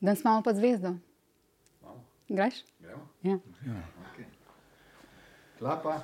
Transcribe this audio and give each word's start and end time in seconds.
Danes 0.00 0.20
imamo 0.20 0.42
pa 0.42 0.54
zvezdo. 0.54 0.94
Greš? 2.28 2.54
Gremo? 2.78 3.08
Ja. 3.22 3.30
Ja, 3.30 3.82
okay. 4.12 4.24
Klapa. 5.58 6.02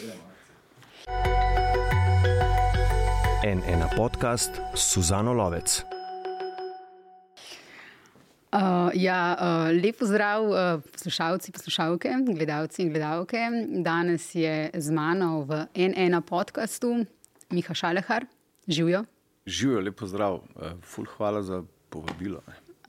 Gremo. 0.00 0.22
En 3.44 3.62
ena 3.62 3.88
podcast 3.96 4.60
Suzano 4.74 5.32
Lovec. 5.32 5.84
Uh, 8.52 8.90
ja, 8.94 9.36
uh, 9.40 9.82
lep 9.82 9.98
pozdrav, 9.98 10.42
uh, 10.50 10.82
poslušalci, 10.92 11.52
poslušalke, 11.52 12.08
gledalci 12.26 12.82
in 12.82 12.90
gledalke. 12.90 13.38
Danes 13.84 14.34
je 14.34 14.70
z 14.74 14.90
mano 14.90 15.44
v 15.46 15.66
NN 15.76 16.22
podkastu 16.26 17.04
Miha 17.50 17.74
Šalehar, 17.74 18.26
živijo. 18.66 19.04
Živijo, 19.48 19.80
lepo 19.88 20.06
zdrav. 20.06 20.40
Ful, 20.84 21.08
hvala 21.16 21.42
za 21.42 21.62
povabilo. 21.88 22.42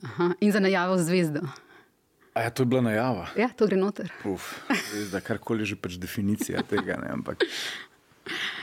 Aha, 0.04 0.32
in 0.40 0.52
za 0.52 0.60
najavo 0.60 0.98
zvezdo. 1.00 1.40
A 2.34 2.46
ja, 2.46 2.50
to 2.50 2.62
je 2.62 2.70
bila 2.70 2.84
najava. 2.84 3.26
Ja, 3.36 3.48
to 3.56 3.66
gre 3.66 3.76
noter. 3.80 4.12
Uf, 4.28 4.52
res, 4.70 5.08
da 5.10 5.20
karkoli 5.24 5.66
že 5.66 5.76
pač 5.80 5.96
definicija 6.00 6.62
tega. 6.62 7.00
Ne, 7.02 7.10
ampak, 7.16 7.42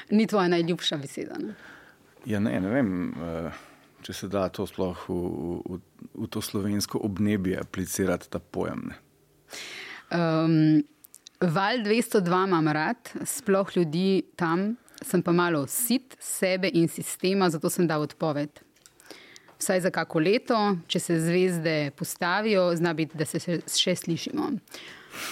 Ni 0.10 0.28
tvoja 0.28 0.48
najljubša 0.48 0.98
beseda. 1.02 1.36
Ne? 1.42 1.56
ja, 2.28 2.40
ne, 2.40 2.60
ne 2.60 2.72
vem, 2.72 2.92
eh, 3.12 3.52
če 4.04 4.14
se 4.14 4.30
da 4.32 4.48
to 4.54 4.68
sploh 4.68 5.06
v, 5.08 5.18
v, 5.64 5.80
v 6.16 6.30
to 6.32 6.44
slovensko 6.44 7.00
obnebje 7.04 7.60
aplicirati 7.62 8.30
ta 8.32 8.40
pojem. 8.40 8.90
Ne. 8.92 9.00
Um, 10.08 10.84
val 11.40 11.84
202 11.84 12.44
imam 12.48 12.68
rad, 12.72 13.12
sploh 13.28 13.72
ljudi 13.76 14.24
tam, 14.40 14.76
sem 15.02 15.22
pa 15.22 15.32
malo 15.32 15.66
sit 15.68 16.16
sebe 16.20 16.70
in 16.74 16.88
sistema, 16.88 17.50
zato 17.50 17.70
sem 17.70 17.88
dal 17.88 18.02
odpoved. 18.02 18.50
Vsaj 19.58 19.82
za 19.82 19.90
kako 19.90 20.20
leto, 20.20 20.58
če 20.88 21.00
se 21.00 21.20
zvezde 21.20 21.92
postavijo, 21.98 22.70
zna 22.76 22.94
biti, 22.94 23.18
da 23.18 23.26
se 23.26 23.40
še, 23.42 23.60
še 23.66 23.96
slišimo. 23.96 24.52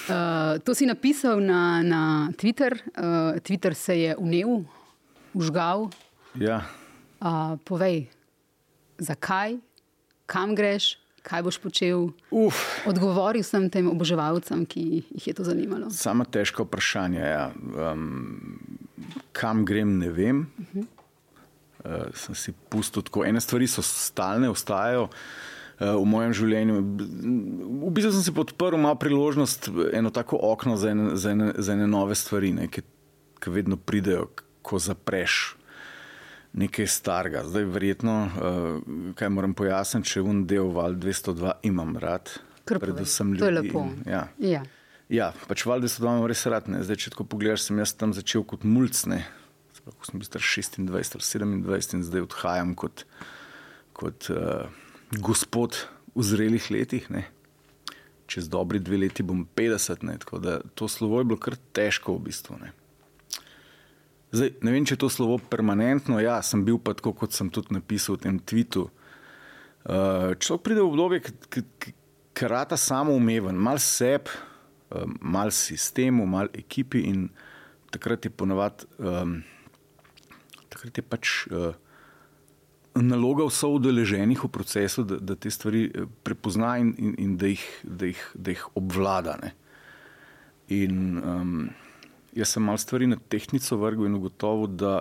Uh, 0.10 0.58
to 0.66 0.74
si 0.74 0.88
napisal 0.90 1.38
na, 1.46 1.82
na 1.86 2.02
Twitter, 2.34 2.74
uh, 2.98 3.38
Twitter 3.46 3.74
se 3.78 4.00
je 4.00 4.16
unel, 4.18 4.64
užgal. 5.34 5.90
Ja, 6.36 6.64
Uh, 7.26 7.56
povej, 7.64 8.06
zakaj, 9.00 9.56
kam 10.28 10.52
greš, 10.54 11.00
kaj 11.24 11.42
boš 11.42 11.58
počel. 11.58 12.12
uf, 12.30 12.60
Odgovoril 12.86 13.42
sem 13.42 13.70
tem 13.72 13.88
oboževalcem, 13.90 14.66
ki 14.68 14.84
jih 15.16 15.28
je 15.28 15.34
to 15.34 15.44
zanimalo. 15.48 15.90
sama 15.90 16.26
težka 16.28 16.68
vprašanja. 16.68 17.24
Ja. 17.26 17.46
Um, 17.56 18.75
kam 19.32 19.66
grem, 19.66 19.98
ne 19.98 20.10
vem. 20.10 20.48
Uh, 21.80 22.10
sem 22.14 22.34
si 22.34 22.54
pustil 22.70 23.02
tako. 23.02 23.24
Ene 23.24 23.38
stvari 23.38 23.68
so 23.68 23.82
stalne, 23.82 24.50
ostajajo. 24.50 25.04
uh, 25.04 25.94
V 25.94 26.06
mojem 26.06 26.34
življenju. 26.34 26.76
V 27.84 27.92
bistvu 27.92 28.12
sem 28.12 28.24
si 28.24 28.32
podprl 28.32 28.78
malo 28.78 28.96
priložnost, 28.96 29.68
eno 29.92 30.10
tako 30.10 30.40
okno 30.44 30.78
za 30.78 30.90
ene, 30.90 31.16
za 31.16 31.32
ene, 31.32 31.52
za 31.56 31.74
ene 31.74 31.86
nove 31.86 32.16
stvari, 32.16 32.54
ne, 32.54 32.68
ki, 32.68 32.82
ki 33.38 33.50
vedno 33.52 33.78
pridejo, 33.78 34.32
ko 34.62 34.80
zapreš 34.80 35.56
nekaj 36.54 36.88
starega. 36.88 37.44
Zdaj, 37.44 37.66
verjetno, 37.66 38.16
uh, 38.24 38.34
kaj 39.14 39.30
moram 39.30 39.54
pojasniti, 39.54 40.08
če 40.08 40.22
un 40.24 40.46
del 40.46 40.72
val 40.72 40.96
202 40.96 41.36
imam 41.64 41.98
rad. 41.98 42.32
Kar 42.64 42.80
povej. 42.80 42.96
Predvsem 42.96 43.36
To 43.36 43.46
je 43.46 43.52
ljudi 43.52 43.68
lepo. 43.68 43.80
in- 43.84 44.04
Ja. 44.08 44.24
Ja. 44.40 44.64
Ja, 45.12 45.30
pač 45.46 45.62
valjda 45.70 45.90
so 45.92 46.02
doma 46.02 46.26
res 46.30 46.42
ratne. 46.50 46.82
Zdaj, 46.82 46.98
če 47.04 47.12
tako 47.14 47.28
pogledaš, 47.30 47.68
sem 47.68 47.78
jaz 47.78 47.94
tam 47.94 48.14
začel 48.16 48.46
kot 48.48 48.66
mulcne. 48.66 49.22
Ko 49.86 50.08
sem 50.08 50.18
bil 50.18 50.26
star 50.26 50.42
26 50.42 50.80
ali 50.82 51.62
27 51.62 52.00
in 52.00 52.06
zdaj 52.08 52.24
odhajam 52.26 52.72
kot, 52.74 53.04
kot 53.94 54.32
uh, 54.34 54.66
gospod 55.14 55.78
v 56.18 56.26
zrelih 56.26 56.70
letih. 56.74 57.06
Ne. 57.14 57.28
Čez 58.26 58.50
dobri 58.50 58.82
dve 58.82 59.04
leti 59.04 59.22
bom 59.22 59.44
50, 59.46 60.02
ne. 60.10 60.18
tako 60.24 60.42
da 60.42 60.58
to 60.74 60.90
slovo 60.90 61.22
je 61.22 61.30
bilo 61.30 61.38
kar 61.38 61.54
težko 61.78 62.18
v 62.18 62.26
bistvu. 62.32 62.58
Ne. 62.64 62.74
Zdaj, 64.34 64.56
ne 64.66 64.74
vem, 64.74 64.90
če 64.90 64.98
je 64.98 65.04
to 65.06 65.12
slovo 65.14 65.38
permanentno. 65.38 66.18
Ja, 66.18 66.40
sem 66.42 66.66
bil 66.66 66.82
pa 66.82 66.96
tako, 66.98 67.14
kot 67.14 67.38
sem 67.38 67.54
tudi 67.54 67.78
napisal 67.78 68.18
v 68.18 68.26
tem 68.26 68.42
tvitu. 68.42 68.88
Uh, 69.86 70.34
človek 70.42 70.66
pride 70.66 70.82
v 70.82 70.90
obdobje, 70.90 71.22
ki 72.34 72.50
rata 72.50 72.74
samoumeven, 72.74 73.54
mal 73.54 73.78
seb, 73.78 74.34
uh, 74.34 74.55
mal 75.22 75.52
sistemu, 75.52 76.26
mal 76.26 76.52
ekipi 76.54 77.04
in 77.10 77.30
takrat 77.92 78.26
je 78.26 78.32
ponovadi, 78.32 78.88
um, 79.00 79.40
takrat 80.70 80.98
je 80.98 81.04
pač 81.04 81.34
uh, 81.52 81.74
naloga 82.96 83.46
vso 83.48 83.70
udeleženih 83.76 84.44
v 84.44 84.50
procesu, 84.52 85.04
da, 85.04 85.20
da 85.20 85.36
te 85.36 85.52
stvari 85.52 85.86
eh, 85.88 86.08
prepozna 86.24 86.78
in, 86.80 86.94
in, 86.98 87.16
in 87.20 87.38
da, 87.38 87.52
jih, 87.52 87.66
da, 87.84 88.12
jih, 88.12 88.24
da 88.34 88.56
jih 88.56 88.66
obvlada. 88.76 89.36
Ne. 89.44 89.52
In 90.72 91.20
um, 91.20 91.56
jaz 92.36 92.56
sem 92.56 92.64
mal 92.64 92.80
stvari 92.80 93.10
na 93.12 93.20
tehnico 93.20 93.78
vrgel 93.82 94.08
in 94.08 94.16
ugotovil, 94.20 94.72
da 94.80 94.96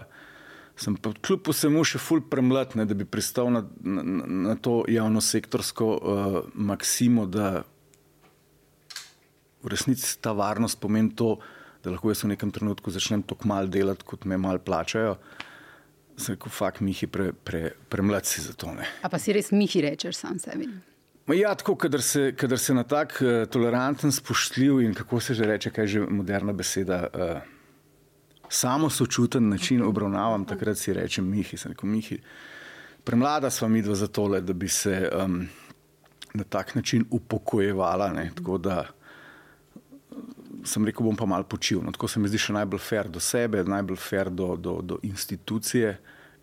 sem 0.77 0.97
pa 0.99 1.13
kljub 1.15 1.47
vsemu 1.53 1.85
še 1.87 2.01
ful 2.03 2.25
premlad, 2.31 2.75
ne, 2.75 2.87
da 2.87 2.97
bi 2.99 3.07
pristal 3.07 3.53
na, 3.55 3.63
na, 3.79 4.03
na 4.49 4.57
to 4.59 4.83
javno 4.91 5.23
sektorsko 5.23 5.87
uh, 5.95 6.41
maksimo, 6.55 7.29
da 7.31 7.63
v 9.65 9.73
resnici 9.73 10.19
ta 10.21 10.33
varnost 10.37 10.81
pomeni 10.81 11.15
to, 11.17 11.39
da 11.85 11.93
lahko 11.93 12.13
jaz 12.13 12.25
v 12.25 12.35
nekem 12.35 12.53
trenutku 12.53 12.93
začnem 12.93 13.23
tako 13.25 13.49
malo 13.49 13.69
delati, 13.69 14.05
kot 14.05 14.25
me 14.25 14.37
malo 14.41 14.59
plačajo. 14.59 15.17
Sem 16.17 16.37
rekel, 16.37 16.53
fakt, 16.53 16.81
Mihi, 16.81 17.09
pre, 17.11 17.33
pre, 17.33 17.73
premlad 17.91 18.27
si 18.29 18.41
za 18.41 18.55
to. 18.55 18.71
Ne. 18.73 18.87
A 19.03 19.11
pa 19.11 19.19
si 19.19 19.35
res 19.35 19.51
Mihi 19.53 19.83
rečeš 19.83 20.21
sam 20.21 20.39
sebi. 20.39 20.69
Ma 21.27 21.35
Ja, 21.35 21.55
tako, 21.57 21.75
kadar 21.81 22.03
se, 22.03 22.35
kadar 22.37 22.59
se 22.61 22.75
na 22.75 22.85
tak 22.85 23.17
uh, 23.25 23.49
toleranten, 23.51 24.13
spoštljiv 24.13 24.81
in 24.85 24.95
kako 24.95 25.21
se 25.21 25.35
že 25.35 25.49
reče, 25.49 25.71
kaj 25.71 25.85
je 25.85 25.89
že 25.89 26.07
moderna 26.07 26.53
beseda, 26.53 27.09
uh, 27.09 27.41
samo 28.49 28.91
sočuten 28.91 29.49
način 29.49 29.83
obravnavam, 29.83 30.45
takrat 30.53 30.79
si 30.79 30.93
rečem 30.93 31.25
Mihi. 31.25 31.57
Sem 31.57 31.73
rekel, 31.73 31.91
Mihi, 31.91 32.21
premlada 33.05 33.51
sva 33.51 33.69
mi 33.69 33.83
dva 33.83 33.95
za 33.95 34.07
tole, 34.07 34.41
da 34.41 34.53
bi 34.53 34.69
se 34.69 35.11
um, 35.11 35.49
na 36.35 36.45
tak 36.45 36.75
način 36.75 37.05
upokojevala. 37.11 38.13
Ne, 38.13 38.31
tako 38.37 38.59
da 38.59 38.85
sem 40.65 40.85
rekel, 40.85 41.05
bom 41.05 41.17
pa 41.17 41.27
malo 41.27 41.45
počil. 41.45 41.81
No, 41.83 41.93
tako 41.93 42.09
se 42.09 42.21
mi 42.21 42.29
zdi 42.29 42.39
še 42.39 42.53
najbolj 42.55 42.81
fair 42.81 43.09
do 43.09 43.21
sebe, 43.21 43.65
najbolj 43.65 43.97
fair 43.99 44.31
do, 44.31 44.55
do, 44.57 44.79
do 44.83 44.99
institucije 45.03 45.97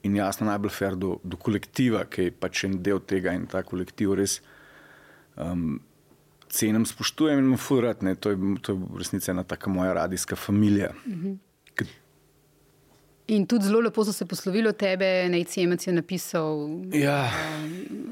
in 0.03 0.15
jasno 0.17 0.47
najbolj 0.47 0.73
fair 0.73 0.95
do, 0.95 1.19
do 1.23 1.37
kolektiva, 1.37 2.03
ki 2.09 2.23
je 2.23 2.31
pač 2.33 2.63
en 2.65 2.79
del 2.83 2.99
tega 2.99 3.31
in 3.37 3.45
ta 3.47 3.61
kolektiv 3.63 4.15
res 4.17 4.39
um, 5.37 5.79
cenim, 6.49 6.85
spoštujem 6.85 7.39
in 7.39 7.45
imam 7.45 7.57
furat. 7.61 8.01
To, 8.19 8.33
je- 8.33 8.57
to 8.61 8.73
je 8.73 8.79
v 8.81 8.97
resnici 8.99 9.31
ena 9.31 9.43
taka 9.43 9.69
moja 9.69 9.93
radijska 9.93 10.35
familija. 10.35 10.89
Ki- 11.77 11.87
In 13.31 13.45
tudi 13.47 13.65
zelo 13.65 13.79
lepo 13.79 14.03
so 14.03 14.11
se 14.11 14.25
poslovili 14.25 14.67
od 14.67 14.75
tebe, 14.77 15.29
Nejcemec 15.29 15.87
je 15.87 15.93
napisal 15.93 16.69
Ja, 16.93 17.29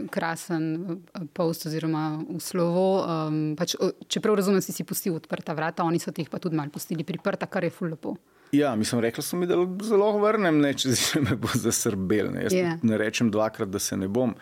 krasen 0.09 0.75
eh, 1.13 1.25
post 1.33 1.65
oziroma 1.65 2.21
v 2.23 2.39
slovo. 2.39 3.03
Um, 3.03 3.55
pač, 3.59 3.75
o, 3.75 3.91
čeprav 4.07 4.37
razumem, 4.39 4.63
si 4.63 4.71
si 4.71 4.85
pustil 4.87 5.17
odprta 5.19 5.53
vrata, 5.53 5.83
oni 5.83 5.99
so 5.99 6.13
jih 6.15 6.29
pa 6.31 6.39
tudi 6.39 6.55
malo 6.55 6.71
pustili 6.71 7.03
priprta, 7.03 7.49
kar 7.51 7.67
je 7.67 7.69
ful 7.69 7.91
lepo. 7.91 8.15
ja, 8.51 8.75
mislim, 8.75 9.01
rekla 9.01 9.23
so 9.23 9.37
mi, 9.37 9.47
da 9.47 9.59
zelo 9.83 10.13
vrnem, 10.23 10.61
ne, 10.61 10.73
če 10.73 10.95
se 10.95 11.21
me 11.21 11.35
bo 11.35 11.51
zasrbel. 11.53 12.31
Ne. 12.31 12.47
Jaz 12.47 12.53
Ja. 12.53 12.63
yeah. 12.63 12.79
ne 12.83 12.97
rečem 12.97 13.31
dvakrat, 13.31 13.69
da 13.69 13.79
se 13.79 13.97
ne 13.97 14.07
bom. 14.07 14.35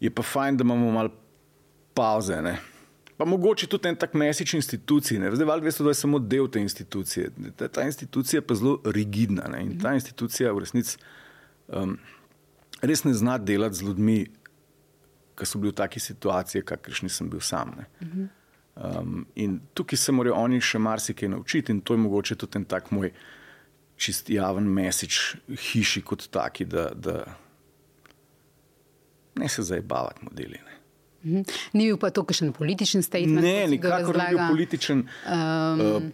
Je 0.00 0.10
pa 0.12 0.22
fajn, 0.22 0.60
da 0.60 0.62
imamo 0.62 0.92
malo 0.92 1.10
pauze. 1.94 2.36
Ne. 2.42 2.58
Pa 3.16 3.24
mogoče 3.24 3.66
tudi 3.66 3.88
en 3.88 3.96
tak 3.96 4.14
mesič 4.14 4.54
institucij. 4.54 5.18
Ne. 5.18 5.30
Zdaj, 5.32 5.60
veste, 5.64 5.84
da 5.84 5.92
je 5.92 6.00
samo 6.02 6.18
del 6.18 6.50
te 6.52 6.60
institucije. 6.60 7.30
Ta, 7.56 7.68
ta 7.68 7.86
institucija 7.88 8.38
je 8.38 8.46
pa 8.46 8.54
zelo 8.54 8.80
rigidna. 8.84 9.48
Ne. 9.52 9.62
In 9.64 9.78
ta 9.80 9.94
institucija 9.96 10.52
v 10.52 10.64
resnici 10.66 10.98
um, 11.68 11.96
res 12.82 13.04
ne 13.04 13.14
zna 13.14 13.38
delati 13.38 13.80
z 13.80 13.88
ljudmi, 13.88 14.18
ki 15.36 15.46
so 15.48 15.60
bili 15.60 15.72
v 15.72 15.76
taki 15.80 16.00
situaciji, 16.00 16.64
kakršni 16.64 17.08
sem 17.12 17.30
bil 17.32 17.40
sam. 17.40 17.72
Ne. 17.78 18.28
Um, 18.76 19.24
in 19.34 19.60
tukaj 19.74 19.98
se 20.00 20.12
morajo 20.12 20.36
oni 20.36 20.60
še 20.60 20.78
marsikaj 20.78 21.32
naučiti, 21.32 21.72
in 21.72 21.80
to 21.80 21.96
je 21.96 22.04
mogoče 22.04 22.36
tudi 22.36 22.60
en 22.60 22.68
tak 22.68 22.90
moj 22.92 23.12
čist 23.96 24.28
javen 24.30 24.68
mesič 24.68 25.36
hiši 25.48 26.02
kot 26.04 26.28
taki, 26.32 26.68
da, 26.68 26.90
da 26.92 27.22
ne 29.40 29.48
se 29.48 29.64
zabavati 29.64 30.24
modeli. 30.24 30.60
Ne. 30.60 30.75
Mhm. 31.26 31.42
Ni 31.74 31.88
bil 31.90 31.98
pa 31.98 32.10
to 32.14 32.22
kakšen 32.22 32.52
političen 32.54 33.02
statement? 33.02 33.42
Ne, 33.42 33.66
nikakor 33.74 34.16
ni 34.16 34.30
bil 34.30 34.42
političen. 34.48 35.06
Um, 35.26 36.12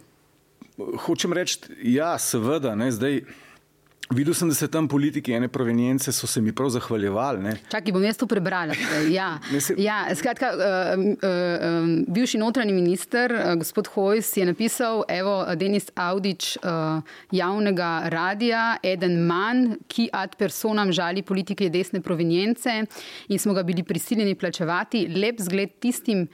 Uh, 0.73 0.97
hočem 1.05 1.33
reči, 1.33 1.59
ja, 1.85 2.15
seveda, 2.17 2.73
ne, 2.75 2.89
zdaj 2.91 3.21
Videl 4.11 4.33
sem, 4.33 4.49
da 4.49 4.55
se 4.55 4.67
tam 4.67 4.87
politiki 4.87 5.31
ene 5.31 5.47
provenjence 5.47 6.11
so 6.11 6.27
se 6.27 6.41
mi 6.41 6.51
prav 6.51 6.69
zahvaljevali. 6.69 7.53
Čakaj, 7.71 7.91
bom 7.95 8.03
jaz 8.03 8.17
to 8.19 8.27
prebrala. 8.27 8.75
Ja. 9.09 9.39
Ja, 9.77 10.15
skratka, 10.15 10.49
uh, 10.53 10.99
uh, 10.99 11.15
uh, 11.23 11.87
bivši 12.07 12.37
notranji 12.37 12.73
minister, 12.73 13.31
uh, 13.31 13.53
gospod 13.57 13.87
Hojs, 13.87 14.37
je 14.37 14.45
napisal, 14.45 15.03
evo, 15.07 15.45
Denis 15.55 15.87
Audič 15.95 16.57
uh, 16.57 16.99
javnega 17.31 18.01
radija, 18.11 18.77
eden 18.83 19.21
manj, 19.27 19.77
ki 19.87 20.09
ad 20.13 20.35
personam 20.35 20.91
žali 20.91 21.23
politike 21.23 21.69
desne 21.69 22.01
provenjence 22.01 22.73
in 23.27 23.39
smo 23.39 23.53
ga 23.53 23.63
bili 23.63 23.83
prisiljeni 23.83 24.35
plačevati. 24.35 25.07
Lep 25.15 25.39
zgled 25.39 25.79
tistim, 25.79 26.27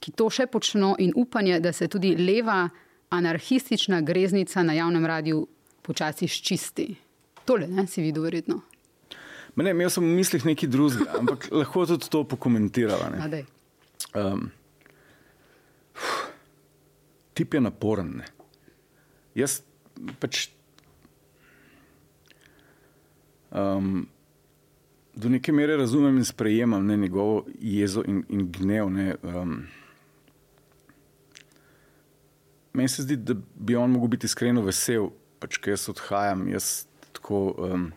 ki 0.00 0.12
to 0.12 0.30
še 0.30 0.46
počno 0.46 0.94
in 0.98 1.12
upanje, 1.16 1.58
da 1.60 1.72
se 1.72 1.88
tudi 1.88 2.14
leva 2.16 2.68
anarhistična 3.10 4.00
greznica 4.00 4.62
na 4.62 4.78
javnem 4.78 5.06
radiju 5.06 5.42
počasi 5.82 6.28
ščisti. 6.28 7.05
Tole, 7.46 7.68
ne, 7.70 7.86
si 7.86 8.02
videl 8.02 8.26
verjetno. 8.26 8.60
Ma 9.56 9.64
Ne, 9.64 9.72
imel 9.72 9.88
sem 9.90 10.04
v 10.04 10.12
mislih 10.18 10.44
nekaj 10.44 10.68
drugega, 10.68 11.06
ampak 11.16 11.48
lahko 11.60 11.86
tudi 11.88 12.10
to 12.12 12.24
pokomentirala. 12.28 13.08
ne. 13.14 13.22
A, 13.24 13.28
daj. 13.32 13.44
Um, 14.16 14.50
tip 17.34 17.54
je 17.54 17.60
naporen. 17.60 18.18
Ne. 18.20 18.26
Jaz 19.36 19.62
pač 20.20 20.48
um, 23.52 24.06
do 25.16 25.28
neke 25.32 25.52
mere 25.52 25.76
razumem 25.76 26.16
in 26.20 26.24
sprejemam 26.24 26.84
ne, 26.86 26.96
njegovo 26.96 27.46
jezo 27.60 28.04
in, 28.04 28.24
in 28.28 28.50
gnev. 28.52 28.90
Ne, 28.92 29.14
um, 29.22 29.62
meni 32.72 32.88
se 32.92 33.02
zdi, 33.02 33.16
da 33.16 33.34
bi 33.54 33.76
on 33.76 33.90
mogel 33.90 34.12
biti 34.16 34.28
iskreno 34.28 34.64
vesel, 34.64 35.08
pač, 35.40 35.56
ker 35.56 35.72
jaz 35.72 35.88
odhajam. 35.92 36.44
Jaz 36.52 36.84
tako, 37.26 37.54
um, 37.58 37.92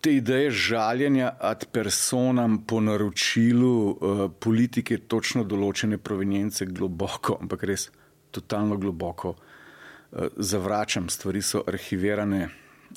te 0.00 0.12
ideje 0.14 0.50
žaljenja 0.50 1.36
ad 1.40 1.66
personam 1.72 2.64
po 2.66 2.80
naročilu 2.80 3.90
uh, 3.90 4.30
politike 4.40 4.98
točno 4.98 5.44
določene 5.44 5.98
provenjence 5.98 6.66
globoko, 6.66 7.38
ampak 7.40 7.64
res 7.64 7.90
totalno 8.30 8.76
globoko 8.76 9.36
uh, 9.36 10.28
zavračam. 10.36 11.08
Stvari 11.08 11.42
so 11.42 11.62
arhivirane. 11.66 12.48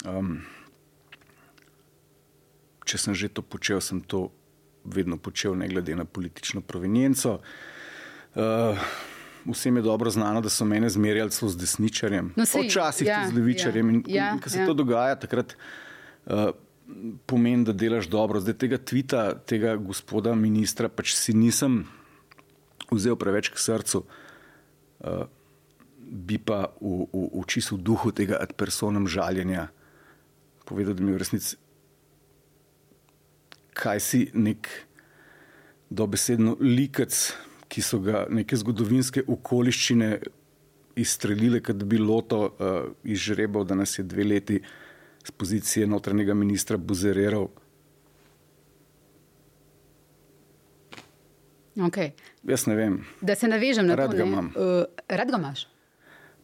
Um, 0.05 0.41
če 2.85 2.97
sem 2.97 3.15
že 3.15 3.29
to 3.29 3.41
počel, 3.41 3.79
sem 3.81 4.01
to 4.01 4.31
vedno 4.83 5.17
počel, 5.17 5.55
ne 5.55 5.67
glede 5.67 5.95
na 5.95 6.05
politično 6.05 6.61
provenjenco. 6.61 7.39
Uh, 8.35 8.75
Vsem 9.45 9.75
je 9.77 9.81
dobro 9.85 10.09
znano, 10.09 10.41
da 10.41 10.49
so 10.49 10.65
mene 10.65 10.89
zmerjali 10.89 11.31
celo 11.31 11.51
z 11.51 11.57
desničarjem, 11.61 12.33
No, 12.35 12.45
sej, 12.45 12.65
včasih 12.65 13.07
ja, 13.07 13.21
tudi 13.21 13.33
z 13.33 13.37
levičarjem. 13.37 13.89
ja, 13.89 13.93
In, 13.93 14.03
ja, 14.07 14.29
in 14.33 14.39
ko 14.41 14.49
se 14.49 14.59
ja. 14.59 14.65
to 14.65 14.73
dogaja, 14.73 15.15
takrat 15.21 15.53
uh, 16.25 16.49
pomeni, 17.25 17.65
da 17.65 17.73
delaš 17.73 18.09
dobro. 18.09 18.39
Zdaj 18.41 18.57
tega 18.57 18.77
tvita, 18.77 19.35
tega 19.45 19.75
gospoda 19.77 20.33
ministra, 20.35 20.89
pač 20.89 21.13
si 21.13 21.33
nisem 21.37 21.85
vzel 22.89 23.15
preveč 23.15 23.53
k 23.53 23.61
srcu, 23.61 24.01
uh, 24.05 25.25
bi 26.05 26.37
pa 26.41 26.73
v, 26.81 27.05
v, 27.13 27.23
v 27.41 27.45
čisto 27.45 27.77
duhu 27.77 28.11
tega 28.11 28.41
ad 28.41 28.57
personam 28.57 29.05
žaljenja 29.05 29.69
povedal, 30.65 30.97
da 30.97 31.03
mi 31.05 31.13
v 31.13 31.21
resnici, 31.21 31.55
kaj 33.77 33.99
si 34.01 34.21
nek 34.33 34.65
dobesedno 35.93 36.57
likec, 36.59 37.13
ki 37.75 37.81
so 37.83 37.99
ga 37.99 38.23
neke 38.31 38.55
zgodovinske 38.55 39.25
okoliščine 39.27 40.09
izstrelile, 40.95 41.59
kot 41.59 41.81
bi 41.83 41.99
loto 41.99 42.37
uh, 42.47 42.77
izžrebal, 43.03 43.65
da 43.67 43.75
nas 43.75 43.97
je 43.99 44.05
dve 44.07 44.23
leti 44.23 44.61
z 45.25 45.33
pozicije 45.35 45.87
notranjega 45.87 46.33
ministra 46.33 46.79
buzeriral. 46.79 47.49
Okay. 51.89 52.13
Jaz 52.47 52.63
ne 52.71 52.79
vem. 52.79 53.01
Da 53.19 53.35
se 53.35 53.51
navežem 53.51 53.89
na 53.91 53.99
Rad 53.99 54.15
to. 54.15 54.23
ga 54.23 54.25
ne. 54.31 54.47
Uh, 54.55 54.85
rad 55.11 55.35
ga 55.35 55.43
imaš. 55.43 55.67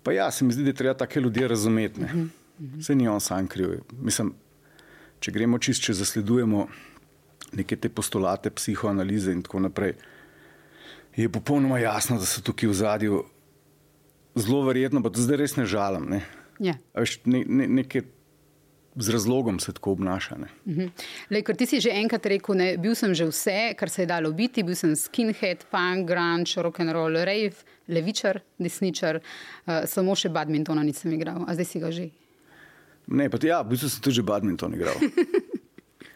Pa 0.03 0.11
ja, 0.11 0.27
se 0.35 0.43
mi 0.43 0.51
zdi, 0.51 0.67
da 0.67 0.75
je 0.75 0.81
treba 0.83 0.97
take 0.99 1.23
ljudi 1.23 1.47
razumeti. 1.47 2.01
Ne. 2.01 2.27
Vse 2.81 2.95
ni 2.95 3.07
on 3.07 3.23
sam 3.23 3.47
kriv. 3.47 3.77
Mislim, 4.01 4.33
če 5.23 5.31
gremo 5.31 5.59
čist, 5.63 5.87
če 5.87 5.95
zasledujemo 6.01 6.67
neke 7.55 7.79
te 7.79 7.89
postulate, 7.89 8.51
psihoanalize 8.51 9.31
in 9.31 9.45
tako 9.47 9.63
naprej, 9.69 9.95
je 11.15 11.29
popolnoma 11.29 11.79
jasno, 11.79 12.17
da 12.19 12.25
so 12.25 12.41
tukaj 12.41 12.69
v 12.69 12.73
zadju 12.73 13.23
zelo 14.35 14.63
verjetno, 14.63 15.03
pa 15.03 15.09
to 15.09 15.21
zdaj 15.21 15.37
res 15.37 15.55
ne 15.59 15.65
žalim. 15.65 16.07
Ne. 16.09 16.21
Ja. 16.61 16.77
Veš, 16.95 17.19
ne, 17.25 17.43
ne, 17.47 17.67
neke 17.67 18.03
z 18.95 19.09
razlogom 19.09 19.59
se 19.59 19.73
tako 19.73 19.91
obnaša. 19.91 20.37
Ne. 20.37 20.47
Mhm. 20.67 20.87
Lej, 21.29 21.43
ker 21.47 21.55
ti 21.55 21.65
si 21.65 21.79
že 21.79 21.91
enkrat 21.95 22.25
rekel, 22.25 22.55
ne, 22.55 22.77
bil 22.77 22.95
sem 22.95 23.15
že 23.15 23.27
vse, 23.27 23.73
kar 23.79 23.89
se 23.89 24.03
je 24.03 24.07
dalo 24.07 24.31
biti, 24.31 24.63
bil 24.63 24.75
sem 24.75 24.95
skinhead, 24.95 25.65
punk, 25.71 26.07
grunge, 26.07 26.59
rock 26.61 26.79
and 26.79 26.91
roll, 26.91 27.15
rave, 27.15 27.55
levičar, 27.87 28.41
desničar, 28.59 29.21
uh, 29.21 29.83
samo 29.87 30.15
še 30.15 30.29
badmintona 30.29 30.83
nisem 30.83 31.11
igral, 31.15 31.43
a 31.47 31.55
zdaj 31.55 31.67
si 31.67 31.79
ga 31.79 31.91
že. 31.91 32.09
Ne, 33.11 33.27
pa 33.29 33.39
ja, 33.43 33.61
v 33.63 33.73
bistvu 33.73 33.89
sem 33.89 34.03
tudi 34.03 34.19
že 34.19 34.23
badminton 34.23 34.75
igral. 34.75 34.95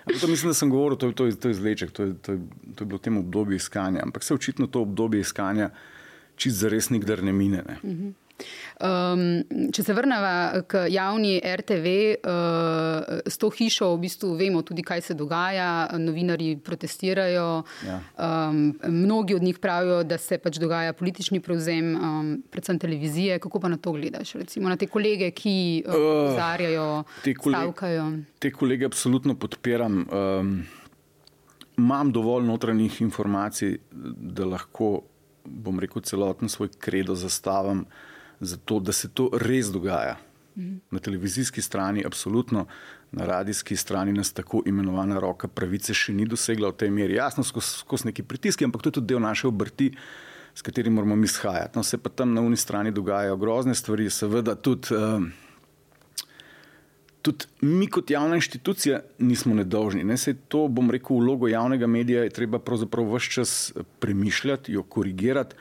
To 0.05 0.27
mislim, 0.27 0.49
da 0.49 0.53
sem 0.53 0.69
govoril, 0.69 0.97
to, 0.97 1.07
je- 1.07 1.13
to, 1.13 1.25
je- 1.25 1.35
to 1.35 1.47
je 1.47 1.51
izleček, 1.51 1.91
to 1.91 2.03
je, 2.03 2.13
to, 2.15 2.31
je, 2.31 2.39
to 2.75 2.83
je 2.83 2.87
bilo 2.87 2.97
v 2.97 3.01
tem 3.01 3.17
obdobju 3.17 3.55
iskanja. 3.55 3.99
Ampak 4.03 4.23
se 4.23 4.33
očitno 4.33 4.67
to 4.67 4.81
obdobje 4.81 5.19
iskanja 5.19 5.69
čist 6.35 6.57
zares 6.57 6.89
nikdar 6.89 7.23
ne 7.23 7.33
mine. 7.33 7.63
Ne. 7.63 8.13
Um, 8.77 9.21
če 9.71 9.83
se 9.83 9.93
vrnemo 9.93 10.31
k 10.67 10.85
javni 10.89 11.37
RTV, 11.39 11.87
uh, 12.19 12.33
s 13.25 13.37
to 13.37 13.47
hišo 13.49 13.93
v 13.93 14.01
bistvu 14.01 14.33
vemo 14.35 14.61
tudi, 14.61 14.83
kaj 14.83 15.01
se 15.01 15.13
dogaja. 15.13 15.69
Novinari 15.95 16.57
protestirajo, 16.57 17.63
Ja. 17.81 17.99
um, 18.17 18.59
mnogi 18.83 19.35
od 19.35 19.43
njih 19.43 19.59
pravijo, 19.59 20.03
da 20.03 20.17
se 20.17 20.37
pač 20.37 20.57
dogaja 20.57 20.93
politični 20.93 21.39
prevzem, 21.39 21.95
um, 21.95 22.43
predvsem 22.49 22.79
televizije. 22.79 23.39
Kako 23.39 23.59
pa 23.59 23.67
na 23.67 23.77
to 23.77 23.91
gledaš? 23.91 24.33
Recimo 24.35 24.69
na 24.69 24.75
te 24.75 24.87
kolege, 24.87 25.31
ki 25.31 25.55
uh, 25.81 25.93
opozarjajo, 25.95 26.89
te 27.23 27.33
kole- 27.33 27.55
stavkajo. 27.55 28.09
Te 28.39 28.51
kolege 28.51 28.85
absolutno 28.85 29.35
podpiram. 29.35 30.03
Um, 30.03 30.65
imam 31.77 32.11
dovolj 32.11 32.43
notranjih 32.43 33.01
informacij, 33.01 33.77
da 34.17 34.45
lahko, 34.45 35.01
bom 35.45 35.79
rekel, 35.79 36.01
celoten 36.01 36.49
svoj 36.49 36.69
kredo 36.79 37.15
zastavim, 37.15 37.85
zato, 38.39 38.79
da 38.79 38.91
se 38.91 39.09
to 39.09 39.29
res 39.33 39.71
dogaja. 39.71 40.17
Na 40.91 40.99
televizijski 40.99 41.61
strani, 41.61 42.05
absolutno, 42.05 42.65
na 43.11 43.25
radijski 43.25 43.75
strani 43.75 44.13
nas 44.13 44.33
tako 44.33 44.61
imenovana 44.65 45.19
roka 45.19 45.47
pravice 45.47 45.93
še 45.93 46.13
ni 46.15 46.25
dosegla 46.25 46.71
v 46.71 46.77
tej 46.79 46.91
meri. 46.95 47.17
Jasno, 47.19 47.43
skozi 47.43 47.81
skos 47.81 48.05
neki 48.07 48.23
pritiski, 48.23 48.63
ampak 48.63 48.81
to 48.81 48.89
je 48.89 48.99
tudi 48.99 49.11
del 49.13 49.19
naše 49.19 49.49
obrti, 49.51 49.91
s 50.55 50.63
katerim 50.63 50.95
moramo 50.95 51.15
mi 51.19 51.27
shajati. 51.27 51.75
No, 51.75 51.83
se 51.83 51.97
pa 51.97 52.09
tam 52.09 52.33
na 52.33 52.41
uni 52.41 52.57
strani 52.57 52.91
dogajajo 52.91 53.35
grozne 53.37 53.75
stvari, 53.75 54.09
seveda 54.09 54.55
tudi. 54.55 54.95
Um, 54.95 55.33
tudi 57.25 57.45
mi, 57.61 57.87
kot 57.89 58.11
javna 58.11 58.37
inštitucija, 58.37 59.01
nismo 59.19 59.55
nedolžni. 59.57 60.03
Ne? 60.05 60.17
Sej 60.17 60.37
to, 60.47 60.67
bom 60.69 60.91
rekel, 60.93 61.17
vlogo 61.19 61.49
javnega 61.49 61.87
medija 61.89 62.23
je 62.23 62.33
treba 62.35 62.59
pravzaprav 62.61 63.09
vse 63.15 63.31
čas 63.39 63.55
premišljati, 63.99 64.77
jo 64.77 64.83
korigirati. 64.83 65.57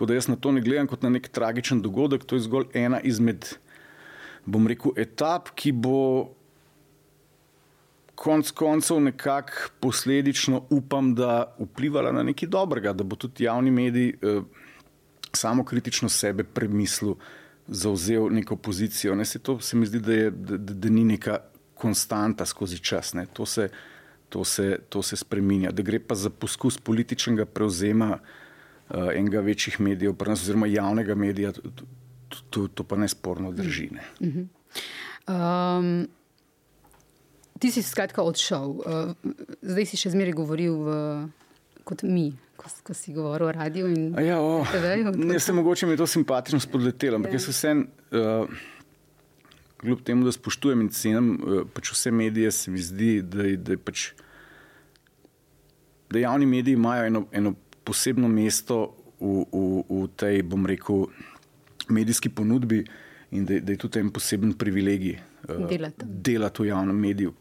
Tako 0.00 0.06
da 0.06 0.14
jaz 0.14 0.28
na 0.28 0.36
to 0.36 0.52
ne 0.52 0.60
gledam 0.60 0.86
kot 0.88 1.02
na 1.02 1.10
nek 1.12 1.26
tragičen 1.28 1.82
dogodek, 1.84 2.22
to 2.24 2.38
je 2.38 2.40
zgolj 2.46 2.70
ena 2.72 3.02
izmed, 3.04 3.44
bom 4.48 4.64
rekel, 4.64 4.94
etap, 4.96 5.50
ki 5.52 5.74
bo 5.76 6.30
konec 8.16 8.48
koncev 8.56 9.02
nekako 9.04 9.68
posledično 9.80 10.62
upam, 10.72 11.12
da 11.14 11.52
vplivala 11.58 12.14
na 12.16 12.24
nekaj 12.24 12.48
dobrega, 12.48 12.94
da 12.96 13.04
bo 13.04 13.20
tudi 13.20 13.44
javni 13.44 13.70
medij 13.70 14.08
eh, 14.08 14.40
samo 15.36 15.68
kritično 15.68 16.08
sebe 16.08 16.48
premislil, 16.48 17.18
zauzel 17.68 18.32
neko 18.32 18.56
pozicijo. 18.56 19.14
Ne, 19.14 19.28
se 19.28 19.38
to 19.38 19.60
se 19.60 19.76
mi 19.76 19.86
zdi, 19.86 20.00
da, 20.00 20.12
je, 20.14 20.30
da, 20.30 20.56
da, 20.56 20.80
da 20.80 20.88
ni 20.88 21.04
neka 21.04 21.42
konstanta 21.74 22.46
skozi 22.48 22.78
čas. 22.78 23.12
Ne. 23.12 23.26
To 23.36 23.46
se, 23.46 23.68
to, 24.28 24.44
se, 24.44 24.78
to 24.88 25.02
se 25.02 25.16
spreminja. 25.16 25.76
Da 25.76 25.82
gre 25.82 26.00
pa 26.00 26.14
za 26.14 26.30
poskus 26.30 26.80
političnega 26.80 27.44
prevzema 27.44 28.14
uh, 28.16 28.38
enega 28.90 29.40
večjih 29.40 29.80
medijev, 29.80 30.14
nas, 30.26 30.42
oziroma 30.42 30.66
javnega 30.66 31.14
medija, 31.14 31.52
to, 32.50 32.68
to, 32.68 32.84
pa 32.84 32.96
nesporno 32.96 33.52
drži. 33.52 33.90
Ne. 33.94 34.04
Um, 35.30 36.08
ti 37.58 37.70
si 37.70 37.82
skratka 37.82 38.22
odšel, 38.22 38.68
uh, 38.80 39.12
zdaj 39.62 39.86
si 39.90 40.00
še 40.00 40.14
zmeraj 40.14 40.34
govoril 40.38 40.78
v, 40.80 40.96
kot 41.84 42.02
mi, 42.02 42.30
ko, 42.56 42.70
ko 42.86 42.96
si 42.96 43.14
govoril 43.14 43.50
o 43.50 43.52
radiju. 43.52 43.90
In, 43.92 44.10
A 44.18 44.24
Ja, 44.24 44.40
o, 44.42 44.64
TV-ju, 44.72 45.14
ne, 45.16 45.38
se 45.40 45.52
mogoče 45.52 45.86
mi 45.86 45.94
je 45.94 46.02
to 46.02 46.10
simpatično 46.10 46.60
spodletelo, 46.60 47.20
ampak 47.20 47.34
Ja. 47.34 47.40
jaz 47.40 47.48
vsem, 47.52 47.86
uh, 48.10 48.48
kljub 49.80 50.02
temu, 50.04 50.26
da 50.26 50.32
spoštujem 50.32 50.82
in 50.86 50.90
cenim 50.92 51.32
uh, 51.36 51.62
pač 51.72 51.92
vse 51.94 52.10
medije, 52.12 52.50
se 52.52 52.70
mi 52.70 52.82
zdi, 52.82 53.12
da, 53.22 53.46
da, 53.56 53.78
pač, 53.78 54.10
da 56.10 56.24
javni 56.24 56.46
mediji 56.46 56.74
imajo 56.74 57.06
eno, 57.06 57.26
eno 57.32 57.54
posebno 57.84 58.28
mesto 58.28 58.96
v, 59.20 59.44
v, 59.52 59.84
v 59.88 60.08
tej, 60.16 60.42
bom 60.42 60.66
rekel, 60.66 61.06
medijski 61.90 62.28
ponudbi 62.28 62.84
in 63.30 63.44
da, 63.46 63.60
da 63.60 63.72
je 63.72 63.78
tudi 63.78 64.00
en 64.00 64.10
poseben 64.10 64.52
privilegij. 64.52 65.18
uh, 65.48 65.68
Delate. 65.68 66.06
delati 66.06 66.62
v 66.62 66.66
javnem 66.66 66.96
mediju. 66.96 67.34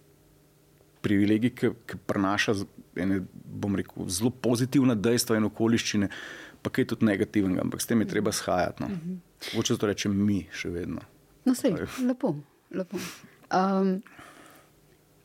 Privilegij, 1.02 1.54
ki, 1.56 1.72
ki 1.86 1.98
prenaša 2.06 2.54
ene, 2.96 3.22
bom 3.46 3.76
rekel, 3.76 4.08
zelo 4.10 4.30
pozitivna 4.30 4.96
dejstva 4.96 5.38
in 5.40 5.48
okoliščine, 5.48 6.10
pa 6.62 6.72
kaj 6.74 6.90
tudi 6.92 7.08
negativnega, 7.08 7.64
ampak 7.64 7.82
s 7.82 7.88
tem 7.88 8.02
je 8.04 8.10
treba 8.12 8.32
shajati. 8.36 8.84
No. 8.84 9.20
Hoče 9.54 9.78
to 9.80 9.88
reči 9.88 10.12
mi 10.12 10.42
še 10.52 10.72
vedno. 10.74 11.04
No, 11.48 11.56
sej, 11.56 11.78
lepo. 12.04 12.36
lepo. 12.76 13.00
Um, 13.50 14.02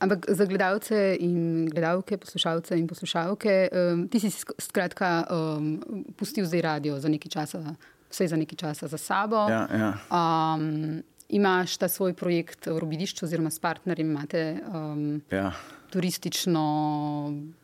ampak 0.01 0.27
za 0.29 0.45
gledalce 0.45 1.17
in 1.21 1.67
gledalke, 1.67 2.17
poslušalce 2.17 2.79
in 2.79 2.87
poslušalke, 2.87 3.69
um, 3.73 4.09
ti 4.09 4.21
si 4.21 4.31
si 4.31 4.45
sk- 4.45 4.59
skratka 4.61 5.27
um, 5.31 5.81
pustil 6.17 6.47
zdaj 6.47 6.61
radio 6.61 7.01
za 7.01 7.09
nekaj 7.09 7.31
časa, 7.31 7.75
vse 8.11 8.29
za 8.29 8.37
nekaj 8.37 8.57
časa 8.57 8.89
za 8.89 8.99
sabo. 8.99 9.47
Ja, 9.49 9.69
ja. 9.71 9.91
Um, 10.11 11.03
imaš 11.29 11.77
ta 11.77 11.89
svoj 11.89 12.15
projekt 12.15 12.67
v 12.67 12.79
Robidišču, 12.79 13.25
oziroma 13.25 13.51
s 13.51 13.59
partnerjem 13.59 14.11
imate 14.11 14.43
um, 14.69 15.23
Ja. 15.33 15.53
turistično, 15.91 16.63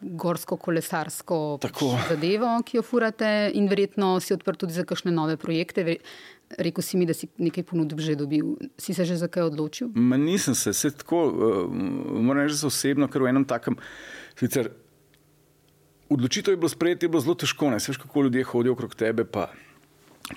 gorsko-kolesarsko 0.01 1.59
Tako. 1.61 1.99
zadevo, 2.09 2.63
ki 2.65 2.77
jo 2.77 2.83
furate, 2.83 3.51
in 3.55 3.69
verjetno 3.69 4.21
si 4.21 4.35
odprt 4.35 4.59
tudi 4.59 4.73
za 4.73 4.85
kakšne 4.85 5.11
nove 5.11 5.37
projekte. 5.37 5.97
Rekel 6.59 6.83
si 6.83 6.99
mi, 6.99 7.07
da 7.07 7.15
si 7.15 7.29
nekaj 7.39 7.63
ponudb 7.63 8.01
že 8.01 8.17
dobil. 8.19 8.57
Si 8.79 8.95
se 8.95 9.05
že 9.05 9.17
za 9.17 9.29
kaj 9.29 9.43
odločil? 9.53 9.91
Ma 9.95 10.17
nisem 10.17 10.55
se, 10.55 10.73
se 10.73 10.91
tako, 10.91 11.27
uh, 11.29 11.71
moram 12.23 12.47
reči, 12.47 12.67
osebno, 12.67 13.09
ker 13.09 13.23
v 13.23 13.31
enem 13.31 13.45
takem, 13.45 13.77
sicer 14.39 14.71
odločitev 16.11 16.53
je 16.55 16.59
bilo 16.59 16.69
sprejeti, 16.69 17.07
je 17.07 17.09
bilo 17.09 17.21
zelo 17.23 17.35
težko. 17.39 17.71
Ne? 17.71 17.79
Veš, 17.79 17.97
kako 18.03 18.23
ljudje 18.27 18.43
hodijo 18.45 18.73
okrog 18.75 18.95
tebe, 18.95 19.25
pa 19.25 19.51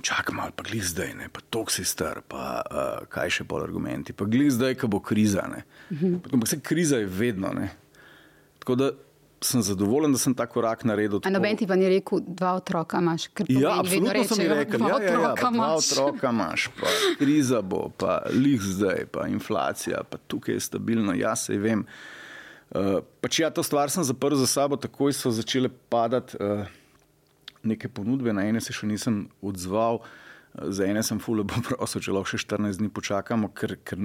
čakaj 0.02 0.36
malo, 0.36 0.52
pa 0.56 0.64
glej 0.64 0.82
zdaj, 0.82 1.14
ne? 1.14 1.30
pa 1.30 1.40
tok 1.50 1.72
si 1.72 1.86
star, 1.86 2.22
pa 2.22 2.62
uh, 2.62 3.08
kaj 3.08 3.30
še 3.30 3.44
pol 3.44 3.62
argumenti, 3.62 4.14
pa 4.14 4.26
glej 4.26 4.50
zdaj, 4.50 4.76
ko 4.76 4.88
bo 4.88 5.00
kriza. 5.00 5.46
ne. 5.48 5.64
Ampak 6.32 6.48
se 6.48 6.60
kriza 6.60 6.98
je 6.98 7.06
vedno. 7.06 7.54
Ne? 7.54 7.70
Tako 8.60 8.76
da 8.76 8.92
sem 9.44 9.62
zadovoljen, 9.62 10.12
da 10.12 10.18
sem 10.18 10.34
ta 10.34 10.46
korak 10.46 10.84
naredil. 10.84 11.18
A 11.18 11.22
tako- 11.22 11.34
noben 11.34 11.58
ti 11.58 11.68
pa 11.68 11.76
ni 11.76 11.90
rekel, 11.90 12.24
dva 12.24 12.54
otroka 12.56 12.98
imaš, 12.98 13.28
ker 13.28 13.46
Ja, 13.50 13.84
vedno 13.84 14.10
absolutno 14.10 14.24
so 14.24 14.36
mi 14.36 14.48
rečejo, 14.48 14.56
rekli, 14.56 14.78
dva 14.78 14.90
ja, 14.90 14.96
ja, 14.96 15.04
ja, 15.04 15.10
otroka 15.12 15.36
pa 15.36 15.50
dva 15.52 15.66
imaš. 15.68 15.92
otroka 15.92 16.30
imaš, 16.30 16.68
pa 16.80 16.88
kriza 17.20 17.62
bo, 17.62 17.90
pa 17.92 18.12
lih 18.32 18.62
zdaj, 18.62 19.06
pa 19.12 19.28
inflacija, 19.28 20.04
pa 20.04 20.18
tukaj 20.18 20.56
je 20.56 20.60
stabilno, 20.62 21.14
jaz 21.14 21.46
se 21.46 21.58
vem. 21.58 21.84
Uh, 22.72 23.04
pač 23.22 23.40
ja, 23.40 23.50
to 23.50 23.62
stvar 23.62 23.92
sem 23.92 24.04
zaprl 24.04 24.34
za 24.36 24.48
sabo, 24.48 24.76
takoj 24.76 25.14
so 25.14 25.30
začele 25.30 25.70
padati 25.70 26.40
uh, 26.40 26.64
neke 27.64 27.90
ponudbe, 27.90 28.34
na 28.36 28.46
ene 28.48 28.62
se 28.62 28.76
še 28.76 28.90
nisem 28.90 29.26
odzval. 29.42 30.04
Za 30.54 30.86
ene 30.86 31.02
sem 31.02 31.18
fulano 31.18 31.64
prosil, 31.68 32.04
če 32.06 32.14
lahko 32.14 32.36
še 32.36 32.44
14 32.46 32.82
dni 32.82 32.92
počakamo, 32.94 33.50
ker, 33.58 33.80
ker 33.82 34.04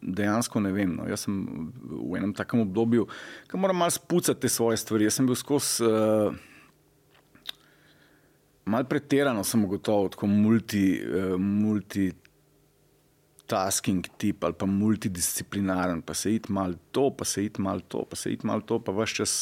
dejansko 0.00 0.62
ne 0.64 0.72
vem. 0.72 0.94
No. 0.96 1.08
Jaz 1.10 1.26
sem 1.26 1.42
v 1.76 2.14
enem 2.16 2.32
takem 2.36 2.62
obdobju, 2.64 3.04
ko 3.50 3.60
moram 3.60 3.82
malo 3.82 3.92
spucati 3.92 4.46
te 4.46 4.52
svoje 4.52 4.80
stvari. 4.80 5.10
Jaz 5.10 5.20
sem 5.20 5.28
bil 5.28 5.36
skozi 5.36 5.84
uh, 5.84 6.40
Mal 8.70 8.84
pretirano 8.86 9.42
sem 9.46 9.64
ugotovil, 9.64 10.08
tako 10.14 10.26
multi, 10.30 11.02
uh, 11.02 11.34
multitasking 11.40 14.06
tip 14.20 14.44
ali 14.44 14.54
pa 14.54 14.66
multidisciplinaren, 14.68 16.02
pa 16.06 16.14
se 16.14 16.34
id 16.36 16.46
mal 16.54 16.74
to, 16.92 17.10
pa 17.10 17.24
se 17.24 17.44
id 17.46 17.58
mal 17.58 17.80
to, 17.88 18.04
pa 18.06 18.16
se 18.16 18.32
id 18.34 18.44
mal 18.46 18.60
to, 18.62 18.78
pa 18.84 18.92
vaš 18.94 19.14
čas 19.22 19.32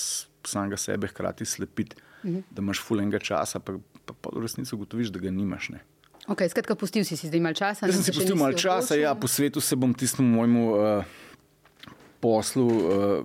samega 0.47 0.77
sebe 0.81 1.07
hkrati 1.11 1.45
slepiti, 1.45 1.97
mm 2.23 2.31
-hmm. 2.31 2.43
da 2.51 2.63
imaš 2.63 2.83
fulenga 2.83 3.19
časa, 3.19 3.61
pa, 3.61 3.73
pa, 4.05 4.15
pa 4.21 4.31
v 4.33 4.43
resnici 4.43 4.75
ugotoviš, 4.75 5.09
da 5.09 5.19
ga 5.19 5.31
nimaš. 5.31 5.69
Ne. 5.69 5.81
Ok, 6.29 6.43
skratka, 6.51 6.75
pustil 6.75 7.05
si 7.05 7.17
si 7.17 7.27
zdaj 7.27 7.41
malo 7.41 7.55
časa. 7.55 7.87
Jaz 7.87 7.95
sem 7.95 8.05
si 8.05 8.13
pustil 8.13 8.37
malo 8.37 8.53
časa, 8.53 8.95
ja, 8.95 9.15
po 9.15 9.29
svetu 9.29 9.61
se 9.61 9.77
bom 9.77 9.95
tistemu 9.95 10.29
mojemu 10.29 10.73
uh, 10.73 11.05
poslu, 12.21 12.67
uh, 12.67 13.25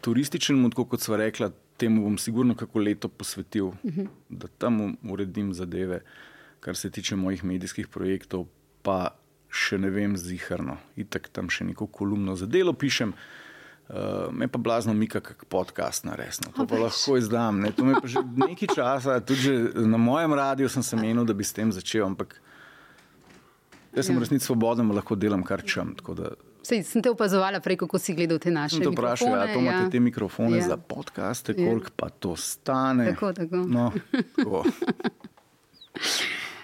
turističnemu, 0.00 0.70
tako 0.70 0.84
kot 0.84 1.00
sva 1.00 1.16
rekla, 1.16 1.50
temu 1.76 2.02
bom 2.02 2.18
sigurno 2.18 2.54
kako 2.54 2.78
leto 2.78 3.08
posvetil, 3.08 3.66
uh 3.66 3.76
-huh. 3.82 4.08
da 4.28 4.48
tam 4.58 4.96
uredim 5.02 5.54
zadeve, 5.54 6.00
kar 6.60 6.76
se 6.76 6.90
tiče 6.90 7.16
mojih 7.16 7.44
medijskih 7.44 7.88
projektov, 7.88 8.46
pa 8.82 9.14
še 9.48 9.78
ne 9.78 9.90
vem 9.90 10.16
ziharno. 10.16 10.76
Itak 10.96 11.28
tam 11.28 11.50
še 11.50 11.64
neko 11.64 11.86
kolumno 11.86 12.36
za 12.36 12.46
delo 12.46 12.72
pišem. 12.72 13.08
Uh, 13.08 13.14
me 14.30 14.48
pa 14.48 14.58
blazno 14.58 14.94
mika, 14.94 15.20
kako 15.20 15.46
podcast 15.46 16.04
naresno. 16.04 16.52
To 16.52 16.66
pa 16.66 16.76
lahko 16.76 17.16
izdam. 17.16 17.60
Ne? 17.60 17.72
To 17.72 17.84
me 17.84 17.94
pa 17.94 18.06
že 18.06 18.18
nekaj 18.46 18.68
časa, 18.70 19.20
tudi 19.20 19.50
na 19.76 19.96
mojem 19.98 20.34
radiju 20.34 20.68
sem 20.68 20.82
se 20.82 20.96
menil, 20.96 21.24
da 21.24 21.32
bi 21.32 21.42
s 21.42 21.52
tem 21.52 21.72
začel, 21.72 22.04
ampak 22.04 22.40
jaz 23.90 24.06
sem 24.06 24.14
Ja. 24.14 24.16
ja. 24.16 24.20
resnici 24.20 24.46
svoboden, 24.46 24.90
lahko 24.90 25.14
delam 25.14 25.42
kar 25.42 25.62
čem. 25.64 25.96
Da, 26.08 26.30
Sej, 26.62 26.82
sem 26.84 27.00
te 27.00 27.08
opazovala 27.08 27.58
prej, 27.58 27.76
kako 27.78 27.98
si 27.98 28.12
gledal 28.12 28.38
te 28.38 28.50
naše 28.50 28.76
sem 28.76 28.84
te 28.84 28.90
vprašal, 28.90 29.26
mikrofone. 29.26 29.40
ja, 29.42 29.54
to 29.54 29.60
imate 29.60 29.90
te 29.90 30.00
mikrofone 30.00 30.50
Ja. 30.52 30.56
ja. 30.58 30.68
za 30.68 30.76
podcaste, 30.78 31.50
Ja. 31.52 31.66
koliko 31.66 31.90
pa 31.96 32.08
to 32.10 32.36
stane. 32.36 33.06
Tako, 33.08 33.32
tako. 33.32 33.56
No, 33.58 33.90
tako. 34.36 34.64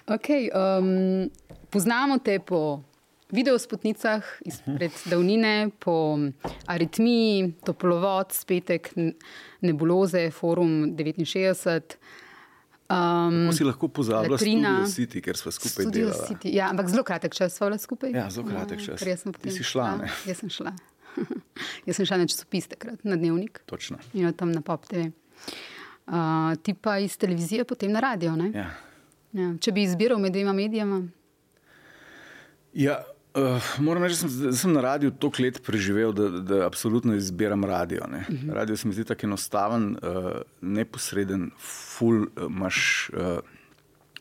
Okay, 0.09 0.49
um, 0.49 1.30
poznamo 1.71 2.18
te 2.18 2.38
po 2.38 2.83
videospotnicah 3.30 4.23
izpred 4.45 4.92
davnine, 5.04 5.71
po 5.78 6.18
aritmiji, 6.66 7.52
toplovod, 7.64 8.33
spetek, 8.33 8.92
nebuloze, 9.61 10.30
forum 10.30 10.97
69. 10.97 11.97
Um, 12.87 13.52
si 13.52 13.64
lahko 13.64 13.88
pozabila 13.88 14.37
Latrina. 14.37 14.75
Studio 14.87 14.92
City, 14.95 15.23
ker 15.23 15.37
smo 15.37 15.50
skupaj 15.50 15.90
delali. 15.90 16.37
Ja, 16.54 16.71
ampak 16.71 16.87
zelo 16.88 17.02
kratek 17.02 17.35
čas 17.35 17.56
smo 17.56 17.66
bili 17.66 17.83
skupaj. 17.83 18.14
Ja, 18.14 18.28
zelo 18.30 18.47
kratek 18.47 18.85
čas. 18.85 19.02
ker 19.02 19.18
sem 19.18 19.33
Ti 19.33 19.38
potem 19.38 19.56
si 19.56 19.66
šla, 19.66 19.88
ne? 20.02 20.11
Jaz 20.26 20.45
sem 20.45 20.52
šla. 20.52 20.73
jaz 21.88 21.99
sem 21.99 22.06
šla 22.06 22.21
na 22.23 22.28
časopis 22.30 22.71
takrat, 22.71 23.02
na 23.02 23.18
dnevnik 23.18 23.64
Točno. 23.66 23.99
in 24.14 24.30
od 24.30 24.38
tam 24.38 24.54
na 24.54 24.62
pop 24.62 24.87
TV. 24.87 25.11
Uh, 26.06 26.54
ti 26.62 26.75
pa 26.75 27.00
iz 27.02 27.18
televizije, 27.18 27.64
potem 27.66 27.90
na 27.90 28.00
radio. 28.00 28.37
Ne? 28.38 28.52
Ja. 28.54 28.71
Ja. 29.35 29.50
Če 29.61 29.73
bi 29.75 29.83
izbiral 29.83 30.23
med 30.23 30.33
dvema 30.33 30.52
medijama, 30.54 31.02
Ja, 32.76 33.00
uh, 33.36 33.62
moram 33.78 34.02
reči, 34.02 34.14
da 34.22 34.28
sem, 34.28 34.42
da 34.46 34.52
sem 34.52 34.72
na 34.72 34.80
radiju 34.80 35.10
toliko 35.10 35.42
let 35.42 35.62
preživel, 35.62 36.12
da, 36.12 36.28
da 36.28 36.66
absolutno 36.66 37.14
izbiram 37.14 37.64
radio. 37.64 38.02
Uh 38.08 38.14
-huh. 38.14 38.52
Radio 38.52 38.76
se 38.76 38.88
mi 38.88 38.94
zdi 38.94 39.04
tako 39.04 39.26
enostaven, 39.26 39.90
uh, 39.92 39.98
neposreden, 40.60 41.50
ful, 41.58 42.22
uh, 42.22 42.26
imaš, 42.48 43.10
uh, 43.12 43.38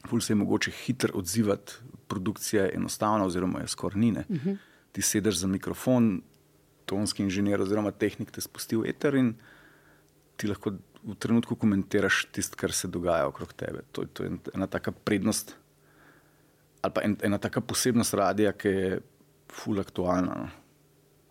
ful 0.10 0.22
se 0.22 0.34
je 0.34 0.36
mogoče 0.36 0.72
hitro 0.72 1.10
odzivati, 1.14 1.74
produkcija 2.08 2.64
je 2.64 2.72
enostavna, 2.76 3.26
oziroma 3.26 3.60
je 3.60 3.68
skoraj 3.68 4.00
ni. 4.00 4.12
Uh 4.12 4.18
-huh. 4.18 4.58
Ti 4.92 5.02
sedeš 5.02 5.36
za 5.36 5.48
mikrofon, 5.48 6.22
tonski 6.86 7.24
inženir 7.24 7.62
oziroma 7.62 7.92
tehnik 7.92 8.32
te 8.32 8.42
spusti 8.42 8.76
v 8.76 8.86
eter 8.86 9.16
in 9.16 9.36
ti 10.38 10.48
lahko 10.48 10.72
v 11.04 11.16
trenutku 11.16 11.56
komentiraš 11.56 12.28
tisto, 12.32 12.56
kar 12.58 12.72
se 12.72 12.88
dogaja 12.88 13.28
okrog 13.28 13.54
tebe. 13.54 13.80
To, 13.92 14.02
je- 14.02 14.08
to 14.08 14.24
je 14.24 14.32
ena 14.54 14.68
taka 14.68 14.92
prednost 14.92 15.56
ali 16.86 16.96
pa 16.96 17.04
en, 17.06 17.18
ena 17.24 17.40
taka 17.42 17.62
posebnost 17.62 18.16
radia, 18.18 18.54
ki 18.54 18.74
je 18.74 19.00
ful 19.52 19.82
aktualna. 19.82 20.38
No. 20.46 20.52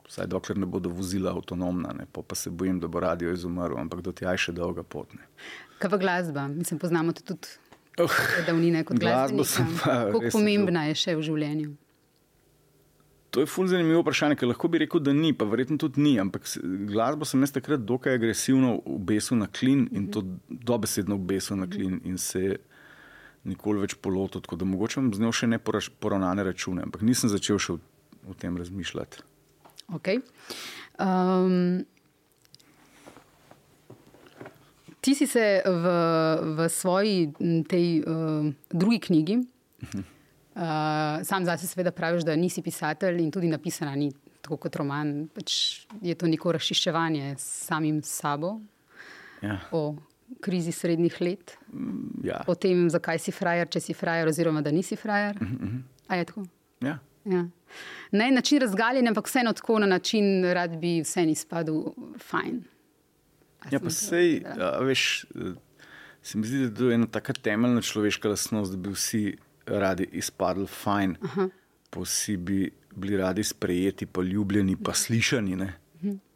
Vsaj 0.04 0.28
dokler 0.28 0.58
ne 0.60 0.66
bodo 0.68 0.92
vozila 0.92 1.32
avtonomna, 1.32 1.94
ne. 1.96 2.06
pa, 2.12 2.22
pa 2.22 2.36
se 2.36 2.50
bojim, 2.50 2.80
da 2.80 2.90
bo 2.92 3.00
radio 3.00 3.32
izumrl, 3.32 3.78
ampak 3.80 4.02
do 4.04 4.12
tja 4.12 4.34
je 4.36 4.42
še 4.48 4.56
dolga 4.56 4.84
pot. 4.84 5.14
Ne. 5.16 5.30
kaj 5.80 5.90
pa 5.90 6.00
glasba. 6.00 6.48
Mislim, 6.52 6.80
poznamo 6.82 7.16
te 7.16 7.24
tudi 7.24 7.60
Oh, 8.02 8.10
davnine 8.46 8.80
kot 8.82 8.98
Glasbo 8.98 9.44
Kako 9.84 10.20
pomembna 10.34 10.88
je 10.88 10.96
še 10.98 11.12
v 11.14 11.22
življenju? 11.22 11.76
to 13.34 13.42
je 13.42 13.46
ful 13.50 13.66
zanimivo 13.66 13.98
vprašanje, 14.04 14.36
ker 14.38 14.46
lahko 14.46 14.68
bi 14.70 14.78
rekel, 14.78 15.00
da 15.02 15.10
ni, 15.12 15.32
pa 15.34 15.42
verjetno 15.50 15.74
tudi 15.82 15.98
ni, 15.98 16.12
ampak 16.22 16.46
glasbo 16.86 17.26
sem 17.26 17.42
jaz 17.42 17.50
takrat 17.56 17.82
dokaj 17.82 18.14
agresivno 18.14 18.76
obesil 18.86 19.40
na 19.40 19.48
klin 19.50 19.88
in 19.90 20.04
to 20.14 20.22
dobesedno 20.46 21.18
obesil 21.18 21.58
na 21.58 21.66
klin 21.66 21.96
in 22.06 22.14
se 22.18 22.60
nikoli 23.44 23.84
več 23.84 23.96
polotil, 24.00 24.42
tako 24.44 24.56
da 24.60 24.68
mogoče 24.68 25.00
imam 25.00 25.14
z 25.14 25.22
njo 25.22 25.32
še 25.32 25.48
ne 25.52 25.58
poravnane 25.60 26.44
račune, 26.44 26.84
ampak 26.86 27.04
nisem 27.06 27.32
začel 27.32 27.60
še 27.60 27.76
o, 27.76 27.80
o 28.30 28.36
tem 28.38 28.56
razmišljati. 28.56 29.24
Okay. 29.98 30.22
Um, 30.98 31.84
ti 35.04 35.12
si 35.14 35.28
se 35.28 35.60
v, 35.60 35.94
v 36.56 36.68
svoji 36.72 37.26
tej 37.68 37.88
uh, 38.00 38.48
drugi 38.72 39.00
knjigi, 39.10 39.36
uh, 39.36 41.20
sam 41.28 41.44
zase 41.44 41.68
seveda 41.68 41.92
praviš, 41.92 42.24
da 42.24 42.36
nisi 42.36 42.64
pisatelj 42.64 43.20
in 43.20 43.32
tudi 43.34 43.52
napisana 43.52 43.92
ni 43.98 44.08
tako 44.44 44.56
kot 44.64 44.80
roman. 44.80 45.26
Pač 45.32 45.84
je 46.04 46.16
to 46.16 46.28
neko 46.30 46.52
razčiščevanje 46.56 47.34
s 47.36 47.68
samim 47.68 48.00
sabo 48.04 48.58
Ja, 49.44 49.58
o 49.76 49.96
krizi 50.40 50.72
srednjih 50.72 51.20
let, 51.20 51.56
ja. 52.24 52.42
o 52.46 52.54
tem, 52.54 52.86
zakaj 52.90 53.18
si 53.18 53.32
frajer, 53.32 53.68
če 53.68 53.80
si 53.80 53.94
frajer, 53.94 54.28
oziroma 54.28 54.62
da 54.62 54.72
nisi 54.74 54.96
frajer. 54.96 55.38
A 56.08 56.16
je 56.16 56.24
tako? 56.24 56.46
ja. 56.80 56.98
Ja. 57.24 57.46
Ne 58.12 58.30
način 58.30 58.60
razgaljenja, 58.60 59.08
ampak 59.10 59.26
vseeno 59.26 59.52
tako 59.52 59.78
na 59.78 59.86
način, 59.86 60.44
rad 60.44 60.76
bi 60.76 61.00
vseeno 61.00 61.32
izpadel 61.32 61.84
fajn. 62.20 62.62
A 63.60 63.68
Ja, 63.72 63.80
pa 63.80 63.90
sej, 63.90 64.42
a, 64.60 64.78
veš, 64.84 65.24
eh, 65.34 65.54
se 66.22 66.38
mi 66.38 66.46
zdi, 66.46 66.68
da 66.70 66.84
je 66.84 66.94
ena 66.94 67.06
taka 67.06 67.32
temeljna 67.32 67.80
človeška 67.80 68.28
lastnost, 68.28 68.72
da 68.72 68.76
bi 68.76 68.92
vsi 68.92 69.36
radi 69.66 70.08
izpadli 70.12 70.66
fajn, 70.66 71.16
pa 71.90 72.00
vsi 72.00 72.36
bi 72.36 72.70
bili 72.96 73.16
radi 73.16 73.44
sprejeti, 73.44 74.06
pa 74.06 74.22
ljubljeni, 74.22 74.76
pa 74.76 74.94
slišani. 74.94 75.56
Ne? 75.56 75.72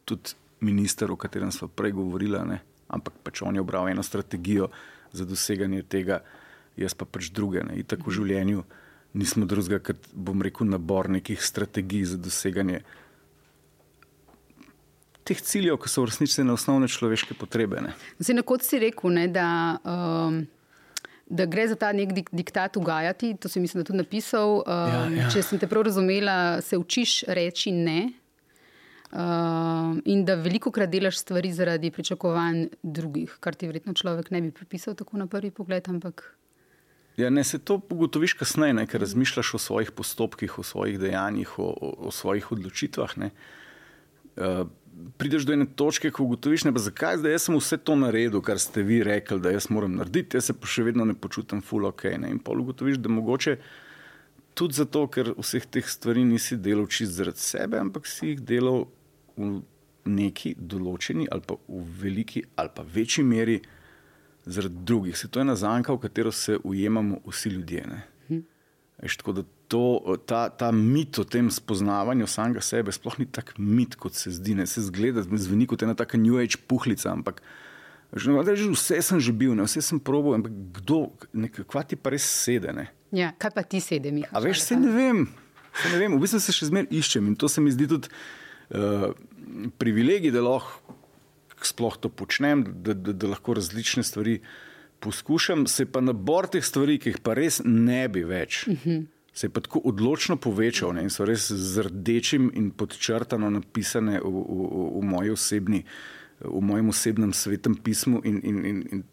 Tudi 0.05 0.33
minister, 0.59 1.11
o 1.11 1.15
katerem 1.15 1.51
smo 1.51 1.67
prej 1.67 1.91
govorili? 1.91 2.39
Ampak 2.89 3.13
pač 3.23 3.41
on 3.45 3.55
je 3.55 3.61
obral 3.61 3.89
eno 3.89 4.03
strategijo 4.03 4.69
za 5.13 5.25
doseganje 5.25 5.83
tega, 5.89 6.21
jaz 6.77 6.93
pa 6.97 7.05
pač 7.05 7.31
druge. 7.33 7.63
Ne? 7.65 7.79
Itak 7.81 8.05
v 8.05 8.13
življenju 8.17 8.65
nismo 9.17 9.45
drugega, 9.49 9.81
kot 9.91 10.09
bom 10.13 10.41
rekel, 10.45 10.69
nabor 10.69 11.09
nekih 11.09 11.41
strategij 11.41 12.11
za 12.13 12.17
doseganje 12.21 12.83
teh 15.29 15.41
ciljev, 15.45 15.77
ki 15.81 15.91
so 15.91 16.03
v 16.03 16.09
resnici 16.09 16.45
na 16.45 16.55
osnovne 16.57 16.89
človeške 16.89 17.37
potrebe. 17.37 17.81
Ne? 17.85 17.93
Zdaj, 18.17 18.39
na 18.39 18.45
kot 18.45 18.65
si 18.65 18.79
rekel, 18.81 19.13
ne, 19.13 19.27
da, 19.29 19.49
um, 19.85 20.41
da 21.29 21.45
gre 21.49 21.67
za 21.69 21.77
ta 21.77 21.91
nek 21.93 22.15
dik 22.17 22.31
diktat 22.33 22.79
ugajati, 22.81 23.35
to 23.37 23.51
si 23.51 23.61
mislim, 23.61 23.83
da 23.83 23.89
tudi 23.91 24.01
napisal. 24.01 24.63
Um, 24.65 24.89
Ja, 24.89 25.03
ja. 25.25 25.29
Če 25.33 25.45
sem 25.45 25.61
te 25.61 25.69
prav 25.69 25.85
razumela, 25.89 26.63
se 26.65 26.79
učiš 26.81 27.21
reči 27.29 27.75
ne. 27.75 27.99
Um, 29.09 29.48
in 30.09 30.25
da 30.25 30.35
veliko 30.41 30.71
krat 30.73 30.89
delaš 30.89 31.21
stvari 31.21 31.51
zaradi 31.53 31.91
pričakovanj 31.93 32.67
drugih, 32.81 33.37
kar 33.39 33.55
ti 33.55 33.69
verjetno 33.69 33.93
človek 33.93 34.31
ne 34.33 34.41
bi 34.41 34.51
pripisal 34.51 34.95
tako 34.97 35.21
na 35.21 35.27
prvi 35.27 35.51
pogled, 35.51 35.89
ampak 35.89 36.25
Ja, 37.19 37.29
ne 37.29 37.43
se 37.43 37.57
to 37.59 37.81
ugotoviš 37.89 38.33
kasneje, 38.39 38.73
ne, 38.73 38.85
ker 38.87 39.01
razmišljaš 39.03 39.53
o 39.53 39.59
svojih 39.59 39.91
postopkih, 39.91 40.53
o 40.59 40.63
svojih 40.63 40.99
dejanjih, 41.01 41.57
o, 41.59 41.65
o, 41.67 41.89
o 42.07 42.11
svojih 42.15 42.51
odločitvah. 42.51 43.17
Ne. 43.19 43.31
Uh, 44.39 44.69
prideš 45.19 45.43
do 45.43 45.53
ene 45.53 45.65
točke, 45.75 46.13
ko 46.15 46.23
ugotoviš, 46.23 46.63
ne, 46.69 46.71
zakaj 46.79 47.19
zdaj 47.19 47.35
jaz 47.35 47.47
sem 47.49 47.57
vse 47.59 47.77
to 47.83 47.97
naredil, 47.99 48.39
kar 48.45 48.61
ste 48.63 48.85
vi 48.87 49.01
rekli, 49.03 49.39
da 49.43 49.51
jaz 49.51 49.67
moram 49.69 49.97
narediti, 49.99 50.39
jaz 50.39 50.47
se 50.47 50.55
pa 50.55 50.69
še 50.69 50.85
vedno 50.87 51.03
ne 51.09 51.17
počutim 51.17 51.59
full 51.65 51.89
ok. 51.89 52.05
Ne. 52.23 52.31
In 52.31 52.39
pa 52.39 52.55
ugotoviš, 52.55 53.01
da 53.03 53.11
mogoče 53.11 53.57
tudi 54.55 54.79
zato, 54.79 55.03
ker 55.11 55.33
vseh 55.35 55.67
teh 55.67 55.91
stvari 55.91 56.23
nisi 56.23 56.55
delal 56.55 56.87
čist 56.87 57.17
zaradi 57.19 57.43
sebe, 57.43 57.83
ampak 57.83 58.07
si 58.07 58.31
jih 58.31 58.45
delal 58.47 58.85
v 59.35 59.59
neki 60.05 60.55
določeni 60.57 61.27
ali 61.31 61.43
pa 61.45 61.57
v 61.67 61.83
veliki 62.01 62.43
ali 62.55 62.71
pa 62.75 62.85
večji 62.85 63.23
meri 63.23 63.59
zaradi 64.45 64.85
drugih. 64.85 65.17
Se 65.17 65.27
to 65.27 65.39
je 65.39 65.45
ena 65.45 65.55
zanka, 65.55 65.93
v 65.93 66.01
katero 66.01 66.31
se 66.31 66.57
ujemamo 66.63 67.19
vsi 67.27 67.49
ljudje. 67.49 67.85
Ne? 67.87 68.01
Veš, 69.01 69.17
tako 69.17 69.31
da 69.31 69.43
to, 69.71 70.15
ta, 70.27 70.49
ta 70.49 70.71
mit 70.71 71.19
o 71.19 71.23
tem 71.23 71.51
spoznavanju 71.51 72.27
samega 72.27 72.61
sebe 72.61 72.91
sploh 72.91 73.19
ni 73.19 73.25
tako 73.31 73.61
mit, 73.61 73.95
kot 73.95 74.17
se 74.17 74.31
zdi. 74.35 74.57
Ne? 74.59 74.65
Se 74.67 74.81
zgleda, 74.83 75.23
zveni 75.23 75.67
kot 75.69 75.83
ena 75.85 75.95
taka 75.95 76.17
New 76.17 76.39
Age 76.41 76.59
puhlica, 76.67 77.11
ampak 77.13 77.39
veš, 78.11 78.27
ne, 78.27 78.41
veš, 78.43 78.65
vse 78.73 78.99
sem 79.05 79.21
že 79.23 79.31
bil, 79.31 79.53
ne? 79.55 79.67
vse 79.69 79.83
sem 79.85 80.01
probil, 80.03 80.35
ampak 80.39 80.55
kdo, 80.81 81.05
nekakva 81.31 81.85
ti 81.87 81.95
pa 81.95 82.11
res 82.15 82.27
sede. 82.27 82.73
Ne? 82.75 82.89
ja, 83.15 83.31
kaj 83.39 83.53
pa 83.55 83.63
ti 83.63 83.79
sedi, 83.83 84.11
Miha? 84.11 84.33
A 84.35 84.43
veš, 84.43 84.65
se 84.67 84.75
ne 84.79 84.91
vem. 84.93 85.23
Se 85.79 85.93
ne 85.93 86.01
vem. 86.01 86.17
V 86.17 86.25
bistvu 86.25 86.41
se 86.43 86.53
še 86.55 86.67
zmeraj 86.69 86.91
iščem 86.99 87.29
in 87.29 87.37
to 87.39 87.47
se 87.47 87.61
mi 87.61 87.71
zdi 87.71 87.87
tudi 87.87 88.11
uh, 88.69 89.11
privilegij, 89.77 90.31
da 90.31 90.41
lahko 90.45 90.95
sploh 91.65 91.97
to 91.99 92.09
počnem, 92.09 92.63
da, 92.83 92.93
da, 92.93 93.13
da 93.13 93.27
lahko 93.27 93.53
različne 93.53 94.03
stvari 94.03 94.39
poskušam. 94.99 95.67
Se 95.67 95.85
pa 95.85 96.01
nabor 96.01 96.47
teh 96.47 96.63
stvari, 96.65 96.99
ki 96.99 97.13
jih 97.13 97.21
pa 97.23 97.35
res 97.37 97.61
ne 97.65 98.07
bi 98.07 98.23
več. 98.23 98.65
Uh 98.67 98.85
-huh. 98.85 99.05
Se 99.33 99.47
je 99.47 99.49
pa 99.49 99.61
tako 99.61 99.81
odločno 99.83 100.35
povečal 100.35 100.93
ne, 100.93 101.03
in 101.03 101.09
so 101.09 101.25
res 101.25 101.51
z 101.51 101.81
rdečim 101.81 102.51
in 102.55 102.71
podčrtano 102.71 103.49
napisane 103.49 104.19
v, 104.19 104.25
v, 104.25 104.67
v, 104.99 105.03
moji 105.03 105.29
osebni, 105.29 105.83
v 106.39 106.61
mojem 106.61 106.89
osebnem 106.89 107.33
svetem 107.33 107.75
pismu, 107.75 108.21
in, 108.25 108.41
in, 108.43 108.65
in, 108.65 109.03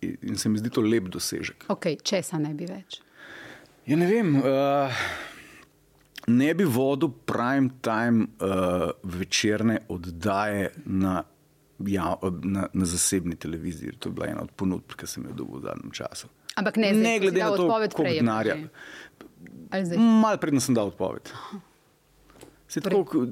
in, 0.00 0.16
in 0.22 0.36
se 0.36 0.48
mi 0.48 0.58
zdi 0.58 0.70
to 0.70 0.80
lep 0.80 1.08
dosežek. 1.08 1.64
Okay, 1.68 1.96
česa 2.02 2.38
ne 2.38 2.54
bi 2.54 2.66
več? 2.66 3.00
Ja, 3.86 3.96
ne 3.96 4.06
vem. 4.06 4.36
Uh, 4.36 4.92
ne 6.26 6.54
bi 6.54 6.64
vodil 6.66 7.08
prime 7.24 7.70
time 7.80 8.26
uh, 8.38 8.48
večerne 9.04 9.78
oddaje 9.88 10.70
na, 10.84 11.22
ja, 11.80 12.12
na, 12.42 12.66
na 12.72 12.84
zasebni 12.86 13.36
televiziji. 13.36 13.92
To 13.94 14.08
je 14.08 14.12
bila 14.12 14.26
ena 14.28 14.42
od 14.42 14.50
ponudb, 14.52 14.92
ki 14.92 15.06
sem 15.06 15.24
jo 15.24 15.32
dobil 15.34 15.58
v 15.58 15.64
zadnjem 15.64 15.90
času. 15.92 16.28
Ampak 16.54 16.76
ne, 16.76 16.90
zdaj, 16.90 17.02
ne 17.02 17.12
si 17.12 17.20
glede 17.20 17.40
na 17.40 17.50
to, 17.50 17.66
koliko 17.68 18.02
denarja. 18.04 18.56
Mal 19.96 20.36
predno 20.36 20.60
sem 20.60 20.74
dal 20.74 20.86
odpoved. 20.86 21.30
Se 22.68 22.80
tako, 22.80 23.26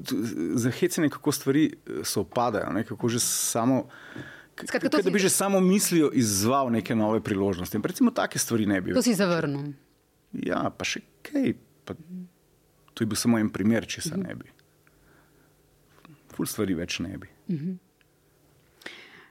za 0.53 0.71
hecene, 0.71 1.09
kako 1.09 1.31
stvari 1.31 1.65
eh, 1.67 2.03
se 2.03 2.19
opadajo, 2.19 2.71
ne, 2.71 2.83
kako 2.83 3.09
že 3.09 3.19
samo. 3.19 3.85
Skratka, 4.59 4.89
to 4.89 4.97
k- 4.97 4.99
Da 4.99 5.03
si- 5.03 5.11
bi 5.11 5.19
že 5.19 5.29
samo 5.29 5.59
mislijo 5.61 6.09
izzval 6.13 6.69
neke 6.69 6.91
nove 6.93 7.21
priložnosti. 7.21 7.77
In 7.77 7.83
Recimo, 7.83 8.11
take 8.11 8.35
stvari 8.35 8.65
ne 8.65 8.81
bi. 8.81 8.93
To 8.93 9.01
si 9.01 9.13
zavrnil. 9.13 9.71
Ja, 10.33 10.69
pa 10.69 10.83
še 10.83 10.99
kaj. 11.21 11.53
Pa, 11.85 11.95
to 12.99 13.03
je 13.03 13.07
bil 13.07 13.15
samo 13.15 13.39
en 13.39 13.47
primer, 13.47 13.85
če 13.87 14.01
se 14.03 14.17
ne 14.17 14.33
bi. 14.35 14.49
Ful 16.35 16.43
stvari 16.45 16.75
več 16.75 16.97
ne 16.99 17.13
bi. 17.15 17.29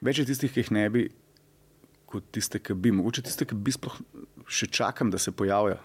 Več 0.00 0.20
je 0.22 0.24
tistih, 0.24 0.48
ki 0.48 0.62
jih 0.62 0.70
ne 0.72 0.84
bi, 0.88 1.02
kot 2.08 2.30
tiste, 2.32 2.56
ki 2.58 2.72
bi. 2.72 2.92
Mogoče 2.94 3.26
tiste, 3.26 3.44
ki 3.44 3.58
bi 3.58 3.74
sploh 3.74 3.98
še 4.48 4.70
čakam, 4.70 5.10
da 5.10 5.20
se 5.20 5.32
pojavijo. 5.32 5.76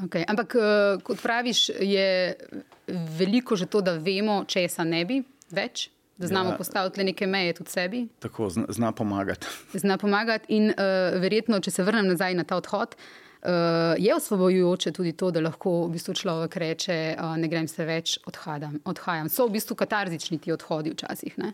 Okay. 0.00 0.24
Ampak, 0.26 0.54
eh, 0.54 0.98
kot 1.00 1.22
praviš, 1.22 1.60
je 1.78 2.08
veliko 3.12 3.54
že 3.54 3.66
to, 3.66 3.80
da 3.80 3.94
vemo, 3.94 4.40
česa 4.44 4.82
ne 4.82 5.04
bi 5.04 5.20
več, 5.50 5.86
da 6.16 6.26
znamo 6.26 6.50
Ja. 6.50 6.56
postaviti 6.56 7.04
neke 7.04 7.26
meje 7.28 7.54
tudi 7.54 7.70
sebi, 7.70 8.08
Tako 8.18 8.50
zna, 8.50 8.66
zna 8.68 8.90
pomagati. 8.92 9.46
zna 9.74 9.94
pomagati. 9.96 10.50
In 10.50 10.70
uh, 10.70 10.74
verjetno, 11.14 11.60
če 11.60 11.70
se 11.70 11.82
vrnem 11.82 12.06
nazaj 12.08 12.34
na 12.34 12.42
ta 12.42 12.56
odhod, 12.56 12.94
uh, 12.94 13.27
je 13.98 14.14
osvobojujoče 14.14 14.92
tudi 14.92 15.12
to, 15.12 15.30
da 15.30 15.40
lahko 15.40 15.86
v 15.86 15.92
bistvu 15.94 16.14
človek 16.14 16.56
reče: 16.56 17.16
uh, 17.18 17.36
Ne 17.38 17.48
grem 17.48 17.68
se 17.68 17.84
več, 17.84 18.18
odhajam. 18.26 18.80
odhajam. 18.84 19.28
So 19.28 19.46
v 19.46 19.58
bistvu 19.58 19.76
katarzični 19.78 20.38
ti 20.38 20.52
odhodi 20.52 20.90
včasih. 20.90 21.38
Ne? 21.38 21.52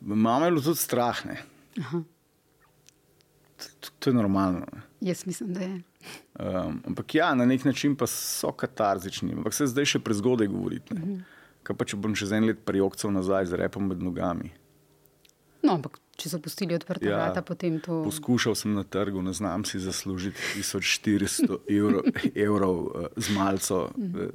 Mama 0.00 0.44
je 0.44 0.50
bilo 0.50 0.62
tudi 0.62 0.78
strah. 0.78 1.26
ne. 1.26 1.42
To, 3.98 4.10
je 4.10 4.14
normalno. 4.14 4.66
ne. 4.72 4.82
Jaz 5.00 5.26
mislim, 5.26 5.54
da 5.54 5.60
je. 5.60 5.82
Um, 6.40 6.82
ampak 6.86 7.14
ja, 7.14 7.34
na 7.34 7.46
nek 7.46 7.64
način 7.64 7.96
pa 7.96 8.06
so 8.06 8.52
katarzični. 8.52 9.32
Ampak 9.32 9.54
se 9.54 9.66
zdaj 9.66 9.84
še 9.84 9.98
prezgodaj 9.98 10.46
govoriti. 10.46 10.94
ne. 10.94 11.24
Kaj 11.62 11.78
pa 11.78 11.86
če 11.86 11.98
bom 12.00 12.14
še 12.18 12.26
za 12.30 12.40
en 12.40 12.48
let 12.50 12.64
prijokcal 12.66 13.12
nazaj 13.14 13.52
z 13.52 13.60
repom 13.60 13.86
med 13.90 14.02
nogami? 14.02 14.50
No, 15.62 15.76
ampak 15.76 16.00
če 16.18 16.32
so 16.32 16.40
pustili 16.42 16.74
odprta 16.74 17.06
ja. 17.06 17.18
vrata, 17.20 17.42
potem 17.46 17.78
to. 17.82 18.02
Poskušal 18.06 18.56
sem 18.58 18.74
na 18.74 18.82
trgu, 18.82 19.22
ne 19.22 19.34
znam 19.36 19.64
si 19.68 19.78
zaslužiti 19.82 20.42
1400 20.58 21.60
evrov, 21.70 22.08
evrov 22.34 22.78
uh, 22.90 23.06
z 23.16 23.36
malco. 23.36 23.84
Uh, 23.94 24.32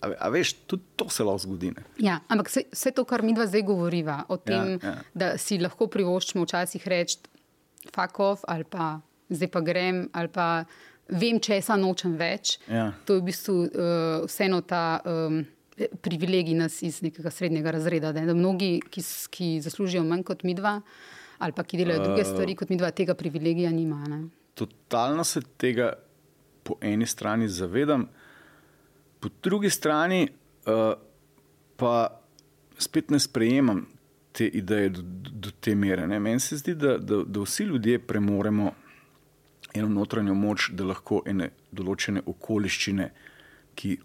a, 0.00 0.12
a 0.14 0.30
veš, 0.32 0.54
tudi 0.70 0.86
to 0.96 1.08
se 1.10 1.26
lahko 1.26 1.44
zgodi. 1.44 1.72
Ne? 1.74 1.84
Ja, 1.98 2.20
ampak 2.30 2.48
vse, 2.52 2.64
vse 2.70 2.94
to, 2.94 3.04
kar 3.04 3.26
mi 3.26 3.34
dva 3.36 3.48
zdaj 3.50 3.66
govoriva, 3.66 4.22
o 4.30 4.38
tem, 4.38 4.78
ja. 4.78 4.94
da 5.12 5.34
si 5.38 5.58
lahko 5.60 5.90
privoščimo 5.90 6.46
včasih 6.46 6.86
reči, 6.88 7.18
fuck 7.90 8.22
off, 8.22 8.46
ali 8.48 8.64
pa 8.64 9.00
zdaj 9.30 9.50
pa 9.50 9.62
grem, 9.66 10.04
ali 10.14 10.30
pa 10.30 10.64
vem, 11.10 11.42
česa 11.42 11.76
nočem 11.76 12.14
več. 12.18 12.58
Ja. 12.70 12.92
To 13.06 13.18
je 13.18 13.22
v 13.22 13.28
bistvu 13.32 13.56
uh, 13.66 14.28
vseeno 14.30 14.62
ta 14.62 15.00
um, 15.04 15.42
privilegij 16.00 16.54
nas 16.54 16.82
iz 16.82 17.00
nekega 17.02 17.30
srednjega 17.30 17.70
razreda. 17.70 18.12
Ne? 18.12 18.26
Da 18.26 18.34
mnogi, 18.34 18.80
ki, 18.90 19.04
ki 19.30 19.50
zaslužijo 19.64 20.04
manj 20.04 20.24
kot 20.28 20.44
mi 20.44 20.54
dva, 20.54 20.80
ali 21.38 21.56
pa 21.56 21.64
ki 21.64 21.80
delajo 21.80 22.04
druge 22.04 22.24
stvari 22.24 22.56
kot 22.56 22.70
mi 22.70 22.78
dva, 22.80 22.90
tega 22.90 23.14
privilegija 23.14 23.70
nima. 23.70 24.02
Ne? 24.08 24.22
Totalno 24.54 25.24
se 25.24 25.42
tega 25.56 25.92
po 26.62 26.76
eni 26.80 27.06
strani 27.06 27.48
zavedam, 27.48 28.08
po 29.20 29.28
drugi 29.42 29.70
strani 29.70 30.28
uh, 30.66 30.92
pa 31.76 31.94
spet 32.78 33.10
ne 33.10 33.18
sprejemam 33.20 33.86
te 34.32 34.46
ideje 34.46 34.88
do, 34.88 35.02
do, 35.02 35.30
do 35.30 35.50
te 35.60 35.74
mere. 35.74 36.06
ne. 36.06 36.20
Meni 36.20 36.40
se 36.40 36.56
zdi, 36.56 36.74
da, 36.74 36.98
da, 36.98 37.22
da 37.26 37.40
vsi 37.40 37.64
ljudje 37.64 37.98
premoremo 37.98 38.72
eno 39.74 39.88
notranjo 39.88 40.34
moč, 40.34 40.70
da 40.70 40.84
lahko 40.84 41.22
ene 41.26 41.50
določene 41.72 42.22
okoliščine, 42.26 43.10
ki 43.74 43.96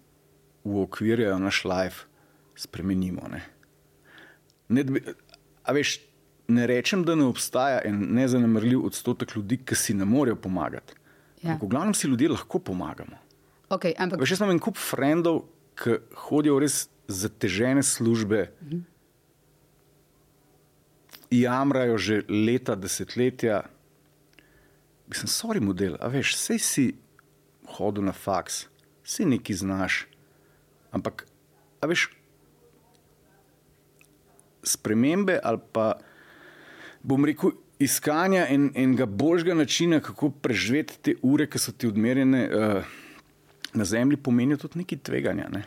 uokvirjajo 0.65 1.37
naš 1.39 1.63
life, 1.65 2.09
spremenimo. 2.55 3.29
Ne? 3.31 3.41
Ne, 4.67 4.83
bi, 4.83 5.01
a 5.63 5.73
veš, 5.75 5.99
ne 6.47 6.67
rečem, 6.67 7.03
da 7.05 7.15
ne 7.15 7.27
obstaja 7.29 7.81
en 7.85 8.01
nezanemrljiv 8.17 8.85
odstotek 8.85 9.35
ljudi, 9.35 9.59
ki 9.65 9.77
si 9.77 9.93
ne 9.93 10.05
morejo 10.05 10.35
pomagati. 10.35 10.97
Ja. 11.43 11.59
V 11.61 11.69
glavnem 11.69 11.93
si 11.93 12.07
ljudje 12.07 12.29
lahko 12.33 12.59
pomagamo. 12.59 13.21
Okay, 13.69 13.93
ampak 13.97 14.19
Veš, 14.21 14.35
jaz 14.35 14.41
imam 14.41 14.55
en 14.55 14.61
kup 14.61 14.77
frendov, 14.77 15.43
ki 15.77 15.99
hodijo 16.27 16.57
v 16.57 16.65
res 16.65 16.85
zatežene 17.07 17.83
službe, 17.83 18.47
jamrajo 21.33 21.97
že 21.97 22.21
leta, 22.29 22.75
desetletja. 22.75 23.63
Mislim, 25.09 25.29
sorry 25.29 25.61
model, 25.61 25.97
a 26.01 26.09
veš, 26.09 26.33
sej 26.37 26.59
si 26.61 26.85
hodil 27.77 28.05
na 28.05 28.13
faks, 28.13 28.65
si 29.05 29.25
neki 29.25 29.53
znaš. 29.53 30.05
Ampak, 30.95 31.25
a 31.83 31.89
veš, 31.91 32.07
spremembe 34.65 35.37
ali 35.43 35.61
pa, 35.71 35.93
bom 37.03 37.25
rekel, 37.27 37.53
iskanja 37.79 38.45
en, 38.49 38.69
enega 38.75 39.05
boljšega 39.05 39.53
načina, 39.53 39.99
kako 39.99 40.31
preživeti 40.41 40.99
te 41.01 41.15
ure, 41.21 41.49
ki 41.51 41.59
so 41.59 41.73
ti 41.75 41.87
odmerjene 41.91 42.45
uh, 42.47 42.93
na 43.75 43.85
zemlji, 43.85 44.17
pomeni 44.23 44.57
tudi 44.57 44.79
nekaj 44.79 45.03
tveganja. 45.03 45.49
Ne? 45.51 45.65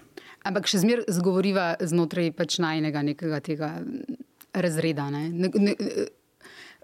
Ampak 0.49 0.71
še 0.71 0.81
zmeraj 0.83 1.11
zgovoriva 1.19 1.75
znotraj 1.81 2.33
pač 2.37 2.59
najnega 2.65 3.03
nekega 3.05 3.43
tega 3.45 3.73
razreda. 4.57 5.11
Ne? 5.13 5.29
Ne, 5.29 5.51
ne, 5.55 5.75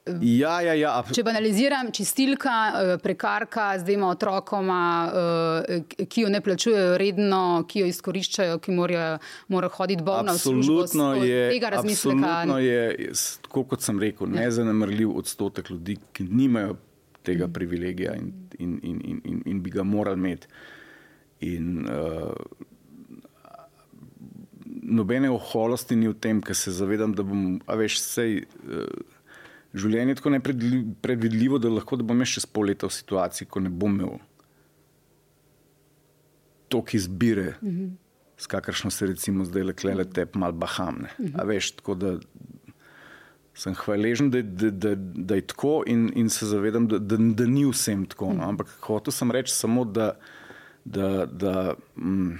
Ja, 0.04 0.58
ja, 0.60 0.74
ja. 0.76 0.90
Če 1.16 1.22
banaliziram, 1.24 1.88
čistilka, 1.94 2.54
eh, 2.76 2.90
prekarka, 3.00 3.70
zdaj 3.80 3.94
ima 3.94 4.10
otrokoma, 4.12 4.80
eh, 5.08 6.04
ki 6.04 6.26
jo 6.26 6.28
ne 6.28 6.42
plačujejo 6.44 6.98
redno, 7.00 7.64
ki 7.68 7.80
jo 7.80 7.86
izkoriščajo, 7.88 8.58
ki 8.60 8.74
morajo 8.76 9.18
mora 9.48 9.70
hoditi 9.72 10.04
bolna 10.04 10.34
v 10.36 10.42
službo. 10.42 10.82
Absolutno 10.82 11.24
je, 11.24 11.48
tega 11.54 11.70
razmisleka. 11.76 12.18
absolutno 12.18 12.58
je, 12.58 13.12
tako 13.48 13.64
kot 13.64 13.80
sem 13.80 14.00
rekel, 14.00 14.28
nezanemrljiv 14.28 15.16
odstotek 15.16 15.70
ljudi, 15.70 15.96
ki 16.12 16.28
nimajo 16.28 16.76
tega 17.24 17.48
privilegija 17.48 18.12
in, 18.14 18.30
in, 18.58 18.78
in, 18.82 19.00
in, 19.04 19.20
in, 19.24 19.42
in 19.46 19.62
bi 19.62 19.70
ga 19.70 19.82
morali 19.82 20.20
imeti. 20.20 20.46
In, 21.40 21.88
uh, 21.88 22.32
nobene 24.82 25.30
oholosti 25.30 25.96
ni 25.96 26.08
v 26.08 26.14
tem, 26.20 26.42
ker 26.44 26.56
se 26.56 26.70
zavedam, 26.76 27.16
da 27.16 27.24
bom, 27.24 27.60
a 27.64 27.80
veš, 27.80 28.00
sej. 28.04 28.42
Uh, 28.68 29.14
Življenje 29.74 30.14
je 30.14 30.20
tako 30.20 30.30
nepredvidljivo, 30.30 31.58
da 31.58 31.72
lahko 31.72 31.98
da 31.98 32.06
bom 32.06 32.22
še 32.24 32.44
pol 32.52 32.70
leta 32.70 32.86
v 32.86 32.94
situaciji, 32.94 33.48
ko 33.50 33.60
ne 33.60 33.70
bom 33.70 33.98
imel 33.98 34.18
toliko 36.68 36.96
izbire, 36.96 37.54
mm 37.62 37.68
-hmm. 37.68 37.90
s 38.36 38.46
kakršno 38.46 38.90
se 38.90 39.06
recimo 39.06 39.44
zdaj 39.44 39.62
le 39.62 39.72
klele 39.72 40.04
te 40.04 40.26
malo 40.34 40.52
bahamne. 40.52 41.08
Mm 41.18 41.26
-hmm. 41.26 41.40
A 41.40 41.44
veš, 41.44 41.70
tako 41.70 41.94
da 41.94 42.18
sem 43.54 43.74
hvaležen, 43.74 44.30
da, 44.30 44.42
da, 44.42 44.70
da, 44.70 44.94
da 44.98 45.34
je 45.34 45.40
tako 45.40 45.82
in, 45.86 46.12
in 46.14 46.30
se 46.30 46.46
zavedam, 46.46 46.88
da, 46.88 46.98
da, 46.98 47.16
da 47.16 47.46
ni 47.46 47.64
vsem 47.70 48.06
tako. 48.06 48.32
No? 48.32 48.48
Ampak 48.48 48.68
hotel 48.80 49.12
sem 49.12 49.30
reči 49.30 49.52
samo, 49.54 49.84
da. 49.84 50.16
da, 50.84 51.26
da 51.26 51.74
mm, 51.96 52.38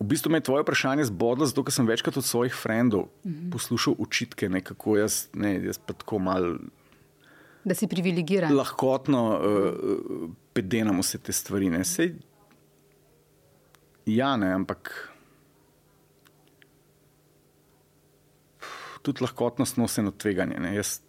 V 0.00 0.06
bistvu 0.10 0.30
me 0.30 0.38
je 0.38 0.46
tvoje 0.48 0.62
vprašanje 0.62 1.04
zbodlo, 1.04 1.46
zato 1.46 1.70
sem 1.70 1.86
večkrat 1.86 2.16
od 2.16 2.24
svojih 2.24 2.54
frendov 2.54 3.00
uh 3.00 3.08
-huh. 3.24 3.52
poslušal 3.52 3.94
učitke, 3.98 4.48
ne, 4.48 4.60
kako 4.60 4.96
jaz, 4.96 5.28
ne, 5.32 5.64
jaz 5.64 5.78
pa 5.78 5.92
tako 5.92 6.18
mal. 6.18 6.58
Da 7.64 7.74
si 7.74 7.86
privilegiran. 7.86 8.56
Lahkotno 8.56 9.38
uh, 9.38 10.30
pedenamo 10.52 11.02
vse 11.02 11.18
te 11.18 11.32
stvari. 11.32 11.70
Ne. 11.70 11.84
Sej, 11.84 12.14
ja, 14.06 14.36
ne, 14.36 14.52
ampak. 14.52 15.10
Tudi 19.02 19.22
lahkotnost 19.22 19.76
nosi 19.76 20.02
na 20.02 20.10
tveganje. 20.10 20.58
Ne. 20.60 20.74
Jaz, 20.74 21.00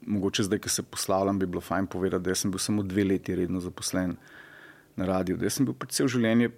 mogoče 0.00 0.42
zdaj, 0.42 0.58
ko 0.58 0.68
se 0.68 0.82
poslavljam, 0.82 1.38
bi 1.38 1.46
bilo 1.46 1.60
fajn 1.60 1.86
povedati, 1.86 2.24
da 2.24 2.34
sem 2.34 2.50
bil 2.50 2.58
samo 2.58 2.82
dve 2.82 3.04
leti 3.04 3.34
redno 3.34 3.60
zaposlen 3.60 4.16
na 4.96 5.06
radiju. 5.06 5.36
Da 5.36 5.50
sem 5.50 5.66
bil 5.66 5.74
pač 5.74 5.90
cel 5.90 6.08
življenje 6.08 6.50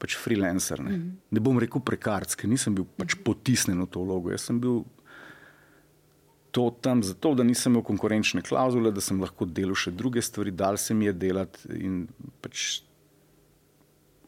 pač 0.00 0.16
freelancer. 0.16 0.80
Ne. 0.80 0.96
Mm 0.96 1.02
-hmm. 1.02 1.16
ne 1.30 1.40
bom 1.40 1.58
rekel 1.58 1.84
prekarc, 1.84 2.34
ker 2.34 2.48
nisem 2.48 2.74
bil 2.74 2.86
pač 2.96 3.14
potisnen 3.24 3.82
v 3.82 3.86
to 3.86 4.02
vlogo. 4.04 4.30
Jaz 4.30 4.48
sem 4.48 4.60
bil 4.60 4.84
to 6.50 6.70
tam 6.82 7.02
zato, 7.02 7.34
da 7.34 7.42
nisem 7.42 7.72
imel 7.72 7.82
konkurenčne 7.82 8.42
klauzule, 8.42 8.90
da 8.90 9.00
sem 9.00 9.20
lahko 9.20 9.44
delal 9.46 9.74
še 9.74 9.90
druge 9.90 10.22
stvari, 10.22 10.50
dal 10.50 10.76
se 10.76 10.94
mi 10.94 11.04
je 11.04 11.12
delati 11.12 11.58
in 11.68 12.08
pač 12.40 12.82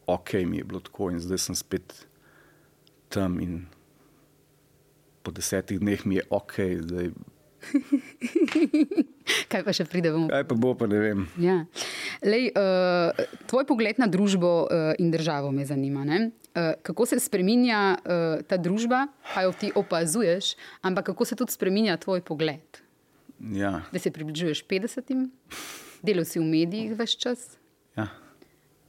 ok, 0.05 0.33
mi 0.45 0.57
je 0.57 0.63
bilo 0.63 0.79
tako 0.79 1.09
in 1.11 1.19
zdaj 1.19 1.37
sem 1.37 1.55
spet 1.55 2.07
tam 3.09 3.39
in 3.39 3.65
po 5.23 5.31
desetih 5.31 5.79
dneh 5.79 6.05
mi 6.05 6.15
je 6.15 6.23
ok. 6.29 6.53
Zdaj, 6.81 7.11
Kaj 9.51 9.63
pa 9.63 9.73
še 9.75 9.85
pride? 9.89 10.11
Bomo... 10.13 10.27
Kaj 10.31 10.45
pa 10.49 10.55
bo, 10.57 10.73
pa 10.77 10.87
ne 10.89 10.99
vem. 10.99 11.25
Ja. 11.41 11.63
Lej, 12.25 12.51
uh, 12.57 13.15
tvoj 13.49 13.65
pogled 13.69 14.01
na 14.01 14.07
družbo 14.11 14.51
uh, 14.65 14.91
in 15.01 15.11
državo 15.13 15.51
me 15.55 15.65
zanima. 15.67 16.03
Uh, 16.03 16.73
kako 16.83 17.07
se 17.09 17.19
spremenja 17.23 17.95
uh, 17.95 18.41
ta 18.47 18.59
družba, 18.59 19.07
kaj 19.33 19.47
jo 19.47 19.53
ti 19.59 19.71
opazuješ, 19.75 20.55
ampak 20.83 21.11
kako 21.13 21.25
se 21.25 21.39
tudi 21.39 21.55
spremenja 21.55 21.97
tvoj 22.01 22.21
pogled? 22.25 22.83
Ja. 23.39 23.81
Da 23.91 23.99
se 23.99 24.11
približuješ 24.11 24.63
50-im, 24.67 25.27
delal 26.03 26.27
si 26.27 26.39
v 26.39 26.47
medijih 26.47 26.93
več 26.99 27.17
čas. 27.19 27.55
Ja. 27.97 28.07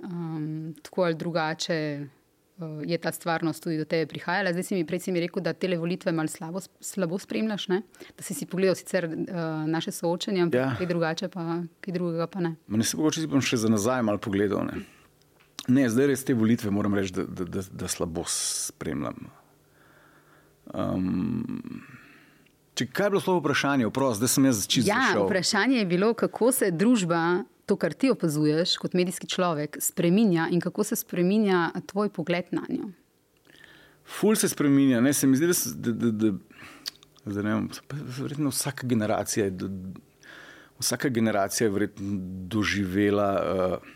Um, 0.05 0.75
tako 0.83 1.09
ali 1.09 1.19
drugače. 1.19 1.79
Uh, 2.55 2.83
je 2.87 2.99
ta 2.99 3.13
stvarnost 3.13 3.63
tudi 3.63 3.79
do 3.81 3.85
tebe 3.85 4.07
prihajala. 4.07 4.53
Zdaj 4.55 4.63
si 4.63 4.77
mi, 4.79 4.99
si 5.01 5.13
mi 5.13 5.21
rekel, 5.21 5.43
da 5.43 5.53
te 5.53 5.67
volitve 5.77 6.13
malo 6.13 6.31
slabo, 6.31 6.61
slabo 6.81 7.19
spremljaš, 7.19 7.69
ne? 7.69 7.83
da 8.17 8.23
si 8.23 8.35
si 8.35 8.47
pogledal 8.47 8.79
sicer 8.79 9.09
uh, 9.11 9.67
naše 9.67 9.91
soočenje, 9.91 10.43
ampak 10.43 10.61
ja. 10.61 10.75
kaj 10.79 10.87
drugače, 10.87 11.29
pa 11.29 11.63
kaj 11.83 11.95
drugega 11.95 12.27
pa 12.27 12.41
ne. 12.41 12.55
Ma 12.67 12.79
ne 12.79 12.85
se 12.85 12.97
mogoče 12.97 13.25
si 13.25 13.27
bom 13.27 13.43
še 13.43 13.59
za 13.59 13.69
nazaj 13.69 14.03
malo 14.07 14.23
pogledal. 14.23 14.69
Ne? 14.71 14.85
ne, 15.69 15.89
zdaj 15.89 16.07
res 16.13 16.25
te 16.25 16.35
volitve 16.35 16.71
moram 16.71 16.95
reči, 16.95 17.13
da, 17.13 17.25
da, 17.25 17.45
da, 17.45 17.65
da 17.71 17.89
slabo 17.89 18.25
spremljam. 18.29 19.27
Um, 20.75 21.83
če, 22.75 22.87
kaj 22.87 23.07
je 23.07 23.15
bilo 23.15 23.23
slovo 23.25 23.43
vprašanje? 23.43 23.89
Oprost, 23.89 24.21
zdaj 24.21 24.33
sem 24.35 24.49
jaz 24.49 24.65
čisto. 24.67 24.91
Ja, 24.91 25.09
zašel. 25.11 25.27
vprašanje 25.27 25.79
je 25.79 25.89
bilo, 25.89 26.13
kako 26.15 26.53
se 26.53 26.71
družba 26.71 27.45
to, 27.67 27.77
kar 27.77 27.93
ti 27.93 28.11
opazuješ 28.11 28.77
kot 28.83 28.95
medijski 28.95 29.29
človek, 29.31 29.79
spremenja 29.81 30.49
in 30.53 30.61
kako 30.61 30.85
se 30.85 30.97
spremenja 30.97 31.71
tvoj 31.87 32.09
pogled 32.09 32.51
na 32.51 32.67
njo? 32.69 32.91
Ful 34.05 34.37
se 34.37 34.49
spremenja. 34.49 35.01
Ne, 35.01 35.13
se 35.13 35.27
mi 35.27 35.37
zdi, 35.37 35.49
da, 35.75 35.93
da, 35.93 36.11
da, 36.11 36.33
da 37.25 37.41
vem, 37.41 37.69
verjetno 38.19 38.53
vsaka 38.53 38.87
generacija 38.87 39.47
je, 39.47 39.51
da, 39.51 39.69
vsaka 40.79 41.09
generacija 41.09 41.67
je 41.67 41.73
verjetno 41.73 42.19
doživela. 42.53 43.31
Uh, 43.81 43.94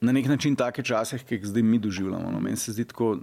na 0.00 0.12
nek 0.12 0.26
način 0.26 0.56
take 0.56 0.82
čase, 0.82 1.18
ki 1.18 1.38
jih 1.38 1.46
zdaj 1.46 1.62
mi 1.62 1.78
doživljamo. 1.78 2.30
No. 2.30 2.40
Meni 2.40 2.56
se 2.56 2.72
zdi 2.72 2.84
tako, 2.84 3.16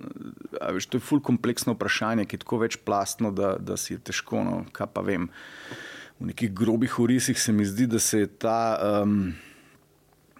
je 0.51 0.87
to 0.89 0.99
ful 0.99 1.21
kompleksno 1.23 1.73
vprašanje, 1.73 2.25
ki 2.25 2.35
je 2.35 2.43
tako 2.43 2.57
večplastno, 2.65 3.31
da, 3.31 3.55
da 3.59 3.77
si 3.77 3.93
je 3.93 3.99
težko. 3.99 4.43
No. 4.43 4.63
Kaj 4.75 4.91
pa 4.93 5.01
vem. 5.01 5.29
V 6.19 6.31
nekih 6.31 6.51
grobih 6.55 6.99
orisih 6.99 7.39
se 7.39 7.53
mi 7.53 7.65
zdi, 7.65 7.87
da 7.87 7.99
se 7.99 8.19
je 8.19 8.27
ta 8.27 8.77
um, 9.03 9.33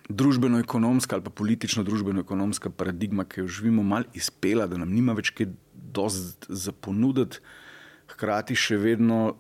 družbeno-ekonomska 0.10 1.16
ali 1.16 1.24
pa 1.24 1.32
politično-družbeno-ekonomska 1.36 2.70
paradigma, 2.70 3.26
ki 3.26 3.42
jo 3.42 3.48
živimo, 3.48 3.84
malo 3.84 4.08
izpela, 4.14 4.68
da 4.68 4.80
nam 4.80 4.92
nima 4.92 5.16
več 5.16 5.34
kaj 5.36 5.52
za 6.48 6.72
ponuditi, 6.72 7.40
hkrati 8.12 8.56
še 8.56 8.78
vedno 8.78 9.36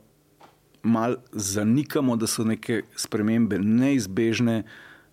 malo 0.83 1.17
zanikamo, 1.31 2.15
da 2.15 2.27
so 2.27 2.45
neke 2.47 2.83
spremembe 2.95 3.59
neizbežne. 3.59 4.63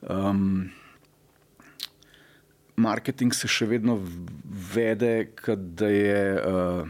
Um, 0.02 0.70
marketing 2.76 3.34
se 3.34 3.48
še 3.48 3.66
vedno 3.66 3.98
vede, 4.74 5.32
da 5.56 5.88
je 5.88 6.22
uh, 6.38 6.88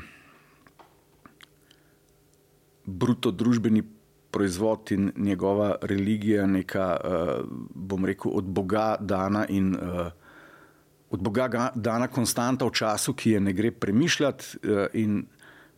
bruto 2.86 3.30
družbeni 3.30 3.82
proizvod 4.32 4.92
in 4.94 5.10
njegova 5.16 5.74
religija 5.82 6.46
neka, 6.46 6.88
uh, 6.96 7.44
bom 7.74 8.04
rekel, 8.08 8.32
od 8.34 8.44
Boga 8.44 8.96
dana 9.00 9.44
in 9.48 9.74
uh, 9.76 10.08
od 11.12 11.20
Boga 11.20 11.70
dana 11.74 12.08
konstanta 12.08 12.64
v 12.64 12.72
času, 12.72 13.12
ki 13.14 13.36
je 13.36 13.40
ne 13.40 13.52
gre 13.52 13.70
premišljati. 13.70 14.62
Uh, 14.64 14.86
in 14.96 15.24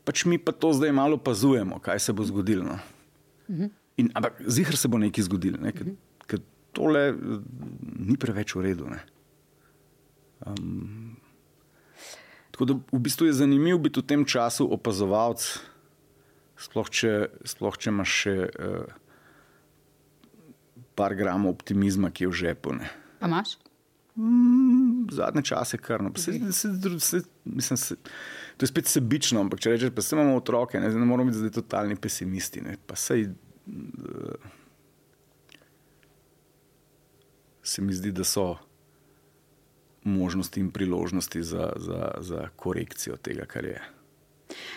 pač 0.04 0.24
mi 0.30 0.38
pa 0.38 0.52
to 0.52 0.72
zdaj 0.76 0.92
malo 0.92 1.18
opazujemo, 1.18 1.80
kaj 1.82 1.98
se 1.98 2.12
bo 2.12 2.24
zgodilo. 2.24 2.64
No? 2.64 2.78
Mhm. 3.50 3.72
In, 3.96 4.10
ampak 4.14 4.42
zihar 4.50 4.76
se 4.76 4.88
bo 4.90 4.98
nekaj 4.98 5.22
zgodilo, 5.26 5.58
ne? 5.62 5.70
ker, 5.70 5.92
ker 6.26 6.40
tole 6.74 7.14
ni 7.94 8.16
preveč 8.18 8.54
v 8.58 8.64
redu. 8.66 8.88
Ne? 8.90 8.98
Um, 10.46 11.16
tako 12.50 12.64
da 12.64 12.74
v 12.92 13.00
bistvu 13.00 13.26
je 13.26 13.32
zanimivo 13.32 13.78
biti 13.78 14.00
v 14.00 14.06
tem 14.06 14.24
času 14.24 14.68
opazovalec, 14.76 15.46
sploh 16.60 16.90
če, 16.90 17.12
sploh 17.48 17.76
če 17.80 17.90
imaš 17.90 18.16
še 18.24 18.34
uh, 18.52 18.84
par 20.94 21.16
gramov 21.18 21.56
optimizma, 21.56 22.12
ki 22.14 22.26
je 22.26 22.30
v 22.30 22.40
žepu. 22.44 22.76
Ne. 22.78 22.90
Pa 23.18 23.30
imaš? 23.30 23.56
Mm, 24.14 25.08
zadnje 25.10 25.42
čase, 25.42 25.78
kar 25.82 26.02
no. 26.02 26.12
Se, 26.16 26.36
se, 26.52 26.68
se, 27.00 27.22
mislim, 27.44 27.76
se, 27.76 27.96
to 28.56 28.62
je 28.62 28.70
spet 28.70 28.86
sebično, 28.86 29.40
ampak 29.42 29.64
če 29.64 29.72
rečeš, 29.74 29.90
da 29.90 30.04
imamo 30.14 30.36
otroke, 30.38 30.78
ne, 30.80 30.92
ne 30.92 31.08
moramo 31.08 31.32
biti 31.32 31.40
zdaj 31.40 31.56
totalni 31.56 31.96
pesimisti. 31.96 32.62
Ne, 32.62 32.76
pa 32.86 32.94
sej, 32.94 33.26
uh, 33.66 34.52
se 37.64 37.82
mi 37.82 37.96
zdi, 37.96 38.12
da 38.14 38.28
so 38.28 38.52
možnosti 40.04 40.60
in 40.60 40.70
priložnosti 40.70 41.42
za, 41.42 41.72
za, 41.76 42.10
za 42.20 42.48
korekcijo 42.56 43.16
tega, 43.16 43.44
kar 43.44 43.64
je. 43.64 43.80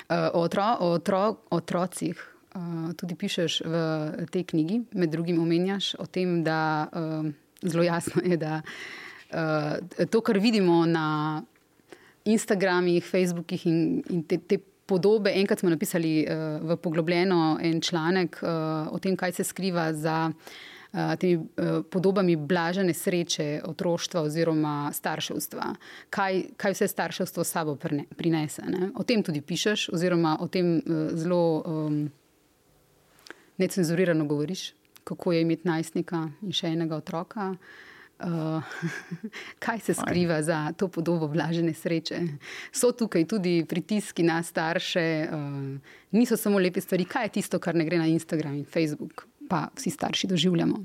Eh, 0.10 0.30
o 0.34 0.42
otro, 0.42 0.78
otro, 0.80 1.36
otrocih 1.50 2.34
uh, 2.56 2.94
tudi 2.96 3.16
pišeš 3.16 3.62
v 3.66 4.28
tej 4.32 4.44
knjigi, 4.44 4.82
med 4.92 5.12
drugim 5.12 5.42
omenjaš 5.42 5.96
o 6.00 6.06
tem, 6.06 6.44
da 6.44 6.88
uh, 6.88 7.28
zelo 7.62 7.84
jasno 7.84 8.22
je, 8.26 8.38
da 8.38 8.62
to, 10.10 10.22
kar 10.24 10.38
vidimo 10.40 10.86
na 10.86 11.42
Instagramih, 12.26 13.04
Facebookih 13.04 13.66
in, 13.68 14.04
in 14.10 14.22
te, 14.24 14.38
te 14.38 14.56
podobe. 14.88 15.34
Enkrat 15.36 15.60
smo 15.60 15.70
napisali 15.70 16.24
v 16.62 16.78
poglobljeno 16.80 17.58
en 17.60 17.82
članek 17.84 18.40
o 18.92 19.00
tem, 19.04 19.18
kaj 19.20 19.36
se 19.36 19.44
skriva 19.44 19.90
za. 19.94 20.32
Uh, 20.94 21.16
temi 21.20 21.36
uh, 21.36 21.84
podobami 21.92 22.36
blažene 22.36 22.94
sreče 22.94 23.62
otroštva 23.68 24.22
oziroma 24.22 24.92
starševstva, 24.94 25.74
kaj, 26.10 26.44
kaj 26.58 26.76
vse 26.78 26.88
starševstvo 26.88 27.44
sabo 27.44 27.76
prinese. 28.18 28.64
Ne? 28.72 28.92
O 28.96 29.04
tem 29.04 29.24
tudi 29.24 29.42
pišeš, 29.42 29.90
oziroma 29.94 30.38
o 30.40 30.48
tem 30.48 30.78
uh, 30.78 31.10
zelo 31.12 31.64
um, 31.66 32.00
necenzurirano 33.58 34.26
govoriš, 34.26 34.72
kako 35.04 35.34
je 35.34 35.42
imeti 35.42 35.68
najstnika 35.68 36.24
in 36.42 36.56
še 36.56 36.72
enega 36.72 36.96
otroka. 36.96 37.52
Uh, 38.18 38.64
kaj 39.64 39.80
se 39.80 39.94
skriva 39.94 40.42
za 40.42 40.72
to 40.78 40.88
podobo 40.88 41.28
blažene 41.28 41.74
sreče? 41.74 42.22
So 42.72 42.92
tukaj 42.92 43.28
tudi 43.28 43.66
pritiski 43.70 44.24
na 44.24 44.40
starše, 44.44 45.28
uh, 45.32 45.98
niso 46.12 46.38
samo 46.38 46.60
lepe 46.60 46.82
stvari. 46.82 47.06
Kaj 47.06 47.26
je 47.26 47.30
tisto, 47.42 47.60
kar 47.60 47.76
ne 47.76 47.86
gre 47.86 48.00
na 48.00 48.08
Instagram 48.08 48.56
in 48.56 48.66
Facebook, 48.66 49.28
pa 49.50 49.68
vsi 49.76 49.90
starši 49.90 50.28
doživljamo? 50.28 50.84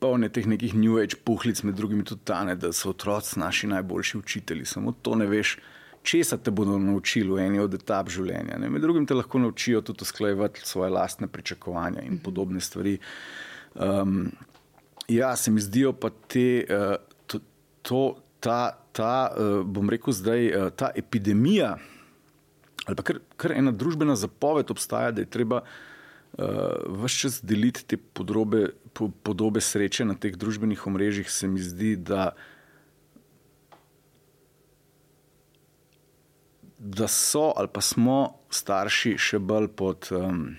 Polne 0.00 0.30
teh 0.32 0.46
nekih 0.48 0.72
New 0.74 0.96
Age 0.96 1.18
puhlic, 1.24 1.60
med 1.62 1.76
drugim 1.76 2.04
tudi 2.08 2.24
tane, 2.24 2.54
da 2.56 2.72
so 2.72 2.94
otroci 2.94 3.38
naši 3.40 3.68
najboljši 3.68 4.18
učitelji. 4.18 4.64
Samo 4.64 4.94
to 5.02 5.14
ne 5.14 5.26
veš, 5.28 5.58
česa 6.02 6.38
te 6.40 6.50
bodo 6.50 6.78
naučili 6.78 7.28
v 7.28 7.44
eni 7.44 7.60
od 7.60 7.74
etap 7.76 8.08
življenja. 8.08 8.56
Ne? 8.58 8.70
Med 8.72 8.82
drugim 8.82 9.06
te 9.06 9.14
lahko 9.14 9.38
naučijo 9.42 9.82
tudi 9.84 10.06
usklajevati 10.08 10.64
svoje 10.64 10.90
lastne 10.90 11.28
pričakovanja 11.28 12.02
in 12.08 12.18
podobne 12.18 12.60
stvari. 12.60 12.96
Um, 13.74 14.30
ja, 15.08 15.36
se 15.36 15.50
mi 15.50 15.60
zdijo 15.60 15.92
pa 15.92 16.10
te, 16.10 16.64
uh, 16.64 16.96
to, 17.26 17.40
to, 17.82 18.02
ta, 18.40 18.78
ta 18.92 19.14
uh, 19.30 19.60
bom 19.66 19.90
rekel 19.90 20.16
zdaj, 20.16 20.48
uh, 20.48 20.70
ta 20.72 20.90
epidemija, 20.96 21.76
ali 22.90 22.98
pa 22.98 23.06
kar, 23.06 23.22
kar 23.38 23.54
ena 23.54 23.72
družbena 23.72 24.18
zapoved 24.18 24.70
obstaja, 24.74 25.14
da 25.14 25.24
je 25.24 25.30
treba. 25.30 25.64
Uh, 26.30 27.02
Vse 27.02 27.24
čas 27.24 27.40
deliti 27.42 27.82
te 27.90 27.96
podrobe, 27.98 28.68
po, 28.94 29.08
podobe 29.26 29.58
sreče 29.58 30.04
na 30.06 30.14
teh 30.14 30.36
družbenih 30.38 30.84
omrežjih, 30.86 31.30
se 31.30 31.48
mi 31.50 31.58
zdi, 31.58 31.96
da 31.98 32.28
uh, 32.30 32.44
da 36.80 37.08
so 37.08 37.52
ali 37.56 37.68
pa 37.72 37.80
smo 37.80 38.32
starši 38.50 39.14
še 39.20 39.38
bolj 39.38 39.68
pod 39.76 40.08
um, 40.16 40.54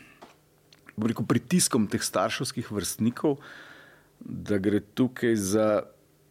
rekel, 1.02 1.26
pritiskom 1.26 1.88
teh 1.90 2.04
starševskih 2.06 2.70
vrstnikov, 2.70 3.40
da 4.22 4.62
gre 4.62 4.84
tukaj 4.94 5.34
za 5.36 5.68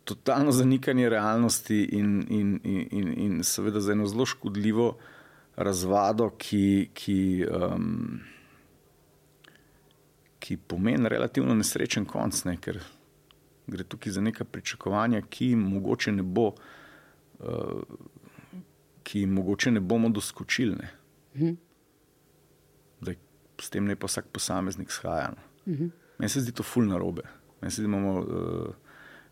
totalno 0.07 0.55
zanikanje 0.55 1.11
realnosti 1.11 1.83
in, 1.99 2.21
in, 2.31 2.53
in, 2.63 2.87
in, 2.91 3.09
in 3.25 3.43
seveda 3.45 3.83
za 3.83 3.97
eno 3.99 4.07
zelo 4.07 4.27
škodljivo 4.31 4.95
razvado, 5.63 6.31
ki. 6.39 6.91
ki 6.95 7.47
um, 7.47 8.21
Ki 10.41 10.57
pomeni 10.57 11.09
relativno 11.13 11.53
nesrečen 11.55 12.07
konc, 12.09 12.39
ne, 12.49 12.55
ker 12.57 12.79
gre 13.69 13.85
tukaj 13.85 14.15
za 14.15 14.23
neka 14.25 14.47
pričakovanja, 14.49 15.21
ki 15.29 15.51
mogoče 15.61 16.15
ne 16.17 16.25
bo 16.25 16.47
uh, 16.49 17.83
ki 19.11 19.21
jim 19.21 19.33
mogoče 19.33 19.71
ne 19.71 19.81
bomo 19.81 20.09
doskočili. 20.09 20.77
Ne. 20.77 20.91
Mhm. 21.37 21.55
Da 23.01 23.13
s 23.61 23.71
tem 23.71 23.85
ne 23.85 23.97
pa 23.97 24.07
vsak 24.07 24.29
posameznik 24.33 24.91
shaja. 24.91 25.33
No. 25.35 25.73
Mhm. 25.73 25.89
Meni 26.19 26.29
se 26.29 26.41
zdi 26.41 26.53
to 26.53 26.63
fulno 26.63 26.99
robe. 26.99 27.23
Meni 27.61 27.71
se 27.71 27.83
zdi, 27.83 27.91
da 27.91 27.97
imamo 27.97 28.21
uh, 28.21 28.75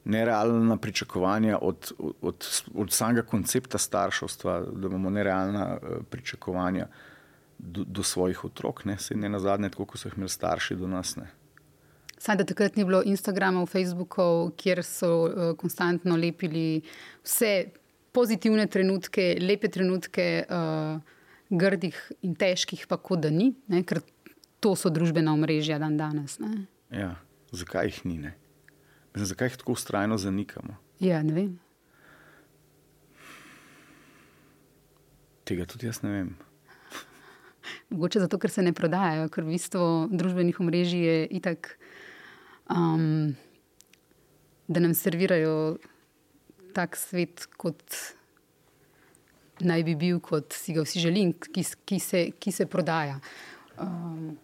nerealna 0.09 0.77
pričakovanja 0.77 1.59
od, 1.63 1.93
od, 1.99 2.47
od 2.75 2.93
samega 2.93 3.23
koncepta 3.23 3.79
starševstva, 3.79 4.61
da 4.61 4.89
imamo 4.89 5.11
nerealna 5.11 5.67
uh, 5.77 5.89
pričakovanja 6.11 6.87
do, 7.59 7.85
do 7.85 8.03
svojih 8.03 8.45
otrok, 8.45 8.85
ne, 8.85 8.97
ne 9.15 9.29
na 9.29 9.39
zadnje, 9.39 9.69
tako 9.75 9.85
kot 9.85 10.01
so 10.01 10.09
jih 10.09 10.17
imeli 10.17 10.33
starši 10.33 10.77
do 10.77 10.89
nas. 10.89 11.17
Ne. 11.17 11.29
Saj 12.19 12.41
da 12.41 12.47
takrat 12.49 12.77
ni 12.77 12.85
bilo 12.85 13.03
Instagramov, 13.05 13.67
Facebookov, 13.67 14.51
kjer 14.57 14.83
so 14.85 15.13
uh, 15.27 15.53
konstantno 15.59 16.17
lepili 16.17 16.81
vse 17.25 17.69
pozitivne 18.13 18.67
trenutke, 18.67 19.37
lepe 19.41 19.69
trenutke, 19.69 20.45
uh, 20.49 21.17
grdih 21.51 21.97
in 22.23 22.35
težkih, 22.35 22.87
pa 22.89 22.97
kot 22.97 23.21
da 23.25 23.31
ni, 23.31 23.53
ne? 23.69 23.85
ker 23.85 24.01
to 24.61 24.75
so 24.77 24.91
družbena 24.93 25.33
omrežja 25.37 25.79
dan 25.79 25.97
danes. 26.01 26.39
Ja, 26.91 27.15
zakaj 27.53 27.93
jih 27.93 28.05
ni? 28.09 28.21
Zakaj 29.25 29.49
jih 29.49 29.57
tako 29.57 29.73
ustrajno 29.73 30.19
zanikamo? 30.19 30.77
Ja, 31.01 31.23
ne 31.23 31.33
vem. 31.33 31.59
Tega 35.49 35.65
tudi 35.67 35.87
jaz 35.89 36.03
ne 36.03 36.13
vem. 36.13 36.33
Mogoče 37.91 38.21
zato, 38.21 38.39
ker 38.39 38.53
se 38.53 38.63
ne 38.63 38.75
prodajajo, 38.77 39.29
ker 39.33 39.47
v 39.47 39.55
bistvu 39.57 39.85
družbenih 40.13 40.61
omrežij 40.61 41.07
je 41.07 41.19
itak, 41.41 41.71
um, 42.71 43.33
da 44.69 44.83
nam 44.85 44.95
servirajo 44.95 45.79
tak 46.77 46.99
svet, 47.01 47.47
kot 47.57 47.83
naj 49.65 49.87
bi 49.87 49.95
bil, 49.99 50.21
kot 50.23 50.53
si 50.55 50.77
ga 50.77 50.85
vsi 50.85 51.01
želim, 51.03 51.33
ki, 51.33 51.65
ki, 51.89 51.99
se, 52.03 52.29
ki 52.39 52.53
se 52.55 52.69
prodaja. 52.71 53.19
Um. 53.81 54.37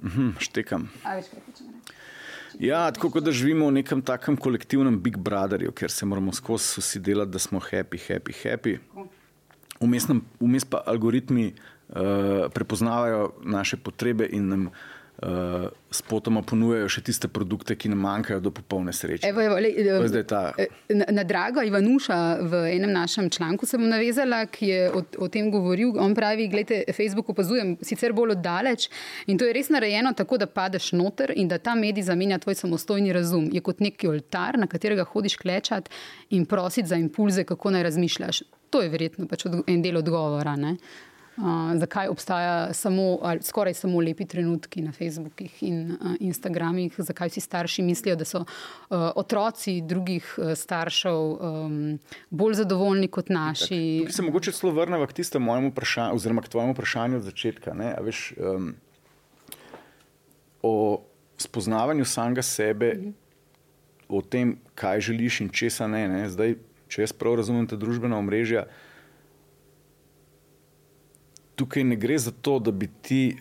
Mhm, 0.00 0.30
štekam. 0.40 0.88
Ja, 2.58 2.90
tako 2.90 3.10
kot 3.10 3.24
da 3.24 3.32
živimo 3.32 3.66
v 3.66 3.78
nekem 3.80 4.02
takem 4.02 4.36
kolektivnem 4.36 5.00
Big 5.02 5.16
Brotherju, 5.16 5.72
ker 5.72 5.90
se 5.90 6.06
moramo 6.06 6.32
skozi 6.32 6.80
vsi 6.80 7.00
delati, 7.00 7.30
da 7.30 7.38
smo 7.38 7.60
happy, 7.60 8.00
happy, 8.08 8.34
happy. 8.42 8.78
Vmes 10.40 10.64
pa 10.64 10.82
algoritmi 10.86 11.52
uh, 11.52 12.50
prepoznavajo 12.54 13.32
naše 13.44 13.76
potrebe 13.76 14.28
in 14.32 14.48
nam 14.48 14.70
uh, 15.22 15.68
spotoma 15.90 16.42
ponujajo 16.42 16.88
še 16.88 17.02
tiste 17.04 17.28
produkte, 17.28 17.74
ki 17.76 17.90
nam 17.92 18.02
manjkajo 18.04 18.40
do 18.44 18.52
popolne 18.54 18.92
sreče. 18.94 19.28
Evo, 19.28 19.42
evo, 19.44 19.58
le, 19.60 19.72
uh, 19.98 20.16
ta... 20.28 20.42
Eh, 20.58 20.70
na, 20.96 21.08
na 21.20 21.24
drago 21.26 21.62
Ivanuša 21.66 22.18
v 22.40 22.62
enem 22.74 22.92
našem 22.94 23.30
članku 23.30 23.66
sem 23.66 23.82
navezala, 23.88 24.44
ki 24.50 24.70
je 24.70 24.86
o, 24.94 25.02
o 25.24 25.28
tem 25.32 25.50
govoril. 25.52 25.92
On 26.00 26.14
pravi, 26.16 26.48
gledajte, 26.52 26.94
Facebook 26.96 27.32
opazujem 27.34 27.76
sicer 27.86 28.14
bolj 28.16 28.36
oddaleč 28.38 28.88
in 29.26 29.38
to 29.38 29.48
je 29.48 29.56
res 29.56 29.70
narejeno 29.72 30.14
tako, 30.16 30.40
da 30.40 30.48
padeš 30.48 30.92
noter 30.96 31.34
in 31.36 31.50
da 31.50 31.58
ta 31.58 31.74
medij 31.78 32.06
zamenja 32.08 32.40
tvoj 32.40 32.56
samostojni 32.62 33.12
razum. 33.16 33.50
Je 33.52 33.62
kot 33.64 33.84
neki 33.84 34.08
oltar, 34.10 34.58
na 34.58 34.70
katerega 34.70 35.04
hodiš 35.12 35.36
klečati 35.40 35.90
in 36.36 36.46
prositi 36.46 36.88
za 36.88 36.96
impulze, 37.00 37.44
kako 37.44 37.76
naj 37.76 37.88
razmišljaš. 37.90 38.42
To 38.70 38.82
je 38.84 38.88
verjetno 38.88 39.26
pač 39.26 39.48
en 39.66 39.82
del 39.82 39.98
odgovora. 39.98 40.54
Ne? 40.56 40.76
Uh, 41.36 41.44
zakaj 41.78 42.08
obstaja 42.08 42.72
samo, 42.74 43.18
skoraj 43.40 43.74
samo 43.74 44.00
lepi 44.00 44.26
trenutki 44.26 44.82
na 44.82 44.92
Facebookih 44.92 45.62
in 45.62 45.92
uh, 45.92 46.16
Instagramih, 46.20 46.94
zakaj 46.98 47.30
si 47.30 47.40
starši 47.40 47.82
mislijo, 47.82 48.16
da 48.16 48.24
so 48.24 48.40
uh, 48.40 48.46
otroci 49.16 49.80
drugih 49.80 50.34
uh, 50.38 50.52
staršev 50.58 51.14
um, 51.14 51.98
bolj 52.30 52.54
zadovoljni 52.54 53.08
kot 53.08 53.30
naši. 53.30 54.02
Tak, 54.04 54.14
se 54.14 54.22
mogoče 54.22 54.52
celo 54.52 54.72
vrnemo 54.72 55.06
k 55.06 55.12
tistemu 55.12 55.46
mojemu 55.46 55.70
vprašanju, 55.70 56.14
oziroma 56.14 56.42
k 56.42 56.48
tvojemu 56.48 56.72
vprašanju 56.72 57.16
od 57.16 57.22
začetka. 57.22 57.72
Veš, 58.00 58.32
um, 58.36 58.74
o 60.62 61.02
spoznavanju 61.38 62.04
samega 62.04 62.42
sebe, 62.42 62.94
mhm. 62.98 63.10
o 64.08 64.22
tem, 64.22 64.58
kaj 64.74 65.00
želiš 65.00 65.40
in 65.40 65.48
česa 65.48 65.86
ne. 65.86 66.08
ne? 66.08 66.28
Zdaj, 66.28 66.58
če 66.88 67.06
jaz 67.06 67.12
prav 67.12 67.38
razumem 67.38 67.66
ta 67.70 67.78
družbena 67.78 68.18
omrežja 68.18 68.66
tukaj 71.60 71.84
ne 71.84 71.96
gre 72.00 72.16
za 72.18 72.32
to, 72.32 72.56
da 72.58 72.72
bi 72.72 72.88
ti 72.88 73.36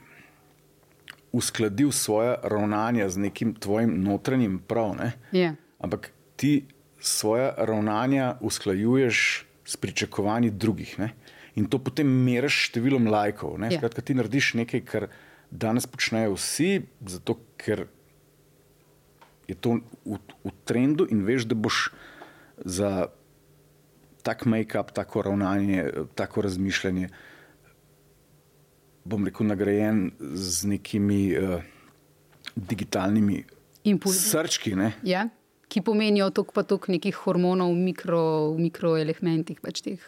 uskladil 1.32 1.92
svoje 1.96 2.36
ravnanja 2.44 3.10
z 3.10 3.30
nekim 3.30 3.54
tvojim 3.56 3.96
notranjim 4.04 4.60
pravem. 4.60 5.14
Yeah. 5.32 5.40
Ja. 5.40 5.56
Ampak 5.80 6.12
ti 6.36 6.66
svoje 7.00 7.54
ravnanja 7.58 8.36
usklajuješ 8.42 9.46
s 9.66 9.78
pričakovanji 9.78 10.50
drugih. 10.50 11.00
Ne? 11.00 11.14
In 11.56 11.70
to 11.70 11.80
potem 11.80 12.10
meriš 12.26 12.70
številom 12.70 13.08
lajkov. 13.08 13.56
Yeah. 13.56 13.70
Ja. 13.70 13.80
Skratka, 13.80 14.04
ti 14.04 14.18
narediš 14.18 14.54
nekaj, 14.60 14.84
kar 14.90 15.08
danes 15.52 15.88
počnejo 15.88 16.36
vsi, 16.36 16.84
zato 17.06 17.38
ker 17.62 17.88
je 19.50 19.56
to 19.56 19.80
v, 20.06 20.20
v 20.46 20.52
trendu 20.68 21.08
in 21.10 21.24
veš, 21.26 21.48
da 21.50 21.58
boš 21.58 21.90
za 22.66 23.10
tak 24.26 24.44
make-up, 24.46 24.92
tako 24.94 25.24
ravnanje, 25.26 26.10
tako 26.20 26.44
razmišljanje 26.46 27.10
bom 29.10 29.26
rekel, 29.28 29.50
nagrajen 29.50 30.10
z 30.20 30.70
nekimi 30.70 31.22
uh, 31.38 31.60
digitalnimi 32.56 33.44
impulzi. 33.90 34.30
Srčki. 34.30 34.76
Ja, 35.08 35.28
ki 35.70 35.82
pomenijo 35.86 36.30
tok 36.34 36.54
pa 36.56 36.64
tok 36.68 36.90
nekih 36.92 37.18
hormonov, 37.26 37.74
mikro, 37.78 38.54
mikroelementih, 38.58 39.62
pač 39.64 39.84
teh 39.86 40.00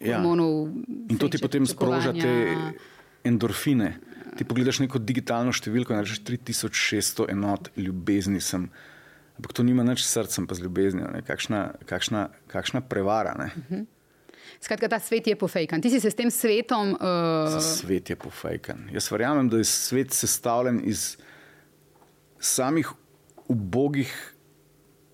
ja. 0.00 0.18
hormonov. 0.18 0.70
In 1.10 1.18
to 1.20 1.30
ti 1.30 1.40
potem 1.42 1.66
sproža 1.68 2.14
te 2.16 2.34
endorfine. 3.26 3.96
Ti 4.38 4.46
pogledaš 4.46 4.82
neko 4.84 5.00
digitalno 5.02 5.50
številko 5.54 5.94
in 5.94 6.04
rečeš 6.04 6.22
3600 6.26 7.26
enot 7.34 7.72
ljubezni 7.78 8.42
sem. 8.44 8.68
Ampak 9.38 9.54
to 9.54 9.62
nima 9.66 9.84
nič 9.86 10.02
s 10.02 10.14
srcem, 10.14 10.46
pa 10.50 10.54
z 10.58 10.66
ljubeznijo. 10.66 11.10
ne. 11.14 11.22
Kakšna, 11.26 11.78
kakšna, 11.86 12.28
kakšna 12.50 12.82
prevara. 12.86 13.34
Ne? 13.38 13.86
Skratka, 14.60 14.88
ta 14.88 14.98
svet 14.98 15.26
je 15.26 15.36
pofejkan. 15.38 15.80
Ti 15.80 15.90
si 15.90 16.00
se 16.00 16.10
s 16.10 16.18
tem 16.18 16.30
svetom. 16.30 16.96
Uh, 16.98 17.60
Svet 17.62 18.10
je 18.10 18.16
pofejkan. 18.16 18.88
Jaz 18.92 19.10
verjamem, 19.12 19.48
da 19.48 19.60
je 19.60 19.64
svet 19.64 20.12
sestavljen 20.12 20.80
iz 20.84 21.16
samih 22.40 22.90
ubogih 23.48 24.10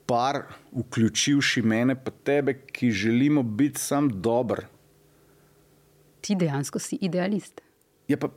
par, 0.07 0.43
vključivši 0.73 1.63
mene, 1.63 1.95
pa 1.97 2.11
tebe, 2.11 2.55
ki 2.73 2.91
želimo 2.91 3.43
biti 3.43 3.81
sam 3.81 4.09
dober. 4.23 4.65
ti 6.21 6.35
dejansko 6.35 6.79
si 6.79 6.97
idealist. 7.05 7.61
Ja, 8.09 8.17
pa 8.17 8.31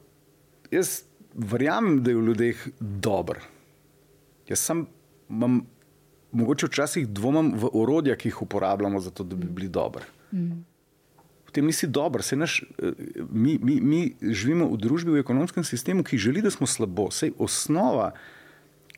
jaz 0.72 1.04
verjamem, 1.34 2.02
da 2.04 2.12
je 2.12 2.18
v 2.18 2.26
ljudeh 2.28 2.64
dober. 2.80 3.40
Jaz 4.48 4.60
sem, 4.60 4.86
imam, 5.30 5.62
mogoče 6.32 6.68
včasih 6.68 7.08
dvomim 7.08 7.54
v 7.56 7.70
orodja, 7.74 8.16
ki 8.16 8.28
jih 8.28 8.42
uporabljamo, 8.44 9.00
zato, 9.00 9.24
da 9.24 9.36
bi 9.36 9.48
bili 9.48 9.70
dobri. 9.72 10.04
Mm. 10.32 10.66
Potem 11.48 11.66
nisi 11.66 11.88
dober. 11.88 12.24
Saj 12.24 12.38
Naš, 12.38 12.62
eh, 12.62 12.92
mi, 13.32 13.56
mi, 13.64 13.80
mi 13.82 14.02
živimo 14.22 14.68
v 14.74 14.80
družbi, 14.84 15.16
v 15.16 15.24
ekonomskem 15.24 15.64
sistemu, 15.64 16.04
ki 16.04 16.20
želi, 16.20 16.44
da 16.44 16.52
smo 16.52 16.68
slabo. 16.68 17.08
Sej 17.12 17.32
osnova 17.40 18.12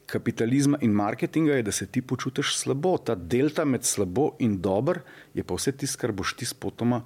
kapitalizma 0.10 0.80
in 0.82 0.96
marketinga 0.98 1.60
je, 1.60 1.64
da 1.64 1.72
se 1.72 1.86
ti 1.86 2.02
počutiš 2.02 2.56
slabo. 2.58 2.98
Ta 2.98 3.16
delta 3.16 3.66
med 3.66 3.86
slabo 3.86 4.32
in 4.40 4.58
dober 4.62 5.04
je 5.38 5.46
pa 5.46 5.54
vse 5.54 5.76
tisto, 5.78 6.02
kar 6.02 6.12
boš 6.12 6.34
ti 6.42 6.50
spotoma 6.50 7.04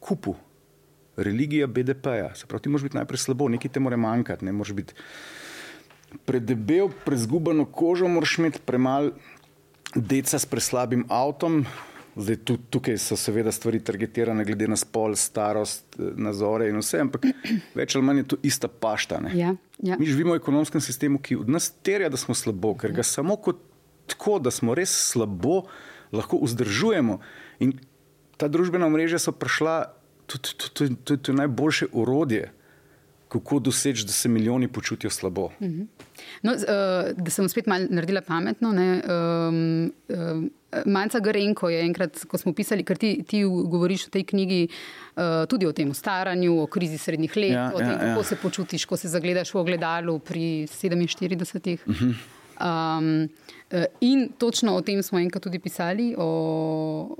kupil. 0.00 0.38
Religija 1.16 1.66
BDP-ja. 1.66 2.30
Se 2.38 2.46
pravi, 2.46 2.62
ti 2.62 2.72
moraš 2.72 2.86
biti 2.86 2.96
najprej 2.96 3.18
slabo, 3.26 3.50
nekaj 3.50 3.74
te 3.74 3.82
mora 3.82 3.98
manjkati, 3.98 4.46
ne 4.46 4.54
moreš 4.54 4.72
biti 4.78 4.94
predebel, 6.26 6.88
prezgubano 7.04 7.66
kožo, 7.66 8.08
moraš 8.08 8.38
imeti 8.38 8.62
premalo 8.66 9.10
deca 9.94 10.38
s 10.38 10.46
preslabim 10.46 11.04
avtom. 11.08 11.64
Zdaj, 12.16 12.36
tu, 12.44 12.56
tukaj 12.70 12.98
so 12.98 13.16
seveda 13.16 13.52
stvari 13.52 13.78
targetirane, 13.84 14.44
glede 14.44 14.66
na 14.68 14.76
spol, 14.76 15.14
starost, 15.16 15.84
eh, 15.98 16.12
nazore 16.16 16.68
in 16.70 16.80
vse, 16.80 17.00
ampak 17.04 17.26
več 17.78 17.94
ali 17.96 18.06
manj 18.06 18.22
je 18.22 18.26
to 18.32 18.38
ista 18.42 18.68
pašta. 18.68 19.20
ne. 19.20 19.30
Ja, 19.38 19.54
ja. 19.78 19.98
Mi 19.98 20.06
živimo 20.06 20.34
v 20.34 20.42
ekonomskem 20.42 20.80
sistemu, 20.80 21.18
ki 21.18 21.36
od 21.36 21.48
nas 21.48 21.70
terja, 21.82 22.08
da 22.08 22.16
smo 22.16 22.34
slabo, 22.34 22.74
ker 22.74 22.92
ga 22.92 23.02
samo 23.06 23.36
kot 23.36 23.62
tako, 24.10 24.38
da 24.38 24.50
smo 24.50 24.74
res 24.74 24.90
slabo, 24.90 25.62
lahko 26.12 26.40
vzdržujemo. 26.42 27.20
In 27.62 27.78
ta 28.36 28.48
družbena 28.48 28.88
mreža 28.90 29.20
so 29.22 29.32
prišla, 29.32 29.94
to, 30.26 30.38
je 31.14 31.34
najboljše 31.34 31.92
orodje, 31.92 32.50
kako 33.30 33.58
doseči, 33.60 34.02
da 34.04 34.12
se 34.12 34.28
milijoni 34.28 34.68
počutijo 34.68 35.10
slabo. 35.10 35.50
No, 36.42 36.52
z- 36.52 36.64
uh, 36.64 37.14
da 37.16 37.30
sem 37.30 37.48
spet 37.48 37.66
malo 37.66 37.86
naredila 37.90 38.20
pametno. 38.20 38.72
Ne, 38.72 38.88
um, 39.00 39.92
um, 40.08 40.50
Manca 40.86 41.20
Garenko 41.20 41.68
je 41.68 41.80
enkrat, 41.80 42.24
ko 42.24 42.38
smo 42.38 42.52
pisali, 42.52 42.82
ker 42.84 42.98
ti, 42.98 43.22
ti 43.22 43.40
govoriš 43.44 44.06
v 44.06 44.10
tej 44.10 44.24
knjigi 44.24 44.60
uh, 44.66 45.22
tudi 45.46 45.66
o 45.66 45.72
tem 45.72 45.94
staranju, 45.94 46.60
o 46.60 46.66
krizi 46.66 46.98
srednjih 46.98 47.36
let, 47.36 47.50
Ja, 47.50 47.70
o 47.70 47.78
tem, 47.78 47.88
ja, 47.88 47.94
ja. 47.94 48.00
kako 48.10 48.22
se 48.24 48.36
počutiš, 48.36 48.84
ko 48.84 48.96
se 48.96 49.08
zagledaš 49.08 49.54
v 49.54 49.58
ogledalu 49.58 50.18
pri 50.18 50.44
47. 50.66 51.78
Uh 51.86 51.94
-huh. 51.94 52.14
um, 52.98 53.28
uh, 53.72 53.84
in 54.00 54.28
točno 54.38 54.74
o 54.74 54.80
tem 54.80 55.02
smo 55.02 55.18
enkrat 55.18 55.42
tudi 55.42 55.58
pisali, 55.58 56.14
o, 56.18 57.16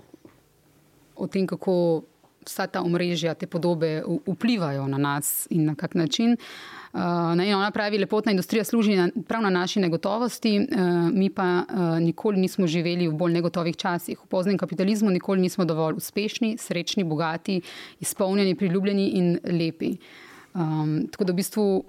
o 1.16 1.27
tem, 1.27 1.46
kako 1.46 2.03
vsa 2.51 2.67
ta 2.67 2.83
omrežja, 2.83 3.35
te 3.39 3.47
podobe 3.47 4.01
vplivajo 4.27 4.89
na 4.91 4.99
nas 4.99 5.47
in 5.51 5.65
na 5.71 5.75
kak 5.79 5.95
način. 5.95 6.37
Uh, 6.91 7.39
in 7.39 7.55
ona 7.55 7.71
pravi, 7.71 7.99
lepotna 8.03 8.33
industrija 8.35 8.65
služi 8.65 8.97
na, 8.99 9.09
prav 9.29 9.43
na 9.43 9.51
naši 9.51 9.81
negotovosti, 9.81 10.57
uh, 10.59 10.89
mi 11.15 11.31
pa 11.31 11.63
uh, 11.63 11.99
nikoli 12.03 12.41
nismo 12.41 12.67
živeli 12.67 13.07
v 13.09 13.15
bolj 13.15 13.33
negotovih 13.39 13.77
časih. 13.77 14.19
V 14.19 14.27
poznem 14.27 14.59
kapitalizmu 14.59 15.11
nikoli 15.11 15.41
nismo 15.41 15.65
dovolj 15.65 16.01
uspešni, 16.03 16.57
srečni, 16.59 17.05
bogati, 17.05 17.61
izpolnjeni, 18.01 18.57
priljubljeni 18.59 19.07
in 19.09 19.39
lepi. 19.45 19.95
Um, 20.55 21.07
tako 21.13 21.25
da 21.25 21.33
v 21.33 21.37
bistvu 21.37 21.85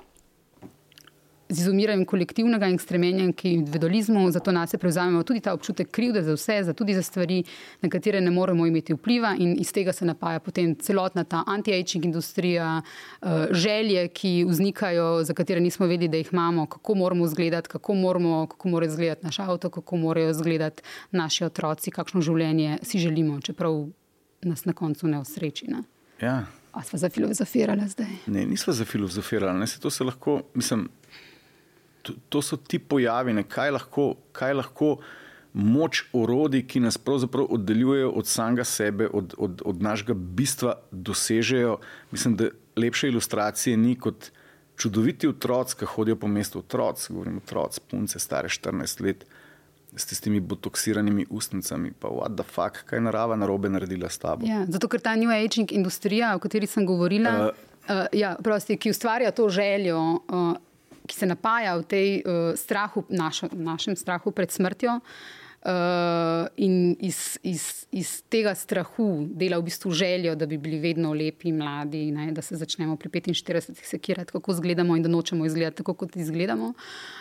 z 1.52 1.60
izumiranjem 1.60 2.06
kolektivnega 2.06 2.68
in 2.72 2.80
stremenjem 2.80 3.34
k 3.34 3.46
individualizmu, 3.52 4.32
zato 4.32 4.52
nas 4.52 4.76
prevzamemo 4.80 5.24
tudi 5.24 5.40
ta 5.40 5.54
občutek 5.54 5.92
krivde 5.92 6.24
za 6.24 6.34
vse, 6.34 6.64
za 6.64 6.74
tudi 6.74 6.94
za 6.94 7.02
stvari, 7.04 7.44
na 7.82 7.90
katere 7.90 8.22
ne 8.22 8.32
moremo 8.32 8.66
imeti 8.68 8.94
vpliva, 8.94 9.36
in 9.40 9.56
iz 9.60 9.74
tega 9.74 9.94
se 9.94 10.06
napaja 10.06 10.40
potem 10.40 10.76
celotna 10.76 11.24
ta 11.24 11.44
anti-aging 11.48 12.06
industrija, 12.06 12.82
eh, 12.82 13.48
želje, 13.52 14.08
ki 14.08 14.46
vznikajo, 14.50 15.24
za 15.24 15.34
katere 15.34 15.60
nismo 15.60 15.86
vedeli, 15.86 16.08
da 16.08 16.18
jih 16.18 16.30
imamo, 16.32 16.66
kako 16.66 16.96
moramo 16.96 17.26
izgledati, 17.26 17.70
kako, 17.70 17.94
moramo, 17.94 18.48
kako 18.48 18.70
mora 18.70 18.86
izgledati 18.86 19.26
naš 19.26 19.40
avto, 19.40 19.70
kako 19.70 19.98
morajo 19.98 20.30
izgledati 20.30 20.84
naši 21.12 21.44
otroci, 21.46 21.92
kakšno 21.92 22.22
življenje 22.22 22.78
si 22.82 23.00
želimo, 23.00 23.42
čeprav 23.42 23.88
nas 24.42 24.66
na 24.66 24.74
koncu 24.74 25.08
ne 25.08 25.20
osreči. 25.20 25.68
Ne? 25.68 25.84
Ja. 26.22 26.46
A 26.72 26.84
sva 26.84 27.00
zafilozofirala 27.00 27.88
zdaj? 27.88 28.08
Ne, 28.28 28.46
nismo 28.46 28.74
zafilozofirali. 28.74 29.60
Ne, 29.60 29.68
se 29.68 29.80
to 29.80 29.90
se 29.90 30.04
lahko, 30.04 30.42
mislim, 30.54 30.88
to, 32.02 32.14
to 32.30 32.42
so 32.42 32.58
ti 32.58 32.80
pojavi, 32.80 33.34
ne, 33.34 33.44
kaj, 33.44 33.72
lahko, 33.78 34.14
kaj 34.32 34.54
lahko 34.54 34.96
moč 35.54 36.06
orodij, 36.16 36.64
ki 36.68 36.80
nas 36.80 36.98
pravzaprav 36.98 37.50
oddaljujejo 37.50 38.10
od 38.10 38.28
samega 38.28 38.64
sebe, 38.64 39.08
od, 39.08 39.34
od, 39.38 39.62
od 39.66 39.82
našega 39.82 40.14
bistva, 40.14 40.76
dosežejo. 40.92 41.78
Mislim, 42.12 42.36
da 42.36 42.52
lepše 42.76 43.08
ilustracije 43.08 43.78
ni 43.78 43.96
kot 44.00 44.32
čudoviti 44.78 45.28
otroci, 45.28 45.76
ki 45.80 45.86
hodijo 45.86 46.16
po 46.16 46.28
mestu. 46.28 46.60
Otroci, 46.60 47.14
govorim 47.14 47.38
otroci, 47.38 47.82
punce, 47.92 48.20
stare 48.20 48.50
14 48.50 49.02
let. 49.02 49.26
S 49.96 50.06
tistimi 50.08 50.40
botoksiranimi 50.40 51.26
ustnicami, 51.30 51.92
pa 52.00 52.08
what 52.08 52.38
the 52.40 52.44
fuck, 52.48 52.86
kaj 52.88 52.98
je 52.98 53.04
narava 53.04 53.36
narobe 53.36 53.70
naredila 53.70 54.10
s 54.10 54.18
tabo. 54.18 54.48
Ja, 54.48 54.64
zato, 54.72 54.88
ker 54.88 55.02
ta 55.04 55.18
New 55.20 55.28
Aging 55.36 55.74
industrija, 55.76 56.30
o 56.36 56.40
kateri 56.40 56.68
sem 56.68 56.86
govorila, 56.88 57.34
uh, 57.50 57.58
uh, 57.90 58.06
ja, 58.16 58.38
prosti, 58.40 58.78
ki 58.80 58.94
ustvarja 58.96 59.34
to 59.36 59.50
željo, 59.52 60.00
uh, 60.00 60.54
ki 61.08 61.16
se 61.16 61.26
napaja 61.26 61.76
v 61.78 61.84
tej 61.84 62.10
uh, 62.22 62.54
strahu, 62.56 63.06
našo, 63.10 63.50
našem 63.52 63.96
strahu 63.96 64.32
pred 64.32 64.52
smrtjo. 64.52 65.00
Uh, 65.62 66.48
in 66.58 66.96
iz, 67.06 67.38
iz, 67.46 67.86
iz 67.94 68.24
tega 68.34 68.56
strahu 68.58 69.28
dela 69.30 69.60
v 69.62 69.68
bistvu 69.70 69.92
željo, 69.94 70.34
da 70.36 70.48
bi 70.50 70.58
bili 70.58 70.80
vedno 70.82 71.14
lepi, 71.14 71.52
mladi, 71.54 72.08
ne, 72.12 72.32
da 72.34 72.42
se 72.42 72.58
začnemo 72.58 72.96
pri 72.98 73.10
45 73.10 73.84
sekirati, 73.86 74.32
kako 74.32 74.52
izgledamo 74.52 74.98
in 74.98 75.04
da 75.06 75.10
nočemo 75.10 75.46
izgledati 75.46 75.78
tako, 75.84 75.94
kot 75.94 76.16
izgledamo. 76.16 76.74
Uh, 76.74 77.21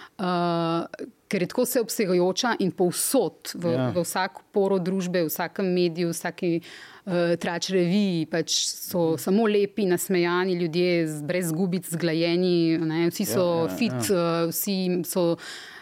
ker 1.25 1.41
je 1.41 1.47
tako 1.47 1.63
vseobsegajoča 1.63 2.57
in 2.59 2.73
povsod, 2.73 3.55
v, 3.55 3.65
Ja. 3.67 3.73
ja. 3.73 3.91
v 3.91 4.01
vsak 4.01 4.41
poro 4.51 4.79
družbe, 4.79 5.23
v 5.23 5.29
vsakem 5.29 5.65
mediju, 5.67 6.09
v 6.09 6.13
vsaki 6.13 6.51
uh, 6.59 7.13
trač 7.37 7.71
reviji, 7.71 8.27
pač 8.27 8.49
so 8.67 9.17
samo 9.17 9.47
lepi, 9.47 9.87
nasmejani 9.87 10.55
ljudje, 10.57 10.91
z- 11.09 11.23
brez 11.23 11.49
gubic, 11.51 11.87
zglajeni, 11.87 12.57
ne, 12.79 13.09
vsi 13.09 13.25
so 13.25 13.39
Ja, 13.39 13.47
ja, 13.47 13.57
ja, 13.57 13.65
ja, 13.65 13.77
fit, 13.77 14.01
ja. 14.05 14.11
ja. 14.11 14.45
Uh, 14.45 14.51
vsi 14.51 14.77
so 15.05 15.25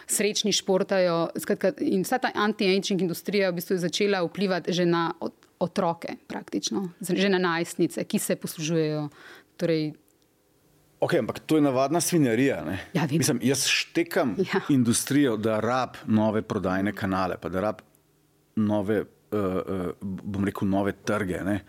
srečni, 0.07 0.51
športajo. 0.51 1.29
Skratka, 1.35 1.73
in 1.79 2.01
vsa 2.01 2.17
ta 2.17 2.31
anti-aging 2.31 2.97
industrija 2.99 3.49
v 3.49 3.55
bistvu 3.55 3.75
je 3.75 3.83
začela 3.83 4.23
vplivati 4.23 4.71
že 4.71 4.85
na 4.85 5.13
ot- 5.19 5.33
otroke, 5.59 6.15
praktično, 6.25 6.89
že 7.03 7.27
na 7.27 7.37
najstnice, 7.37 8.03
ki 8.03 8.17
se 8.17 8.35
poslužujejo. 8.35 9.09
Torej, 9.55 9.91
Ok, 10.99 11.13
ampak 11.13 11.39
to 11.39 11.55
je 11.55 11.61
navadna 11.61 12.01
svinjarija. 12.01 12.63
ne. 12.65 12.79
Ja, 12.93 13.05
vem. 13.05 13.17
Mislim, 13.17 13.39
jaz 13.41 13.65
štekam 13.65 14.35
Ja. 14.37 14.61
industrijo, 14.69 15.37
da 15.37 15.59
rab 15.59 15.95
nove 16.05 16.41
prodajne 16.41 16.91
kanale, 16.93 17.37
pa 17.37 17.49
da 17.49 17.61
rab 17.61 17.81
nove, 18.55 18.99
uh, 19.31 19.39
uh, 19.39 19.93
bom 20.01 20.45
rekel, 20.45 20.67
nove 20.67 20.91
trge, 20.93 21.39
ne, 21.43 21.61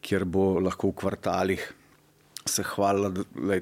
kjer 0.00 0.24
bo 0.24 0.60
lahko 0.60 0.88
v 0.88 0.92
kvartalih 0.94 1.64
se 2.46 2.62
hvalila, 2.62 3.08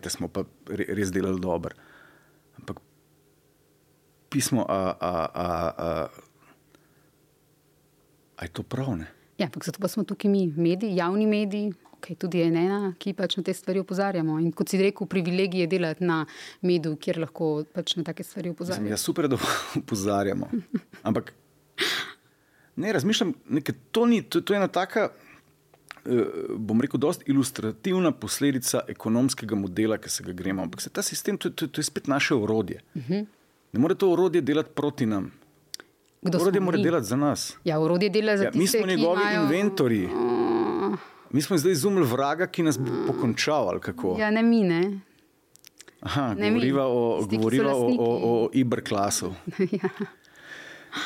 da 0.02 0.10
smo 0.10 0.26
pa 0.28 0.42
re- 0.66 0.88
res 0.90 1.12
delali 1.12 1.38
dobro. 1.40 1.70
Ampak 2.58 2.80
pismo, 4.28 4.66
a, 4.68 4.96
a, 5.00 5.12
a, 5.34 5.46
a, 5.78 6.08
a 8.36 8.44
je 8.44 8.50
to 8.50 8.62
prav? 8.62 8.96
Ne? 8.98 9.06
ja, 9.38 9.46
ampak 9.46 9.64
zato 9.64 9.78
pa 9.78 9.88
smo 9.88 10.04
tukaj 10.04 10.30
mi, 10.30 10.46
mediji, 10.48 10.96
javni 10.96 11.26
mediji. 11.26 11.72
Okay, 12.02 12.16
tudi 12.18 12.40
je 12.40 12.48
ena, 12.50 12.94
ki 12.98 13.12
pač 13.14 13.36
na 13.38 13.44
te 13.46 13.52
stvari 13.54 13.78
opozarjamo. 13.78 14.40
In 14.42 14.50
kot 14.50 14.68
si 14.68 14.80
rekel, 14.80 15.06
privilegij 15.06 15.60
je 15.62 15.66
delati 15.70 16.02
na 16.04 16.24
mediju, 16.60 16.96
kjer 16.98 17.20
lahko 17.22 17.50
pač 17.72 17.94
na 17.94 18.02
take 18.02 18.24
stvari 18.26 18.50
opozarjamo. 18.50 18.88
ja, 18.90 18.96
super, 18.98 19.28
da 19.30 19.38
opozarjamo. 19.80 20.48
Ampak 21.06 21.30
ne 22.76 22.92
razmišljam, 22.92 23.30
nekaj, 23.48 23.74
to, 23.92 24.06
ni, 24.06 24.18
to, 24.22 24.40
to 24.40 24.54
je 24.54 24.58
ena 24.58 24.66
taka, 24.68 25.12
eh, 26.02 26.24
bom 26.58 26.82
rekel, 26.82 26.98
dosti 26.98 27.30
ilustrativna 27.30 28.10
posledica 28.12 28.82
ekonomskega 28.88 29.54
modela, 29.54 29.94
ki 29.98 30.10
se 30.10 30.24
ga 30.24 30.32
gremo. 30.32 30.62
Ampak 30.62 30.82
se 30.82 30.90
ta 30.90 31.02
sistem, 31.02 31.38
to, 31.38 31.50
to, 31.50 31.68
to 31.68 31.78
je 31.78 31.86
spet 31.86 32.10
naše 32.10 32.34
orodje. 32.34 32.82
Ne 33.06 33.78
more 33.78 33.94
to 33.94 34.10
orodje 34.10 34.42
delati 34.42 34.74
proti 34.74 35.06
nam. 35.06 35.30
Kdo 36.22 36.38
smo 36.38 36.42
Orodje 36.42 36.60
mora 36.60 36.76
mi? 36.78 36.84
delati 36.84 37.06
za 37.06 37.16
nas. 37.16 37.56
Ja, 37.64 37.78
urodje 37.78 38.08
dela 38.10 38.36
za 38.36 38.44
Ja, 38.44 38.50
mi 38.54 38.60
tiste, 38.60 38.78
smo 38.78 38.86
ki 38.86 38.96
njegovi 38.96 39.20
imajo... 39.22 39.42
inventorji. 39.42 40.08
Mi 41.32 41.42
smo 41.42 41.58
zdaj 41.58 41.72
izumili 41.72 42.06
vraga, 42.06 42.46
ki 42.46 42.62
nas 42.62 42.78
bo 42.78 42.90
pokončal. 43.06 43.68
ali 43.68 43.80
kako. 43.80 44.16
Ja, 44.18 44.30
ne 44.30 44.42
mi, 44.42 44.62
ne. 44.62 45.00
Aha, 46.00 46.34
Ne 46.34 46.50
mi, 46.50 46.58
govoriva 46.58 46.86
o, 46.86 47.18
tisti, 47.18 47.30
ki 47.30 47.36
so 47.36 47.40
govoriva 47.40 47.76
o, 47.76 47.86
o, 47.86 48.44
o 48.44 48.48
Iber-klasu. 48.52 49.34
ja. 49.82 49.88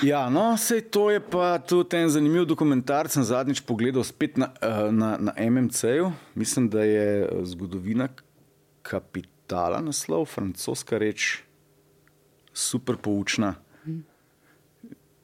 Ja, 0.02 0.30
no, 0.30 0.56
sej 0.58 0.80
to 0.90 1.10
je 1.14 1.20
pa 1.22 1.58
tudi 1.62 1.96
en 1.96 2.10
zanimiv 2.10 2.46
dokumentarc. 2.48 3.12
Sem 3.14 3.22
zadnjič 3.22 3.62
pogledal 3.62 4.02
spet 4.04 4.36
na, 4.36 4.50
eh, 4.58 4.90
na, 4.90 5.14
na 5.20 5.32
MMC-ju. 5.38 6.10
Mislim, 6.34 6.68
da 6.68 6.82
je 6.82 7.22
eh, 7.22 7.28
zgodovina 7.46 8.08
kapitala 8.82 9.78
naslov, 9.80 10.26
francoska 10.26 10.98
reč, 10.98 11.38
super 12.52 12.96
poučna. 12.96 13.54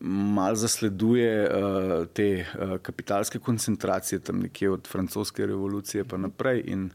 Mal 0.04 0.56
zasleduje 0.58 1.30
uh, 1.46 2.06
te 2.10 2.42
uh, 2.42 2.76
kapitalske 2.82 3.38
koncentracije 3.38 4.18
tam 4.18 4.40
nekje 4.42 4.70
od 4.70 4.88
francoske 4.88 5.46
revolucije 5.46 6.04
pa 6.04 6.16
naprej. 6.16 6.62
In, 6.66 6.90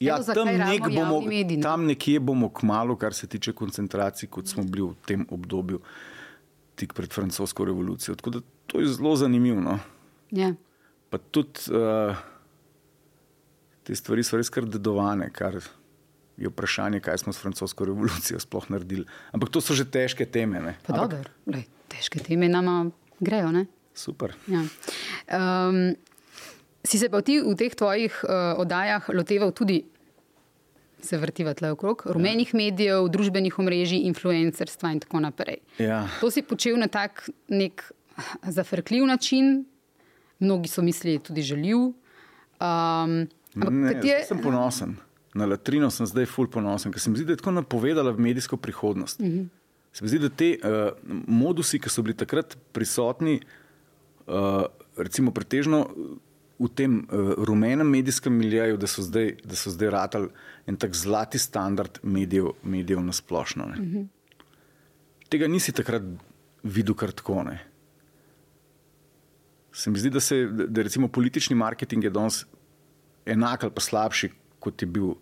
ja, 0.00 0.16
Evo, 0.16 0.34
tam, 0.34 0.46
nek 0.46 0.86
bomo, 0.94 1.20
ne? 1.26 1.60
tam 1.62 1.86
nekje 1.86 2.20
bomo 2.20 2.48
kmalo, 2.48 2.96
kar 2.96 3.14
se 3.14 3.26
tiče 3.26 3.52
koncentracij, 3.52 4.28
kot 4.30 4.46
smo 4.46 4.62
bili 4.64 4.86
v 4.86 4.94
tem 5.06 5.26
obdobju, 5.30 5.80
tik 6.78 6.94
pred 6.94 7.12
francosko 7.12 7.64
revolucijo. 7.64 8.14
Tako 8.14 8.30
da 8.30 8.40
to 8.66 8.80
je 8.80 8.94
zelo 8.94 9.16
zanimivo. 9.16 9.60
No? 9.60 9.78
Ja. 10.30 10.54
Pa 11.10 11.18
tudi 11.18 11.74
uh, 11.74 12.16
te 13.82 13.94
stvari 13.98 14.22
so 14.22 14.38
res 14.38 14.50
kar 14.50 14.64
dedovane, 14.64 15.30
kar 15.34 15.58
je 15.58 15.66
vprašanje, 16.50 17.02
kaj 17.04 17.22
smo 17.22 17.32
s 17.32 17.38
francosko 17.38 17.84
revolucijo 17.84 18.40
sploh 18.40 18.66
naredili. 18.72 19.06
Ampak 19.30 19.52
to 19.54 19.60
so 19.60 19.76
že 19.78 19.84
težke 19.84 20.26
teme. 20.26 20.58
Ne? 20.58 20.74
Pa 20.82 20.96
Ampak, 20.96 21.14
dobro, 21.14 21.30
Glej, 21.46 21.68
težke 21.92 22.18
teme 22.18 22.48
nama 22.48 22.90
grejo. 23.20 23.52
Ne? 23.52 23.66
super. 23.94 24.34
Ja. 24.46 24.64
Um, 25.68 25.94
si 26.84 26.98
se 26.98 27.08
pa 27.08 27.22
ti 27.22 27.38
v 27.40 27.54
teh 27.54 27.72
tvojih 27.74 28.12
uh, 28.24 28.58
oddajah 28.60 29.08
loteval 29.12 29.52
tudi, 29.52 29.84
se 31.02 31.18
vrtiva 31.18 31.54
tle 31.54 31.72
okrog, 31.74 32.06
rumenih 32.06 32.54
medijev, 32.54 33.08
družbenih 33.10 33.58
omrežij, 33.58 34.06
influencerstva 34.06 34.92
in 34.94 35.00
tako 35.02 35.22
naprej. 35.22 35.58
Ja. 35.82 36.06
To 36.22 36.30
si 36.30 36.46
počel 36.46 36.78
na 36.78 36.86
tak 36.86 37.26
nek 37.50 37.82
zafrkljiv 38.46 39.06
način, 39.10 39.64
mnogi 40.38 40.70
so 40.70 40.82
mislili 40.82 41.18
tudi 41.18 41.42
žaljiv. 41.42 41.90
Um, 42.62 43.26
ampak 43.58 43.70
Ne, 43.70 43.98
zdaj 43.98 44.30
sem 44.30 44.38
ponosen. 44.42 44.94
Na 45.34 45.46
latrino 45.48 45.88
sem 45.90 46.06
zdaj 46.06 46.26
ful 46.28 46.48
ponosen, 46.52 46.92
ker 46.92 47.00
se 47.00 47.10
mi 47.10 47.16
zdi, 47.16 47.24
da 47.30 47.32
je 47.32 47.40
tako 47.40 47.54
napovedala 47.56 48.12
medijsko 48.12 48.56
prihodnost. 48.56 49.20
Mm 49.20 49.26
-hmm. 49.26 49.48
Se 49.92 50.04
mi 50.04 50.08
zdi, 50.08 50.18
da 50.18 50.28
te 50.28 50.56
uh, 50.56 50.92
modusi, 51.26 51.78
ki 51.78 51.88
so 51.88 52.02
bili 52.02 52.16
takrat 52.16 52.56
prisotni, 52.72 53.40
uh, 54.26 54.64
recimo 54.96 55.30
pretežno 55.30 55.88
v 56.58 56.68
tem 56.74 56.98
uh, 56.98 57.32
rumenem 57.44 57.88
medijskem 57.90 58.32
miljaju, 58.32 58.76
da 58.76 58.86
so 58.86 59.02
zdaj, 59.02 59.36
da 59.44 59.56
so 59.56 59.70
zdaj 59.70 59.90
ratali 59.90 60.28
en 60.66 60.76
tak 60.76 60.94
zlati 60.94 61.38
standard 61.38 61.98
medijev, 62.02 62.52
medijev 62.62 63.00
na 63.00 63.12
splošno. 63.12 63.66
Mm 63.66 63.84
-hmm. 63.84 64.06
Tega 65.28 65.48
nisi 65.48 65.72
takrat 65.72 66.02
videl 66.62 66.94
kar 66.94 67.12
tako. 67.12 67.42
Ne. 67.42 67.58
Se 69.72 69.90
mi 69.90 69.98
zdi, 69.98 70.10
da, 70.10 70.20
se, 70.20 70.46
da, 70.46 70.66
da 70.66 70.82
recimo 70.82 71.08
politični 71.08 71.56
marketing 71.56 72.04
je 72.04 72.10
danes 72.10 72.44
enak 73.26 73.64
ali 73.64 73.72
pa 73.72 73.80
slabši, 73.80 74.30
kot 74.62 74.82
je 74.82 74.86
bil 74.86 75.14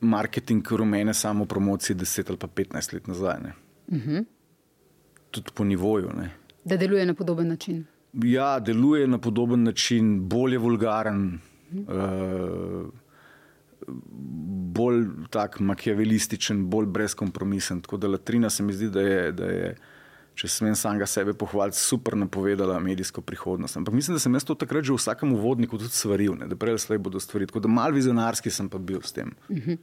marketing 0.00 0.66
rumene 0.70 1.14
samo 1.14 1.44
promocije 1.44 1.96
10 1.96 2.28
ali 2.28 2.38
pa 2.38 2.46
15 2.46 2.94
let 2.94 3.06
nazaj. 3.06 3.40
Uh 3.86 3.98
-huh. 3.98 4.24
Tudi 5.30 5.50
po 5.54 5.64
nivoju. 5.64 6.10
Ne. 6.16 6.30
da 6.64 6.76
deluje 6.76 7.06
na 7.06 7.14
podoben 7.14 7.48
način. 7.48 7.84
Ja, 8.12 8.60
deluje 8.60 9.06
na 9.06 9.18
podoben 9.18 9.62
način, 9.62 10.28
bolj 10.28 10.52
je 10.52 10.58
vulgaren, 10.58 11.38
uh, 11.72 12.88
bolj 14.74 15.06
tak 15.30 15.60
makiavelističen, 15.60 16.66
bolj 16.70 16.86
brezkompromisen. 16.86 17.80
Tako 17.80 17.96
da 17.96 18.08
Latrina 18.08 18.50
se 18.50 18.62
mi 18.62 18.72
zdi, 18.72 18.90
da 18.90 19.00
je, 19.00 19.32
da 19.32 19.44
je 19.44 19.76
če 20.38 20.48
smem 20.48 20.74
samega 20.78 21.06
sebe 21.08 21.34
pohvaliti, 21.36 21.78
super 21.78 22.16
napovedala 22.16 22.78
medijsko 22.82 23.22
prihodnost. 23.24 23.76
Ampak 23.76 23.94
mislim, 23.94 24.16
da 24.16 24.22
sem 24.22 24.34
jaz 24.34 24.46
to 24.48 24.56
takrat 24.58 24.86
že 24.86 24.94
v 24.94 25.00
vsakem 25.00 25.32
uvodniku 25.36 25.78
tudi 25.80 25.92
svaril, 25.92 26.36
ne, 26.38 26.48
da 26.48 26.56
prej 26.58 26.76
ali 26.76 26.82
slej 26.82 27.00
bodo 27.04 27.20
stvari. 27.20 27.48
Tako 27.50 27.62
da 27.66 27.72
mal 27.72 27.92
vizionarski 27.92 28.50
sem 28.50 28.70
pa 28.72 28.80
bil 28.80 29.02
s 29.04 29.12
tem. 29.12 29.34
Uh, 29.52 29.76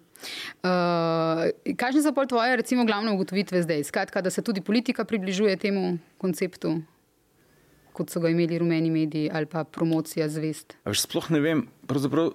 Kakšne 1.78 2.02
so 2.04 2.14
pol 2.16 2.28
tvoje, 2.30 2.58
recimo, 2.60 2.86
glavne 2.90 3.14
ugotovitve 3.14 3.62
zdaj? 3.64 3.86
Skratka, 3.88 4.26
da 4.26 4.34
se 4.34 4.42
tudi 4.42 4.66
politika 4.66 5.06
približuje 5.06 5.56
temu 5.62 5.98
konceptu, 6.18 6.80
kot 7.94 8.10
so 8.10 8.22
ga 8.24 8.34
imeli 8.34 8.60
rumeni 8.60 8.90
mediji 8.90 9.30
ali 9.34 9.46
pa 9.46 9.64
promocija 9.64 10.28
zvest. 10.32 10.76
A 10.84 10.94
veš, 10.94 11.06
sploh 11.06 11.30
ne 11.36 11.44
vem, 11.46 11.68
pravzaprav 11.88 12.34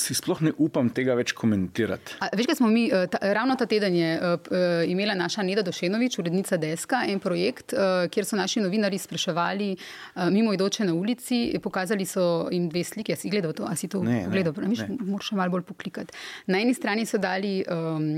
si 0.00 0.14
sploh 0.16 0.40
ne 0.42 0.52
upam 0.58 0.88
tega 0.94 1.14
več 1.18 1.34
komentirati. 1.36 2.16
A, 2.24 2.30
veš, 2.36 2.48
kaj 2.50 2.58
smo 2.58 2.70
mi, 2.72 2.86
eh, 2.88 3.06
ta, 3.12 3.20
ravno 3.36 3.56
ta 3.60 3.66
teden 3.70 3.94
je 3.96 4.10
uh, 4.18 4.50
imela 4.88 5.14
naša 5.18 5.44
Neda 5.46 5.62
Došenovič, 5.66 6.18
urednica 6.22 6.56
Deska, 6.60 7.02
en 7.10 7.20
projekt, 7.22 7.74
uh, 7.76 8.06
kjer 8.10 8.26
so 8.26 8.38
naši 8.38 8.62
novinari 8.64 8.98
spraševali 8.98 9.70
uh, 9.76 10.28
mimo 10.32 10.54
idoče 10.56 10.88
na 10.88 10.94
ulici, 10.96 11.42
pokazali 11.62 12.06
so 12.08 12.48
jim 12.50 12.68
dve 12.72 12.84
slike. 12.84 13.16
Si 13.16 13.30
gledal 13.30 13.52
to? 13.56 13.68
A 13.68 13.76
si 13.76 13.88
to 13.88 14.02
Ne, 14.04 14.22
ne, 14.24 14.30
gledal? 14.32 14.54
Viš, 14.56 14.86
ne. 14.88 14.96
Moraš 15.12 15.32
še 15.32 15.38
malo 15.38 15.54
bolj 15.54 15.66
poklikati. 15.68 16.16
Na 16.50 16.60
eni 16.62 16.74
strani 16.74 17.04
so 17.06 17.20
dali 17.20 17.60
um, 17.68 18.08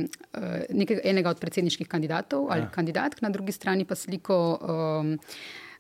nekega, 0.70 1.02
enega 1.10 1.32
od 1.34 1.42
predsedniških 1.42 1.90
kandidatov 1.90 2.46
ali 2.52 2.66
ja. 2.66 2.70
kandidatk, 2.72 3.22
na 3.24 3.32
drugi 3.34 3.52
strani 3.52 3.84
pa 3.88 3.98
sliko 3.98 4.38
um, 4.56 5.16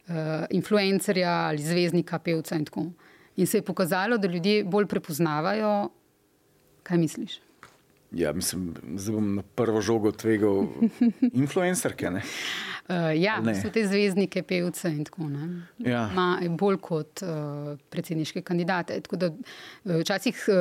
uh, 0.08 0.44
influencerja 0.50 1.36
ali 1.52 1.62
zvezdnika, 1.62 2.18
pevca 2.18 2.58
in 2.58 2.66
tako. 2.68 2.90
In 3.36 3.46
se 3.46 3.58
je 3.58 3.62
pokazalo, 3.62 4.18
da 4.18 4.28
ljudje 4.28 4.64
bolj 4.64 4.86
prepoznavajo, 4.86 5.90
kaj 6.82 6.98
misliš. 6.98 7.40
Ja, 8.12 8.32
mislim, 8.32 8.74
zdaj 8.96 9.14
bom 9.14 9.34
na 9.34 9.42
prvo 9.54 9.80
žogo 9.80 10.12
tvegal 10.12 10.66
influencerke. 11.42 12.10
Ne? 12.10 12.20
Uh, 12.88 12.94
ja, 13.16 13.38
Ne. 13.40 13.54
so 13.56 13.70
te 13.72 13.86
zvezdnike, 13.88 14.42
pevce 14.42 14.90
in 14.90 15.04
tako 15.04 15.30
naprej. 15.30 15.92
Ja. 15.92 16.10
Ma 16.14 16.40
bolj 16.48 16.76
kot 16.82 17.22
uh, 17.24 17.78
predsedniške 17.90 18.42
kandidate. 18.42 19.00
Tako 19.00 19.16
da 19.16 19.30
včasih 19.84 20.44
uh, 20.48 20.54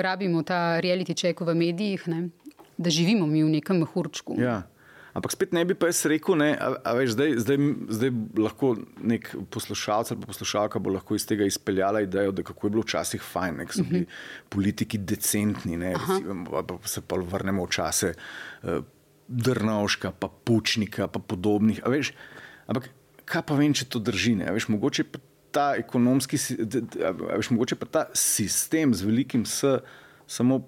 rabimo 0.00 0.42
ta 0.42 0.80
reality 0.80 1.16
check 1.16 1.40
v 1.40 1.54
medijih, 1.54 2.08
ne? 2.08 2.28
da 2.76 2.90
živimo 2.90 3.26
mi 3.26 3.44
v 3.44 3.50
nekem 3.52 3.78
mehurčku. 3.78 4.34
Ja. 4.40 4.62
Ampak 5.14 5.30
spet 5.30 5.52
ne 5.54 5.62
bi 5.62 5.76
pa 5.78 5.86
jaz 5.92 6.00
rekel, 6.10 6.34
ne, 6.40 6.48
a, 6.58 6.72
a 6.82 6.92
veš, 6.98 7.12
zdaj, 7.14 7.36
zdaj, 7.44 7.58
zdaj 7.98 8.10
lahko 8.42 8.72
nek 8.98 9.28
poslušalec 9.54 10.10
ali 10.10 10.26
poslušalka 10.26 10.82
bo 10.82 10.90
lahko 10.90 11.14
iz 11.14 11.26
tega 11.30 11.46
izpeljala 11.46 12.02
idejo, 12.02 12.32
da 12.34 12.42
kako 12.42 12.66
je 12.66 12.74
bilo 12.74 12.82
včasih 12.82 13.22
fajn, 13.22 13.60
nek 13.62 13.76
so 13.76 13.84
bili 13.86 14.08
politiki 14.50 14.98
decentni, 14.98 15.78
ne, 15.78 15.92
recimo, 15.94 16.62
pa, 16.66 16.80
se 16.90 17.04
pa 17.06 17.20
vrnemo 17.20 17.62
v 17.62 17.74
čase 17.78 18.10
uh, 18.14 18.82
Drnovška, 19.28 20.10
pa 20.18 20.28
Pučnika, 20.28 21.06
pa 21.08 21.22
podobnih. 21.22 21.78
A 21.86 21.94
veš, 21.94 22.10
ampak 22.66 22.90
kaj 23.24 23.46
pa 23.46 23.56
vem, 23.56 23.72
če 23.72 23.86
to 23.88 24.02
drži? 24.02 24.34
Ne, 24.42 24.50
a 24.50 24.56
veš, 24.56 24.66
mogoče 24.74 25.06
pa 25.14 25.22
ta 25.54 25.68
ekonomski, 25.78 26.40
a 27.06 27.38
veš, 27.38 27.54
mogoče 27.54 27.78
pa 27.78 27.86
ta 27.86 28.02
sistem 28.18 28.92
z 28.92 29.06
velikim 29.06 29.46
S 29.46 29.78
samo 30.26 30.64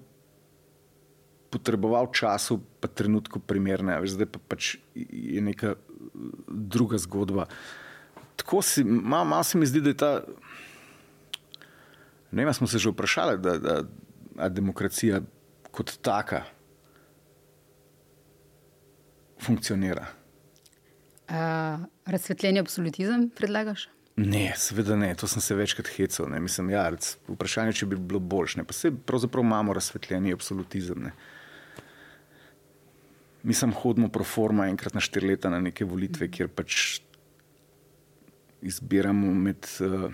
potreboval 1.49 2.11
času, 2.13 2.59
pa 2.79 2.87
trenutku 2.87 3.39
primerne, 3.39 3.99
veš, 4.01 4.17
zdaj 4.17 4.29
pa 4.31 4.39
pač 4.51 4.75
je 4.95 5.41
neka 5.41 5.75
uh, 5.75 5.87
druga 6.47 6.97
zgodba. 6.97 7.47
Tako 8.35 8.61
si, 8.61 8.83
malo 8.83 9.25
mal 9.25 9.43
se 9.43 9.57
mi 9.57 9.65
zdi, 9.65 9.81
da 9.81 9.89
je 9.89 9.97
ta. 9.97 10.11
Ne 12.31 12.45
vem, 12.45 12.53
smo 12.53 12.67
se 12.67 12.79
že 12.79 12.91
vprašali, 12.91 13.39
da, 13.41 13.57
da 13.57 13.81
a 14.37 14.49
demokracija 14.49 15.21
kot 15.71 15.97
taka 16.01 16.43
funkcionira. 19.41 20.05
Uh, 21.27 21.83
razsvetljenje 22.05 22.59
absolutizem 22.59 23.29
predlagaš? 23.35 23.89
Ne, 24.17 24.53
seveda 24.57 24.95
ne, 24.97 25.11
to 25.15 25.27
sem 25.29 25.41
se 25.41 25.55
večkrat 25.55 25.87
hecal. 25.93 26.29
Ne. 26.31 26.39
Mislim, 26.41 26.71
ja, 26.73 26.87
rec, 26.89 27.11
vprašanje, 27.29 27.75
če 27.77 27.89
bi 27.91 27.99
bilo 28.01 28.19
boljše. 28.19 28.63
Pa 28.65 28.73
se 28.73 28.89
pravzaprav 28.91 29.45
imamo 29.45 29.73
razsvetljeni 29.77 30.33
absolutizem. 30.33 31.03
Ne. 31.05 31.11
Mi 33.43 33.53
sam 33.53 33.75
hodimo 33.77 34.09
pro 34.09 34.25
forma 34.25 34.65
enkrat 34.67 34.97
na 34.97 35.03
štiri 35.05 35.27
leta 35.27 35.51
na 35.53 35.59
neke 35.61 35.85
volitve, 35.85 36.31
kjer 36.33 36.49
pač 36.49 36.99
izbiramo 38.65 39.29
med 39.37 39.69
uh, 39.85 40.09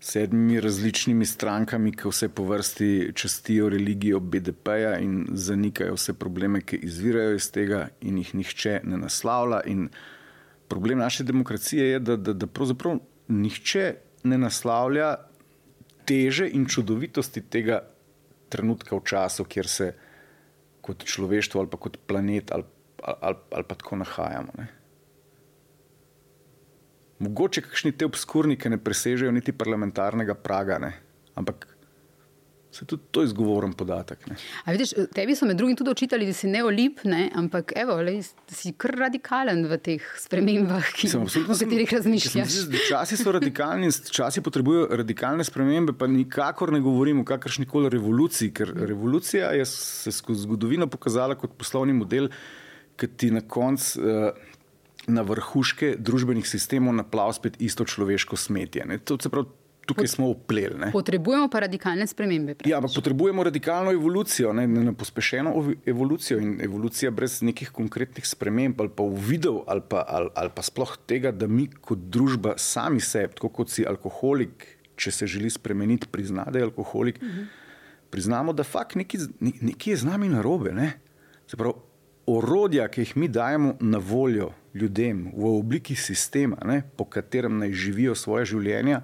sedmimi 0.00 0.60
različnimi 0.62 1.26
strankami, 1.26 1.90
ki 1.92 2.08
vse 2.14 2.28
po 2.30 2.46
vrsti 2.46 3.10
častijo 3.14 3.68
religijo 3.74 4.20
BDP-ja 4.22 4.94
in 5.02 5.26
zanikajo 5.34 5.98
vse 5.98 6.14
probleme, 6.14 6.62
ki 6.62 6.78
izvirajo 6.86 7.34
iz 7.42 7.50
tega, 7.50 7.88
in 8.00 8.22
jih 8.22 8.32
nihče 8.38 8.80
ne 8.84 9.02
naslavlja. 9.02 9.60
Problem 10.70 10.98
naše 11.02 11.24
demokracije 11.26 11.86
je, 11.90 11.98
da, 11.98 12.16
da, 12.16 12.32
da 12.32 12.46
pravzaprav 12.46 13.00
nihče 13.28 13.94
ne 14.22 14.38
naslavlja 14.38 15.16
teže 16.06 16.46
in 16.54 16.66
čudovitosti 16.66 17.42
tega 17.50 17.80
trenutka 18.50 18.96
v 18.96 19.02
času, 19.06 19.44
kjer 19.44 19.68
se 19.68 19.88
kot 20.80 21.04
človeštvo 21.06 21.60
ali 21.60 21.70
pa 21.70 21.78
kot 21.78 21.98
planet 22.06 22.52
ali, 22.54 22.66
ali, 23.02 23.36
ali 23.50 23.66
pa 23.66 23.74
tako 23.74 23.98
nahajamo. 24.02 24.54
Ne. 24.58 24.68
Mogoče 27.20 27.62
kakšni 27.66 27.92
te 27.92 28.06
obskurniki 28.08 28.70
ne 28.72 28.78
presežejo 28.80 29.32
niti 29.32 29.52
parlamentarnega 29.52 30.34
praga, 30.34 30.78
ne. 30.78 30.92
ampak 31.34 31.66
Se 32.72 32.84
tudi 32.86 33.02
to 33.10 33.20
je 33.20 33.26
izgovoren 33.26 33.72
podatek. 33.72 34.26
Ne. 34.30 34.36
A 34.64 34.72
vidiš, 34.72 34.92
tebi 35.10 35.34
so 35.34 35.42
med 35.44 35.56
drugim 35.58 35.74
tudi 35.76 35.90
očitali, 35.90 36.26
da 36.26 36.32
si 36.32 36.46
neolip, 36.46 37.00
ne? 37.04 37.24
ampak 37.34 37.72
evo, 37.76 37.96
lej, 37.98 38.20
si 38.48 38.70
kar 38.72 38.94
radikalen 38.96 39.64
v 39.66 39.78
teh 39.78 40.04
spremembah, 40.16 40.92
ki, 40.94 41.08
Sem 41.08 41.22
o 41.22 41.28
sem- 41.28 41.48
katerih 41.48 41.90
razmišljaš. 41.92 42.60
da 42.70 42.78
Časi 42.88 43.18
so 43.18 43.32
radikalni 43.32 43.90
časi 43.90 44.38
potrebujejo 44.40 44.86
radikalne 44.96 45.42
spremembe, 45.44 45.92
pa 45.92 46.06
nikakor 46.06 46.70
ne 46.70 46.78
govorim 46.80 47.20
o 47.20 47.26
kakršni 47.26 47.66
koli 47.66 47.90
revoluciji, 47.90 48.52
ker 48.52 48.70
revolucija 48.76 49.50
je 49.50 49.66
se 49.66 50.12
skozi 50.12 50.42
zgodovino 50.42 50.86
pokazala 50.86 51.34
kot 51.34 51.58
poslovni 51.58 51.92
model, 51.92 52.30
ki 52.96 53.06
ti 53.08 53.30
na 53.30 53.40
koncu 53.42 53.98
uh, 53.98 54.30
na 55.06 55.22
vrhuške 55.22 55.96
družbenih 55.98 56.46
sistemov 56.46 56.94
naplav 56.94 57.32
spet 57.32 57.56
isto 57.58 57.84
človeško 57.84 58.36
smetje. 58.36 58.84
Ne. 58.86 58.98
To 59.00 59.16
se 59.18 59.28
pravi, 59.28 59.48
tukaj 59.90 60.08
smo 60.10 60.28
upleli. 60.32 60.78
ne. 60.78 60.90
Potrebujemo 60.94 61.48
pa 61.52 61.64
radikalne 61.66 62.06
spremembe. 62.06 62.56
Ja, 62.68 62.78
ampak 62.78 62.94
potrebujemo 62.94 63.44
radikalno 63.44 63.92
evolucijo, 63.92 64.52
ne, 64.56 64.66
ne, 64.70 64.84
ne 64.88 64.94
pospešeno 64.96 65.54
evolucijo. 65.86 66.40
In 66.40 66.56
evolucija 66.64 67.10
brez 67.10 67.40
nekih 67.42 67.70
konkretnih 67.74 68.26
sprememb 68.26 68.80
ali 68.80 68.92
pa 68.96 69.02
uvidov, 69.02 69.62
ali 69.66 69.84
pa, 69.88 70.04
ali, 70.08 70.32
ali 70.34 70.54
pa 70.54 70.62
sploh 70.62 70.96
tega, 71.06 71.32
da 71.32 71.46
mi 71.46 71.68
kot 71.70 72.08
družba 72.10 72.56
sami 72.56 73.00
sebi, 73.00 73.34
tako 73.38 73.52
kot 73.60 73.74
si 73.74 73.86
alkoholik, 73.86 74.66
če 75.00 75.10
se 75.10 75.26
želi 75.26 75.50
spremeniti, 75.50 76.08
prizna, 76.12 76.46
da 76.50 76.60
je 76.60 76.68
alkoholik, 76.68 77.22
mhm. 77.22 77.46
priznamo, 78.10 78.52
da 78.52 78.64
fakt 78.64 78.98
nekaj, 79.00 79.28
nekaj 79.40 79.92
je 79.92 80.02
z 80.02 80.08
nami 80.08 80.28
narobe. 80.28 80.72
Ne? 80.76 80.92
Se 81.46 81.56
pravi, 81.56 81.78
orodja, 82.30 82.88
ki 82.88 83.04
jih 83.04 83.16
mi 83.16 83.28
dajemo 83.28 83.76
na 83.80 83.98
voljo 83.98 84.52
ljudem 84.74 85.32
v 85.36 85.46
obliki 85.58 85.94
sistema, 85.94 86.56
ne, 86.64 86.82
po 86.96 87.04
katerem 87.04 87.58
naj 87.58 87.72
živijo 87.72 88.14
svoje 88.14 88.44
življenja, 88.52 89.02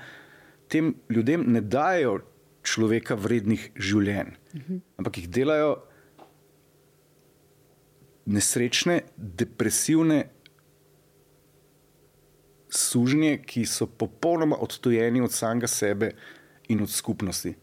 tem 0.69 0.95
ljudem 1.11 1.45
ne 1.53 1.61
dajo 1.61 2.21
človeka 2.67 3.15
vrednih 3.15 3.71
življenj, 3.77 4.33
mhm. 4.55 4.81
ampak 4.99 5.21
jih 5.21 5.29
delajo 5.31 5.77
nesrečne, 8.27 9.03
depresivne 9.17 10.25
sužnje, 12.77 13.39
ki 13.47 13.63
so 13.71 13.87
popolnoma 13.87 14.59
odtujeni 14.61 15.23
od 15.23 15.33
samega 15.33 15.71
sebe 15.71 16.11
in 16.69 16.83
od 16.83 16.91
skupnosti. 16.91 17.55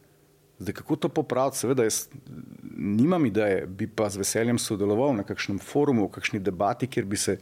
Zdaj, 0.63 0.73
kako 0.73 0.95
to 0.95 1.09
popraviti? 1.09 1.59
Seveda, 1.59 1.83
jaz 1.83 2.07
nimam 2.77 3.25
ideje, 3.25 3.65
bi 3.67 3.87
pa 3.87 4.07
z 4.09 4.21
veseljem 4.21 4.59
sodeloval 4.61 5.15
na 5.17 5.25
kakšnem 5.27 5.59
forumu, 5.59 6.07
v 6.07 6.13
kakšni 6.15 6.39
debati, 6.39 6.87
kjer 6.87 7.05
bi 7.05 7.19
se 7.19 7.37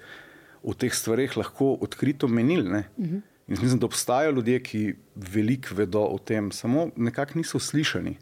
o 0.64 0.74
teh 0.74 0.94
stvareh 0.94 1.38
lahko 1.38 1.76
odkrito 1.82 2.28
menili. 2.28 2.82
Uh 2.98 3.06
-huh. 3.06 3.22
In 3.52 3.58
mislim, 3.62 3.80
da 3.80 3.86
obstajajo 3.86 4.32
ljudje, 4.32 4.60
ki 4.64 4.82
veliko 5.16 5.76
vedo 5.76 6.00
o 6.00 6.18
tem, 6.18 6.52
samo 6.52 6.90
nekako 6.96 7.32
niso 7.36 7.60
slišani. 7.60 8.18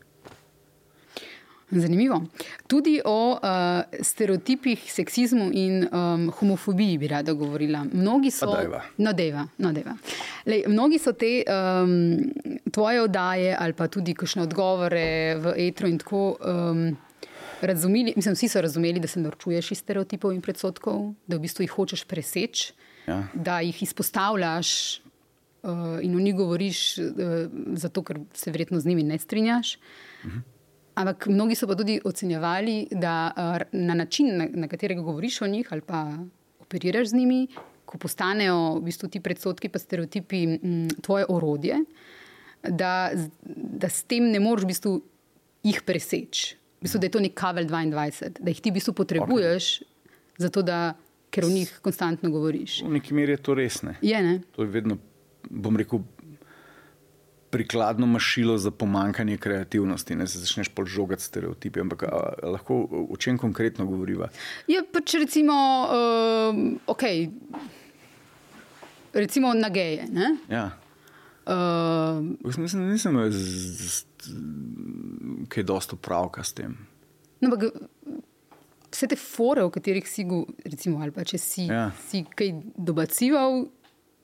Zanimivo. 1.71 2.23
Tudi 2.67 2.95
o 3.05 3.31
uh, 3.31 3.99
stereotipih, 4.01 4.93
seksizmu 4.93 5.51
in 5.53 5.85
um, 5.85 6.31
homofobiji 6.39 6.97
bi 6.97 7.07
rada 7.07 7.33
govorila. 7.33 7.83
Mnogi 7.93 8.31
so. 8.31 8.49
Dajva. 8.49 8.81
No, 8.97 9.13
deva, 9.13 9.43
no, 9.57 9.69
deva. 9.73 9.93
Lej, 10.49 10.63
mnogi 10.67 10.97
so 10.97 11.13
te 11.13 11.43
um, 11.45 12.31
tvoje 12.71 13.03
oddaje 13.03 13.53
ali 13.59 13.73
pa 13.73 13.87
tudi 13.87 14.15
kakšne 14.17 14.47
odgovore 14.47 15.35
v 15.43 15.53
etru 15.67 15.91
in 15.93 16.01
tako. 16.01 16.23
Um, 16.41 16.97
Razumeli, 17.61 18.13
mislim, 18.15 18.33
vsi 18.33 18.47
so 18.47 18.61
razumeli, 18.61 19.01
da 19.03 19.07
se 19.07 19.19
norčuješ 19.19 19.71
iz 19.71 19.81
stereotipov 19.83 20.31
in 20.31 20.41
predsotkov, 20.41 21.09
da 21.27 21.35
v 21.35 21.43
bistvu 21.43 21.65
jih 21.67 21.73
hočeš 21.75 22.05
preseči, 22.07 22.73
Ja. 23.07 23.23
da 23.33 23.59
jih 23.59 23.83
izpostavljaš 23.83 25.01
uh, 25.63 25.99
in 26.01 26.15
o 26.15 26.19
njih 26.19 26.35
govoriš, 26.35 26.97
uh, 26.97 27.05
zato 27.73 28.03
ker 28.03 28.19
se 28.33 28.51
verjetno 28.51 28.79
z 28.79 28.85
njimi 28.85 29.03
ne 29.03 29.17
strinjaš. 29.17 29.77
Ampak 30.95 31.27
mnogi 31.27 31.55
so 31.55 31.67
pa 31.67 31.75
tudi 31.75 31.99
ocenjevali, 32.05 32.87
da 32.91 33.31
uh, 33.31 33.61
na 33.71 33.93
način, 33.93 34.37
na, 34.37 34.47
na 34.51 34.67
katerega 34.67 35.01
govoriš 35.01 35.41
o 35.41 35.47
njih 35.47 35.67
ali 35.71 35.81
pa 35.81 36.17
operiraš 36.59 37.07
z 37.07 37.13
njimi, 37.13 37.47
ko 37.85 37.97
postanejo 37.97 38.77
v 38.77 38.85
bistvu 38.85 39.09
ti 39.09 39.19
predsotki 39.19 39.69
in 39.73 39.79
stereotipi 39.79 40.43
m, 40.45 40.87
tvoje 41.01 41.25
orodje, 41.29 41.79
da, 42.61 43.09
da 43.81 43.89
s 43.89 44.03
tem 44.03 44.29
ne 44.29 44.39
moreš 44.39 44.63
v 44.63 44.67
bistvu 44.67 45.01
jih 45.63 45.81
preseči. 45.85 46.55
V 46.79 46.85
bistvu, 46.85 46.99
da 46.99 47.07
je 47.07 47.11
to 47.11 47.19
nek 47.23 47.33
kavelj 47.33 47.67
22, 47.67 48.29
da 48.39 48.53
jih 48.53 48.61
ti 48.61 48.69
v 48.69 48.77
bistvu 48.77 48.93
potrebuješ, 48.93 49.69
okay. 49.81 50.19
zato 50.37 50.61
da, 50.61 50.93
ker 51.33 51.45
o 51.45 51.49
njih 51.49 51.71
konstantno 51.81 52.29
govoriš. 52.29 52.81
V 52.85 52.93
neki 52.93 53.13
meri 53.17 53.33
je 53.33 53.41
to 53.41 53.57
res. 53.57 53.81
Ne? 53.85 53.97
Je, 54.01 54.21
ne? 54.21 54.39
To 54.55 54.65
je 54.65 54.69
vedno, 54.69 54.97
bom 55.49 55.77
rekel, 55.77 55.99
prikladno 57.49 58.05
mašilo 58.05 58.57
za 58.57 58.71
pomankanje 58.71 59.37
kreativnosti. 59.37 60.15
Ne 60.15 60.27
se 60.27 60.39
začneš 60.39 60.69
pol 60.69 60.85
žogati 60.85 61.23
stereotipi. 61.23 61.81
Ampak 61.81 62.03
a, 62.03 62.07
a 62.43 62.49
lahko 62.49 62.83
o 63.09 63.17
čem 63.17 63.37
konkretno 63.37 63.85
govoriva? 63.85 64.29
Je 64.67 64.83
pač 64.93 65.13
recimo, 65.17 65.53
uh, 65.89 66.55
ok, 66.87 67.03
recimo 69.13 69.53
na 69.53 69.69
geje. 69.69 70.05
Ne? 70.11 70.35
Ja. 70.49 70.71
Uh, 71.49 72.21
Mislim, 72.57 72.83
da 72.85 72.91
nisem 72.91 73.17
kaj 75.49 75.63
dosto 75.63 75.95
pravka 75.95 76.43
s 76.43 76.53
tem. 76.53 76.77
no, 77.41 77.49
ampak 77.49 77.71
vse 78.91 79.07
te 79.07 79.15
fore, 79.15 79.63
o 79.63 79.69
katerih 79.69 80.05
si, 80.09 80.25
recimo, 80.65 81.01
ali 81.01 81.11
pa 81.11 81.23
če 81.23 81.37
si, 81.37 81.65
Ja. 81.65 81.73
ja. 81.73 81.91
si 82.09 82.23
kaj 82.35 82.53
dobacival, 82.77 83.65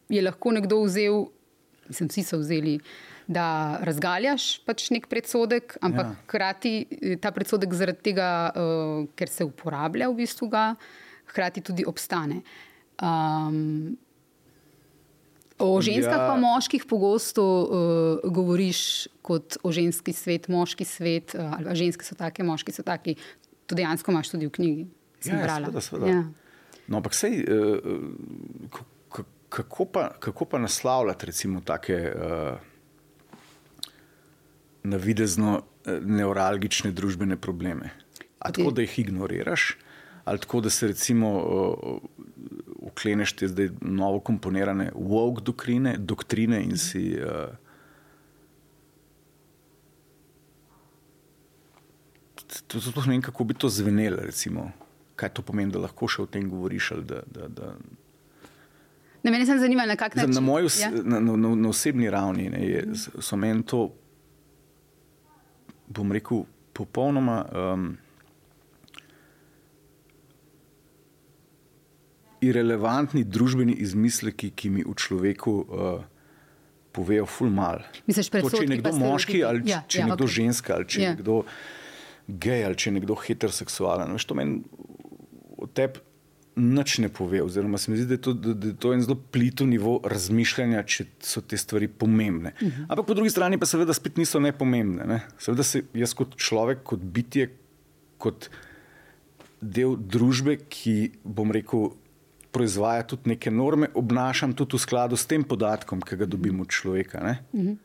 je 0.09 0.21
lahko 0.21 0.51
nekdo 0.51 0.83
vzel, 0.83 1.25
mislim, 1.87 2.09
vsi 2.09 2.23
so 2.23 2.37
vzeli. 2.37 2.79
Da 3.27 3.79
razgaljaš 3.81 4.59
pač 4.67 4.91
nek 4.93 5.07
predsodek, 5.09 5.77
ampak 5.81 6.05
Ja. 6.05 6.15
hkrati 6.27 6.73
eh, 6.91 7.15
ta 7.17 7.31
predsodek 7.33 7.73
zaradi 7.73 8.11
tega, 8.11 8.27
uh, 8.53 9.07
ker 9.17 9.27
se 9.29 9.43
uporablja, 9.43 10.09
v 10.09 10.19
bistvu 10.19 10.45
ga, 10.47 10.75
hkrati 11.31 11.61
tudi 11.65 11.85
obstane. 11.89 12.43
Um, 13.01 13.97
o 15.57 15.81
ženskah, 15.81 16.13
Ja. 16.21 16.27
pa 16.29 16.35
moških, 16.37 16.85
pogosto 16.85 17.41
uh, 18.21 18.31
govoriš 18.31 19.07
kot 19.25 19.57
o 19.63 19.71
ženski 19.71 20.13
svet, 20.13 20.45
moški 20.47 20.85
svet, 20.85 21.33
uh, 21.33 21.57
ali 21.57 21.75
ženske 21.75 22.05
so 22.05 22.13
take, 22.15 22.43
moški 22.43 22.71
so 22.71 22.83
taki. 22.85 23.15
To 23.65 23.73
dejansko 23.75 24.11
imaš 24.13 24.29
tudi 24.29 24.45
v 24.45 24.51
knjigi. 24.51 24.85
Ja, 25.25 25.33
ja, 25.33 25.43
brala. 25.43 25.65
seveda, 25.65 25.81
seveda. 25.81 26.07
Ja. 26.07 26.21
No, 26.87 26.97
ampak 27.01 27.17
sej, 27.17 27.41
uh, 27.41 27.81
kako, 29.55 29.85
pa, 29.85 30.09
kako 30.19 30.45
pa 30.45 30.59
naslavljati 30.59 31.25
recimo 31.25 31.61
take 31.61 32.13
uh, 32.15 32.57
navidezno 34.83 35.61
uh, 35.61 35.93
neuralgične 36.01 36.91
družbene 36.91 37.37
probleme? 37.37 37.89
A 38.39 38.47
Kateri? 38.47 38.63
tako, 38.63 38.75
da 38.75 38.81
jih 38.81 38.99
ignoriraš, 38.99 39.77
ali 40.25 40.39
tako, 40.39 40.61
da 40.61 40.69
se 40.69 40.87
recimo 40.87 41.31
uh, 41.39 41.97
ukleneš 42.75 43.33
te 43.33 43.47
zdaj 43.47 43.69
novo 43.81 44.19
komponirane 44.19 44.91
woke 44.95 45.41
doktrine, 45.41 45.95
doktrine 45.97 46.63
in 46.63 46.77
si. 46.77 47.05
Uh, 47.19 47.55
To, 52.67 52.79
to, 52.79 52.91
to 52.91 53.01
ne 53.01 53.17
vem, 53.17 53.21
kako 53.21 53.43
bi 53.43 53.53
to 53.53 53.69
zvenelo. 53.69 54.21
Recimo. 54.21 54.69
Kaj 55.15 55.29
to 55.33 55.41
pomeni, 55.41 55.73
da 55.73 55.81
lahko 55.81 56.07
še 56.07 56.21
o 56.23 56.27
tem 56.29 56.45
govoriš? 56.49 56.91
ali 56.93 57.03
Da, 57.09 57.21
da, 57.25 57.47
da, 57.47 57.71
Ne, 59.25 59.31
mene 59.31 59.41
sem 59.43 59.57
zanimala, 59.57 59.87
na 59.87 59.95
kak 59.95 60.13
Zdaj, 60.13 60.21
način. 60.23 60.35
na, 60.35 60.41
moji, 60.43 60.65
os- 60.65 60.77
Ja. 60.77 60.89
na, 60.93 61.19
na, 61.19 61.35
na, 61.35 61.55
na 61.57 61.69
osebni 61.69 62.09
ravni 62.09 62.45
ne, 62.47 62.59
je, 62.61 62.83
so 63.19 63.35
meni 63.35 63.63
to, 63.63 63.87
bom 65.87 66.11
rekel, 66.11 66.43
popolnoma 66.71 67.39
um, 67.47 67.87
irrelevantni 72.41 73.23
družbeni 73.25 73.73
izmisleki, 73.75 74.51
ki 74.51 74.69
mi 74.69 74.83
v 74.83 74.93
človeku 74.95 75.53
uh, 75.53 76.03
povejo 76.91 77.25
ful 77.27 77.49
mal. 77.49 77.81
Misliš, 78.05 78.29
To, 78.29 78.43
če 78.47 78.61
je 78.61 78.69
nekdo 78.69 78.91
moški, 78.93 79.41
ali 79.43 79.63
če, 79.63 79.71
Ja, 79.71 79.79
če 79.83 79.97
je 79.97 80.01
ja, 80.01 80.07
nekdo 80.07 80.23
okej. 80.23 80.35
ženska, 80.35 80.75
ali 80.75 80.85
če 80.85 80.99
je 80.99 81.05
Ja. 81.05 81.13
nekdo 81.15 81.37
gej, 82.27 82.65
ali 82.65 82.75
če 82.75 82.89
je 82.89 82.93
nekdo 82.93 83.15
heteroseksualen. 83.17 84.13
Veš, 84.13 84.25
to 84.25 84.35
meni 84.35 84.61
o 85.57 85.67
tebi 85.67 85.99
nič 86.55 86.97
ne 87.03 87.09
pove. 87.09 87.41
Oziroma, 87.43 87.77
se 87.77 87.91
mi 87.91 87.97
zdi, 87.97 88.07
da 88.07 88.13
je 88.13 88.21
to, 88.21 88.33
da, 88.33 88.53
da 88.53 88.67
je 88.67 88.75
to 88.79 88.93
en 88.93 89.01
zelo 89.01 89.17
plito 89.31 89.65
nivo 89.65 89.99
razmišljanja, 90.03 90.83
če 90.87 91.05
so 91.23 91.41
te 91.41 91.57
stvari 91.57 91.87
pomembne. 91.87 92.53
Uh 92.61 92.67
-huh. 92.67 92.85
Ampak 92.89 93.05
po 93.05 93.13
drugi 93.13 93.29
strani 93.29 93.59
pa 93.59 93.65
seveda 93.65 93.93
spet 93.93 94.17
niso 94.17 94.39
nepomembne. 94.39 95.05
Ne? 95.05 95.19
Seveda 95.37 95.63
se 95.63 95.83
jaz 95.93 96.13
kot 96.13 96.35
človek, 96.35 96.83
kot 96.83 96.99
bitje, 96.99 97.49
kot 98.17 98.49
del 99.61 99.95
družbe, 99.99 100.57
ki 100.69 101.11
bom 101.23 101.51
rekel. 101.51 101.89
Proizvaja 102.55 103.03
tudi 103.03 103.29
neke 103.29 103.51
norme, 103.51 103.87
obnašam 103.93 104.53
tudi 104.53 104.77
v 104.77 104.79
skladu 104.79 105.17
s 105.17 105.25
tem 105.25 105.43
podatkom, 105.43 106.01
ki 106.01 106.15
ga 106.15 106.25
dobimo 106.25 106.63
od 106.63 106.69
človeka. 106.69 107.37
Uh 107.51 107.61
-huh. 107.61 107.75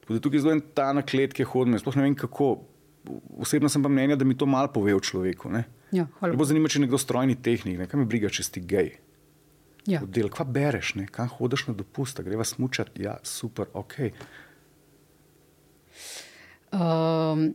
Tako 0.00 0.14
da 0.14 0.20
tukaj 0.20 0.36
je 0.36 0.40
zelo 0.40 0.60
ta 0.74 0.92
naklet, 0.92 1.32
ki 1.32 1.42
hodim. 1.44 1.72
Jaz 1.72 1.80
Sploh 1.80 1.96
ne 1.96 2.02
vem, 2.02 2.14
kako. 2.14 2.64
Osebno 3.38 3.68
sem 3.72 3.82
pa 3.82 3.88
mnenja, 3.88 4.16
da 4.16 4.24
mi 4.24 4.36
to 4.36 4.46
malo 4.46 4.70
pove 4.72 4.94
o 4.94 5.00
človeku. 5.00 5.50
Ne? 5.50 5.64
Ja, 5.92 6.06
hvala. 6.18 6.34
Me 6.34 6.38
bo 6.38 6.44
zanimivo, 6.44 6.68
če 6.68 6.78
je 6.78 6.84
nekdo 6.86 6.98
strojni 7.00 7.36
tehnik, 7.42 7.78
ne? 7.80 7.86
kaj 7.88 8.00
me 8.00 8.06
briga, 8.08 8.30
če 8.32 8.44
si 8.44 8.60
gej. 8.60 8.90
Ja. 9.88 10.02
Del, 10.04 10.28
kva 10.28 10.44
bereš, 10.44 10.94
ne? 11.00 11.06
kam 11.08 11.30
hodiš 11.32 11.68
na 11.70 11.74
dopust, 11.78 12.20
greva 12.20 12.44
smučati, 12.44 13.06
ja, 13.06 13.16
super, 13.24 13.70
ok. 13.72 13.94
Um, 16.72 17.54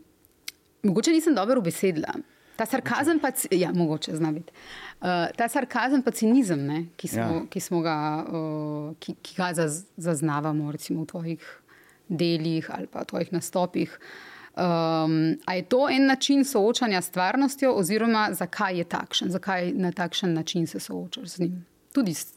Mogoče 0.83 1.11
nisem 1.11 1.35
dobro 1.35 1.59
ubesedila. 1.59 2.13
Ta 2.55 2.65
sarkazem, 2.65 3.19
pa, 3.19 3.31
ja, 3.51 3.71
mogoče 3.73 4.15
zna 4.15 4.31
biti. 4.31 4.51
Uh, 5.01 5.07
ta 5.37 5.47
sarkazem, 5.49 6.01
pa 6.03 6.11
cinizem, 6.11 6.65
ne, 6.65 6.85
ki, 6.97 7.07
smo, 7.07 7.21
Ja. 7.21 7.45
ki, 7.49 7.59
smo 7.59 7.81
ga, 7.81 7.95
uh, 8.27 8.93
ki, 8.99 9.15
ki 9.21 9.35
ga 9.37 9.53
zaz, 9.53 9.85
zaznavamo 9.97 10.71
recimo, 10.71 11.03
v 11.03 11.07
tvojih 11.07 11.47
delih 12.09 12.67
ali 12.69 12.87
pa 12.87 13.01
v 13.01 13.09
tvojih 13.09 13.31
nastopih. 13.33 13.95
Um, 14.53 15.37
a 15.45 15.55
je 15.55 15.63
to 15.65 15.87
en 15.89 16.05
način 16.05 16.45
soočanja 16.45 17.01
s 17.01 17.05
stvarnostjo, 17.05 17.73
oziroma 17.73 18.29
zakaj 18.31 18.77
je 18.77 18.83
takšen, 18.83 19.31
zakaj 19.31 19.71
na 19.73 19.91
takšen 19.91 20.33
način 20.33 20.67
se 20.67 20.79
soočaš 20.79 21.27
z 21.27 21.39
njim? 21.39 21.65
Tudi 21.93 22.13
s 22.13 22.33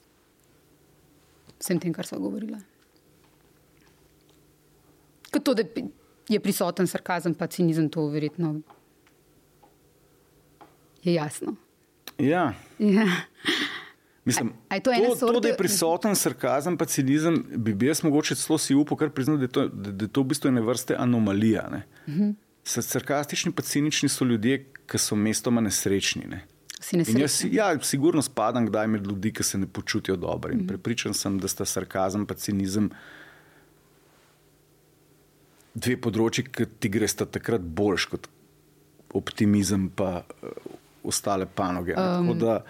vsem 1.59 1.81
tem, 1.81 1.93
kar 1.93 2.07
so 2.07 2.19
govorila. 2.19 2.59
Kot 5.33 5.45
to, 5.45 5.55
da 5.55 5.63
je 6.29 6.41
prisoten 6.41 6.87
sarkazem, 6.87 7.35
pa 7.35 7.47
cinizem, 7.47 7.89
to 7.89 8.07
verjetno 8.09 8.61
je 11.03 11.15
jasno. 11.15 11.55
Ja. 12.19 12.55
Ja. 12.79 13.07
Mislim, 14.27 14.49
A- 14.49 14.53
a 14.69 14.75
je 14.75 14.83
to 14.83 14.91
ena 14.93 15.09
to, 15.11 15.27
to, 15.29 15.41
da 15.41 15.49
je 15.49 15.57
prisoten 15.57 16.15
sarkazem, 16.15 16.77
pa 16.77 16.85
cinizem, 16.85 17.37
bi, 17.57 17.87
jaz 17.87 18.03
mogoče 18.03 18.35
celo 18.35 18.59
si 18.59 18.75
upal 18.75 18.99
kar 18.99 19.11
priznati, 19.11 19.39
da, 19.39 19.45
je 19.45 19.49
to- 19.51 19.69
da, 19.69 20.05
je 20.05 20.09
to 20.09 20.21
v 20.21 20.27
bistvu 20.27 20.49
ene 20.49 20.61
vrste 20.61 20.97
anomalija. 20.97 21.69
Ne? 21.71 21.83
Uh 22.07 22.15
Mhm. 22.15 22.23
-huh. 22.23 22.35
Sarkastični 22.83 23.53
pa 23.53 23.63
cinični 23.63 24.09
so 24.09 24.25
ljudje, 24.25 24.57
ki 24.87 24.99
so 24.99 25.15
mestoma 25.17 25.61
nesrečni. 25.61 26.27
Ne? 26.27 26.45
Si 26.81 26.97
In 26.97 27.19
jaz, 27.19 27.45
ja, 27.51 27.79
sigurno 27.81 28.23
spadam 28.23 28.67
kdaj 28.67 28.87
med 28.87 29.07
ljudi, 29.07 29.33
ki 29.33 29.43
se 29.43 29.59
ne 29.59 29.67
počutijo 29.67 30.17
dobro. 30.17 30.53
In 30.53 30.67
prepričan 30.67 31.15
sem, 31.15 31.39
da 31.39 31.49
sta 31.49 31.65
sarkazem 31.65 32.21
in 32.21 32.37
cinizem 32.37 32.91
dve 35.75 35.97
področji, 35.97 36.45
ki 36.45 36.67
ti 36.81 36.89
gresta 36.89 37.25
takrat 37.27 37.61
boljš 37.61 38.05
kot 38.07 38.29
optimizem 39.11 39.89
pa 39.91 40.23
uh, 40.43 40.49
ostale 41.05 41.47
panoge. 41.47 41.95
Um, 41.95 42.39
da, 42.39 42.65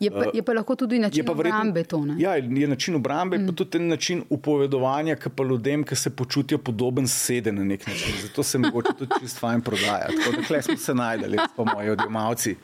Je 0.00 0.10
pa, 0.10 0.24
je 0.34 0.42
pa 0.42 0.52
lahko 0.52 0.76
tudi 0.76 0.98
način 0.98 1.30
obrambe 1.30 1.82
to. 1.84 2.04
Ne? 2.04 2.14
Ja, 2.18 2.36
je 2.36 2.66
način 2.66 2.94
obrambe, 2.94 3.38
mm. 3.38 3.46
pa 3.46 3.52
tudi 3.52 3.78
način 3.78 4.22
upovedovanja, 4.30 5.16
ki 5.16 5.30
pa 5.36 5.44
ljudem, 5.44 5.84
ki 5.84 5.96
se 5.96 6.10
počutijo 6.10 6.58
podoben 6.58 7.08
sede 7.08 7.52
na 7.52 7.64
nek 7.64 7.86
način. 7.86 8.14
Zato 8.22 8.42
se 8.42 8.58
mogoče 8.58 8.92
tudi 8.98 9.10
čist 9.20 9.38
fajn 9.38 9.60
prodaja. 9.60 10.06
Tako 10.06 10.36
da 10.36 10.42
tukaj 10.42 10.62
smo 10.62 10.76
se 10.76 10.94
najdeli, 10.94 11.38
pa 11.56 11.64
moji 11.64 11.90
odjemalci 11.90 12.56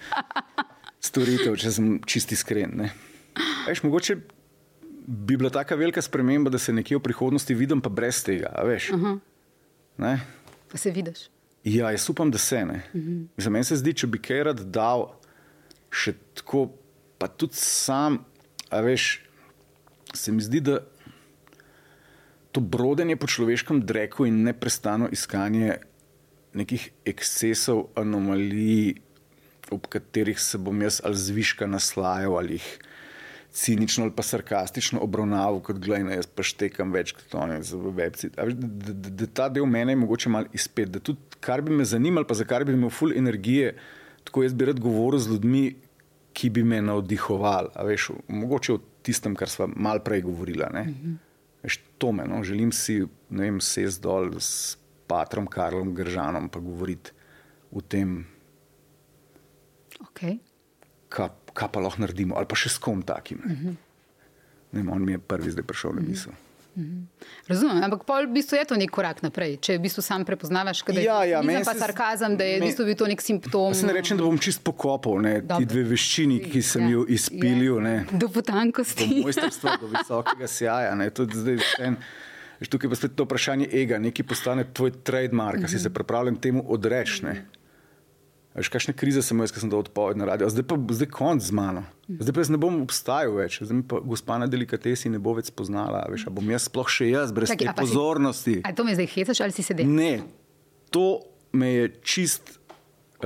storitev, 1.00 1.56
če 1.56 1.72
sem 1.74 1.90
čist 2.06 2.32
iskren. 2.32 2.78
Ne. 2.78 2.92
Veš, 3.68 3.82
mogoče 3.82 4.16
bi 5.06 5.36
bila 5.36 5.50
taka 5.50 5.74
velika 5.74 6.02
sprememba, 6.02 6.50
da 6.50 6.58
se 6.58 6.72
nekje 6.72 6.96
v 6.96 7.02
prihodnosti 7.02 7.54
vidim, 7.54 7.80
pa 7.80 7.90
brez 7.90 8.22
tega. 8.24 8.54
Veš, 8.64 8.90
uh 8.90 9.00
-huh. 9.00 9.18
ne? 9.96 10.20
Pa 10.70 10.78
se 10.78 10.90
vidiš. 10.90 11.28
Ja, 11.64 11.90
jaz 11.90 12.10
upam, 12.10 12.30
da 12.30 12.38
se 12.38 12.64
ne. 12.64 12.82
Uh 12.94 13.00
-huh. 13.00 13.26
Za 13.36 13.50
meni 13.50 13.64
se 13.64 13.76
zdi, 13.76 13.94
če 13.94 14.06
bi 14.06 14.18
kaj 14.18 14.42
rad 14.42 14.60
dal, 14.60 15.12
še 15.90 16.12
tako, 16.34 16.68
pa 17.24 17.28
tudi 17.32 17.56
sam, 17.56 18.18
a 18.68 18.82
veš, 18.84 19.22
se 20.12 20.32
mi 20.32 20.44
zdi, 20.44 20.60
da 20.60 20.82
to 22.52 22.60
brodenje 22.60 23.16
po 23.16 23.24
človeškem 23.24 23.80
dreku 23.80 24.26
in 24.28 24.42
neprestano 24.44 25.08
iskanje 25.08 25.78
nekih 26.52 26.84
ekscesov, 27.08 27.86
anomalij, 27.96 28.98
ob 29.72 29.88
katerih 29.88 30.36
se 30.36 30.60
bom 30.60 30.84
jaz 30.84 31.00
ali 31.00 31.16
zviška 31.16 31.66
naslajal 31.66 32.36
ali 32.36 32.58
jih 32.58 32.66
cinično 33.56 34.04
ali 34.04 34.12
pa 34.12 34.22
sarkastično 34.22 35.00
obravnaval, 35.00 35.62
kot 35.64 35.80
gledaj, 35.80 36.18
jaz 36.18 36.28
pa 36.28 36.44
štekam 36.44 36.92
več 36.92 37.14
kot 37.16 37.38
oni 37.40 37.56
za 37.64 37.80
webci. 37.80 38.34
Da, 38.36 38.50
da, 38.52 38.92
da, 38.92 39.14
da 39.22 39.30
ta 39.32 39.48
del 39.48 39.64
mene 39.64 39.96
je 39.96 40.02
mogoče 40.02 40.28
malo 40.28 40.52
izpet, 40.52 40.92
da 40.92 41.00
tudi 41.00 41.40
kar 41.40 41.64
bi 41.64 41.72
me 41.72 41.88
zanimalo, 41.88 42.28
pa 42.28 42.36
za 42.36 42.44
kar 42.44 42.68
bi 42.68 42.76
imel 42.76 42.92
ful 42.92 43.16
energije, 43.16 43.72
tako 44.28 44.44
jaz 44.44 44.52
bi 44.52 44.68
rad 44.68 44.84
govoril 44.84 45.24
z 45.24 45.32
ljudmi, 45.32 45.64
ki 46.34 46.50
bi 46.50 46.64
me 46.66 46.80
navdihovali. 46.82 47.68
A 47.74 47.84
Veš, 47.86 48.10
mogoče 48.28 48.72
o 48.74 48.80
tistem, 49.02 49.36
kar 49.38 49.48
smo 49.48 49.68
mal 49.76 50.00
prej 50.04 50.22
govorili. 50.26 50.64
Mm 50.66 50.94
-hmm. 50.94 51.16
Veš, 51.62 51.78
to 51.98 52.12
me, 52.12 52.24
no? 52.26 52.42
želim 52.42 52.72
si 52.72 53.06
sesti 53.60 54.02
dol 54.02 54.34
s 54.38 54.76
patrom 55.06 55.46
Karlom 55.46 55.94
Gržanom 55.94 56.50
in 56.54 56.64
govoriti 56.64 57.10
o 57.72 57.80
tem, 57.80 58.26
Okay. 60.00 60.38
kaj, 61.08 61.28
kaj 61.54 61.68
pa 61.72 61.80
lahko 61.80 62.00
naredimo, 62.02 62.34
ali 62.36 62.46
pa 62.46 62.56
še 62.58 62.68
s 62.68 62.78
kom 62.78 63.02
takim. 63.02 63.40
Ne, 63.46 63.54
Mhm. 63.54 63.68
ne 64.72 64.80
vem, 64.80 64.90
on 64.90 65.04
mi 65.04 65.12
je 65.12 65.18
prvi 65.18 65.50
zdaj 65.50 65.64
prišel 65.64 65.92
na 65.94 66.00
misel. 66.00 66.32
Razumem, 67.48 67.82
ampak 67.84 68.02
pol 68.04 68.26
v 68.26 68.32
bistvu 68.34 68.56
je 68.56 68.64
to 68.64 68.76
nek 68.76 68.90
korak 68.90 69.22
naprej. 69.22 69.56
Če 69.62 69.78
v 69.78 69.82
bistvu 69.86 70.02
sam 70.02 70.24
prepoznavaš, 70.24 70.82
da 70.84 70.92
je 70.92 71.04
Ja, 71.04 71.24
ja, 71.24 71.42
meni 71.42 71.64
pa 71.64 71.74
sarkazem, 71.74 72.36
da 72.36 72.44
je 72.44 72.56
v 72.56 72.60
me- 72.60 72.66
bistvu 72.66 72.84
bil 72.84 72.94
to 72.94 73.06
nek 73.06 73.20
simptom. 73.22 73.74
Se 73.74 73.86
ne 73.86 73.92
rečem, 73.92 74.18
da 74.18 74.24
bom 74.24 74.38
čist 74.38 74.64
pokopal 74.64 75.20
ne, 75.22 75.40
ti 75.40 75.46
Dobro. 75.46 75.66
dve 75.66 75.82
veščini, 75.84 76.40
ki 76.50 76.62
sem 76.62 76.82
Ja, 76.82 76.88
ju 76.88 77.06
izpilil. 77.08 77.80
Ne. 77.80 77.94
Ja. 77.94 78.04
Do 78.10 78.18
do 78.18 78.28
potankosti. 78.28 79.22
mojstrstva, 79.22 79.76
do 79.80 79.86
visokega 79.86 80.46
sjaja. 80.46 80.94
Ne, 80.94 81.10
tudi 81.10 81.36
zdaj, 81.36 81.58
en, 81.78 81.96
tukaj 82.64 82.90
pa 82.90 82.96
spet 82.96 83.14
to 83.14 83.24
vprašanje 83.24 83.68
ega, 83.72 83.98
nekaj 83.98 84.26
postane 84.26 84.64
tvoj 84.64 84.90
trademark, 85.04 85.58
mm 85.58 85.64
-hmm. 85.64 85.70
si 85.70 85.78
se 85.78 85.90
pripravljen 85.90 86.36
temu 86.36 86.64
odreči. 86.66 87.22
Veš, 88.54 88.68
kakšne 88.70 88.94
krize 88.94 89.18
sem 89.18 89.34
imel, 89.34 89.50
ko 89.50 89.58
sem 89.58 89.70
dal 89.70 89.82
odpoved 89.82 90.14
na 90.14 90.28
radio, 90.30 90.46
zdaj 90.46 90.62
pa 90.70 90.76
zdaj 90.78 91.08
konc 91.10 91.42
z 91.42 91.50
mano. 91.50 91.82
Zdaj 92.06 92.34
pa 92.36 92.42
jaz 92.44 92.50
ne 92.54 92.58
bom 92.62 92.76
obstajal 92.84 93.34
več, 93.34 93.58
zdaj 93.66 93.80
pa 93.90 93.98
gospa 93.98 94.36
na 94.38 94.46
delikatesi 94.46 95.10
ne 95.10 95.18
bo 95.18 95.34
več 95.34 95.50
spoznala. 95.50 96.04
Veš, 96.12 96.28
bom 96.30 96.52
jaz 96.54 96.68
sploh 96.70 96.86
še 96.86 97.08
jaz, 97.10 97.34
brez 97.34 97.50
Čakaj, 97.50 97.66
te 97.66 97.74
pa 97.74 97.82
si- 97.82 97.90
pozornosti. 97.90 98.54
A 98.62 98.70
to 98.70 98.86
me 98.86 98.94
zdaj 98.94 99.10
hecaš 99.10 99.42
ali 99.42 99.56
si 99.56 99.66
sedel? 99.66 99.90
Ne, 99.90 100.22
to 100.94 101.26
me 101.50 101.72
je 101.72 101.88
čist, 102.06 102.54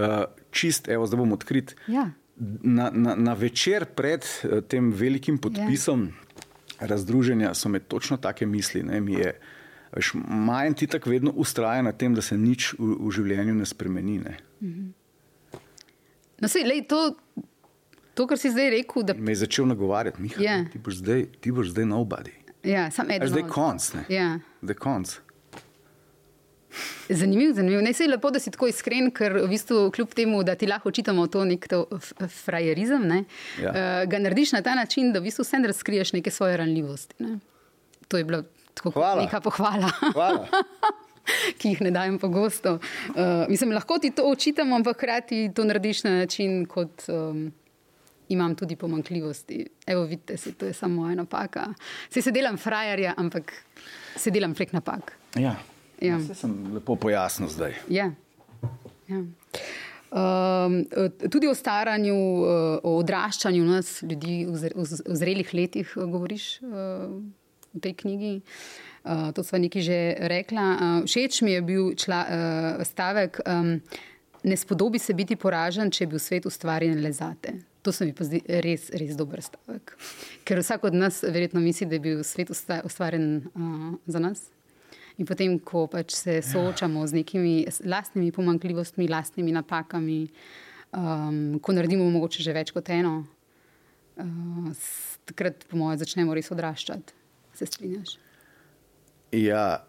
uh, 0.01 0.33
čist 0.49 0.89
evo, 0.89 1.05
zdaj 1.05 1.21
bom 1.21 1.37
odkrit. 1.37 1.77
Ja. 1.93 2.09
Na, 2.65 2.89
na, 2.89 3.13
na 3.13 3.35
večer 3.37 3.85
pred 3.85 4.25
uh, 4.25 4.63
tem 4.65 4.89
velikim 4.97 5.37
podpisom 5.37 6.09
ja. 6.09 6.89
razdruženja 6.89 7.53
so 7.53 7.69
me 7.69 7.85
točno 7.85 8.17
take 8.17 8.49
misli. 8.49 8.81
Ne, 8.81 9.03
mi 9.05 9.21
je, 9.21 9.35
veš, 9.93 10.15
Majen 10.25 10.73
ti 10.73 10.89
tako 10.89 11.13
vedno 11.13 11.37
ustraja 11.37 11.85
na 11.85 11.93
tem, 11.93 12.17
da 12.17 12.25
se 12.25 12.39
nič 12.41 12.73
v, 12.81 12.97
v 12.97 13.13
življenju 13.13 13.59
ne 13.61 13.69
spremeni. 13.69 14.23
Ne. 14.25 14.39
No, 16.39 16.47
sej, 16.47 16.63
lej, 16.65 16.85
to, 16.85 17.15
to, 18.15 18.27
kar 18.27 18.39
si 18.39 18.49
zdaj 18.49 18.71
rekel, 18.73 19.03
da 19.03 19.15
Me 19.15 19.31
je 19.31 19.37
začel 19.39 19.67
nagovarjati, 19.67 20.23
Miha, 20.23 20.39
Ja. 20.41 20.57
ti, 20.65 20.79
boš 20.79 20.95
zdaj, 20.97 21.27
ti 21.41 21.51
boš 21.51 21.69
zdaj 21.69 21.85
nobody. 21.87 22.31
ja, 22.65 22.91
sam 22.91 23.11
eden. 23.11 23.29
Zdaj 23.29 23.43
od- 23.43 23.51
konc. 23.51 23.93
Ja. 24.09 24.39
Zdaj 24.63 24.75
konc. 24.77 25.19
Zanimivo, 27.11 27.55
zanimivo. 27.55 27.81
Ne, 27.81 27.91
je 27.97 28.09
lepo, 28.09 28.31
da 28.31 28.39
si 28.39 28.51
tako 28.51 28.67
iskren, 28.67 29.11
ker 29.11 29.33
v 29.35 29.49
bistvu, 29.49 29.91
kljub 29.91 30.09
temu, 30.11 30.43
da 30.43 30.55
ti 30.55 30.67
lahko 30.67 30.89
očitamo 30.89 31.27
to 31.27 31.45
nek 31.45 31.67
to 31.67 31.87
frajerizem, 32.29 33.03
ne, 33.05 33.25
Ja. 33.59 33.71
uh, 33.71 33.77
ga 34.05 34.19
narediš 34.19 34.53
na 34.53 34.63
ta 34.63 34.75
način, 34.75 35.13
da 35.13 35.19
v 35.19 35.25
bistvu 35.25 35.43
vsem 35.43 35.65
razkriješ 35.65 36.13
neke 36.13 36.31
svoje 36.31 36.57
ranljivosti. 36.57 37.15
Ne. 37.19 37.39
To 38.09 38.17
je 38.17 38.25
bila 38.25 38.43
tako 38.75 38.91
Hvala. 38.91 39.23
neka 39.23 39.41
pohvala. 39.41 39.91
Hvala. 40.13 40.47
ki 41.59 41.75
jih 41.75 41.81
ne 41.87 41.93
dajem 41.95 42.19
pogosto. 42.19 42.79
Uh, 43.09 43.47
mislim, 43.49 43.73
lahko 43.77 43.99
ti 43.99 44.11
to 44.11 44.27
očitam, 44.29 44.73
ampak 44.73 44.97
hkrati 44.97 45.49
to 45.55 45.65
narediš 45.65 46.05
na 46.05 46.19
način, 46.23 46.65
kot 46.67 47.09
um, 47.09 47.49
imam 48.29 48.55
tudi 48.55 48.77
pomankljivosti. 48.77 49.67
Evo, 49.87 50.05
vidite, 50.05 50.37
se, 50.37 50.53
to 50.53 50.67
je 50.67 50.73
samo 50.73 51.03
moja 51.03 51.15
napaka. 51.15 51.67
Se, 52.11 52.23
se 52.23 52.31
delam 52.31 52.57
frajerja, 52.57 53.15
ampak 53.17 53.53
se 54.17 54.31
delam 54.31 54.55
prek 54.55 54.73
napak. 54.73 55.13
Ja. 55.35 55.57
Ja. 56.01 56.17
Vse 56.19 56.35
sem 56.35 56.55
lepo 56.75 56.97
pojasnil 56.97 57.49
zdaj. 57.51 57.75
Ja. 57.89 58.13
Ja. 59.09 59.23
Um, 60.09 60.85
tudi 61.31 61.49
o 61.49 61.55
staranju, 61.55 62.15
uh, 62.15 62.49
o 62.83 62.95
odraščanju 63.01 63.65
nas, 63.65 63.99
ljudi 64.03 64.47
v 64.49 64.85
zrelih 65.19 65.51
letih, 65.55 65.91
uh, 65.97 66.07
govoriš 66.09 66.47
uh, 66.63 66.71
v 67.75 67.83
tej 67.85 67.97
knjigi. 68.05 68.35
Uh, 68.39 68.88
to 69.35 69.45
sva 69.47 69.59
nekaj 69.59 69.83
že 69.83 69.99
rekla. 70.31 70.67
Uh, 70.75 71.07
všeč 71.07 71.43
mi 71.43 71.53
je 71.53 71.63
bil 71.63 71.95
čla, 71.95 72.21
uh, 72.27 72.85
stavek: 72.85 73.41
um, 73.47 73.79
Ne 74.45 74.57
spodobi 74.57 74.99
se 74.99 75.15
biti 75.15 75.37
poražen, 75.37 75.91
če 75.91 76.05
je 76.05 76.09
bil 76.09 76.21
svet 76.23 76.47
ustvarjen 76.47 77.01
le 77.03 77.11
zate. 77.13 77.57
To 77.83 77.93
se 77.93 78.07
mi 78.07 78.13
pa 78.15 78.27
zdi 78.27 78.41
res, 78.47 78.89
res 78.95 79.17
dober 79.19 79.43
stavek. 79.43 79.97
Ker 80.47 80.61
vsak 80.63 80.85
od 80.85 80.95
nas 80.95 81.23
verjetno 81.23 81.61
misli, 81.61 81.89
da 81.91 81.99
je 81.99 82.05
bil 82.05 82.23
svet 82.27 82.51
ustvarjen 82.51 83.49
uh, 83.51 83.99
za 84.07 84.23
nas. 84.23 84.47
In 85.19 85.27
potem, 85.27 85.57
ko 85.59 85.89
pač 85.91 86.15
se 86.15 86.39
soočamo 86.47 87.03
z 87.11 87.19
nekimi 87.19 87.55
lastnimi 87.91 88.31
pomankljivostmi, 88.33 89.09
lastnimi 89.11 89.55
napakami, 89.57 90.21
um, 90.95 91.59
ko 91.59 91.75
naredimo 91.75 92.07
mogoče 92.15 92.45
že 92.47 92.55
več 92.55 92.71
kot 92.77 92.93
eno, 92.95 93.25
uh, 94.23 94.71
takrat, 95.27 95.67
po 95.67 95.81
mojem, 95.81 95.99
začnemo 96.05 96.39
res 96.39 96.53
odraščati. 96.55 97.19
Se 97.59 97.67
strinjaš? 97.67 98.19
Ja, 99.33 99.85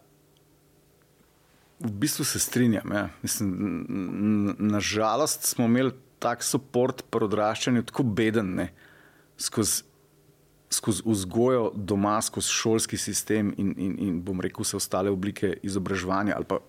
v 1.79 1.91
bistvu 1.91 2.25
se 2.25 2.39
strinjam. 2.39 2.91
Ja. 2.91 3.09
Mislim, 3.21 3.85
nažalost 4.59 5.47
smo 5.47 5.65
imeli 5.65 5.93
tak 6.19 6.43
podpor 6.71 6.93
pri 7.09 7.25
odraščanju, 7.29 7.85
tako 7.87 8.03
beden, 8.03 8.55
ne, 8.55 8.67
skozi, 9.39 9.83
skozi 10.69 11.03
vzgojo 11.05 11.71
doma, 11.75 12.17
skozi 12.21 12.51
šolski 12.51 12.97
sistem 12.97 13.53
in, 13.57 13.71
in, 13.77 13.95
in 13.99 14.19
bom 14.21 14.41
rekel, 14.41 14.67
vse 14.67 14.77
ostale 14.77 15.09
oblike 15.09 15.55
izobraževanja 15.63 16.35
ali 16.35 16.45
pa 16.45 16.59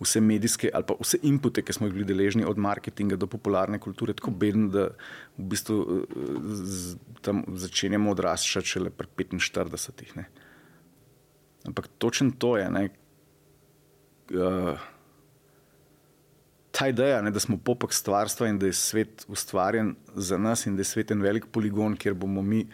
vse 0.00 0.20
medijske 0.20 0.70
ali 0.74 0.84
pa 0.86 0.96
vse 1.00 1.18
inpute, 1.22 1.62
ki 1.62 1.72
smo 1.72 1.86
jih 1.86 1.94
bili 1.94 2.08
deležni, 2.08 2.44
od 2.44 2.58
marketinga 2.58 3.16
do 3.16 3.26
popularne 3.30 3.78
kulture, 3.80 4.12
tako 4.12 4.30
beden, 4.30 4.68
da 4.74 4.90
v 5.38 5.48
bistvu 5.54 5.78
eh, 5.80 6.16
z, 6.52 6.96
tam 7.24 7.44
začenjamo 7.48 8.12
odraščati 8.12 8.74
šele 8.74 8.90
pri 8.90 9.08
45. 9.16 10.24
Ampak 11.64 11.88
točno 11.98 12.30
to 12.38 12.56
je. 12.56 12.70
Ne, 12.70 12.88
uh, 14.34 14.78
Ta 16.74 16.88
ideja, 16.90 17.20
ne, 17.22 17.30
da 17.30 17.38
smo 17.40 17.54
popak 17.56 17.92
stvarstva 17.94 18.48
in 18.50 18.56
da 18.58 18.66
je 18.66 18.74
svet 18.74 19.24
ustvarjen 19.30 19.94
za 20.14 20.38
nas, 20.38 20.66
in 20.66 20.74
da 20.76 20.82
je 20.82 20.90
svet 20.90 21.10
en 21.14 21.20
velik 21.22 21.46
poligon, 21.52 21.94
kjer 21.96 22.16
bomo 22.18 22.42
mi, 22.42 22.64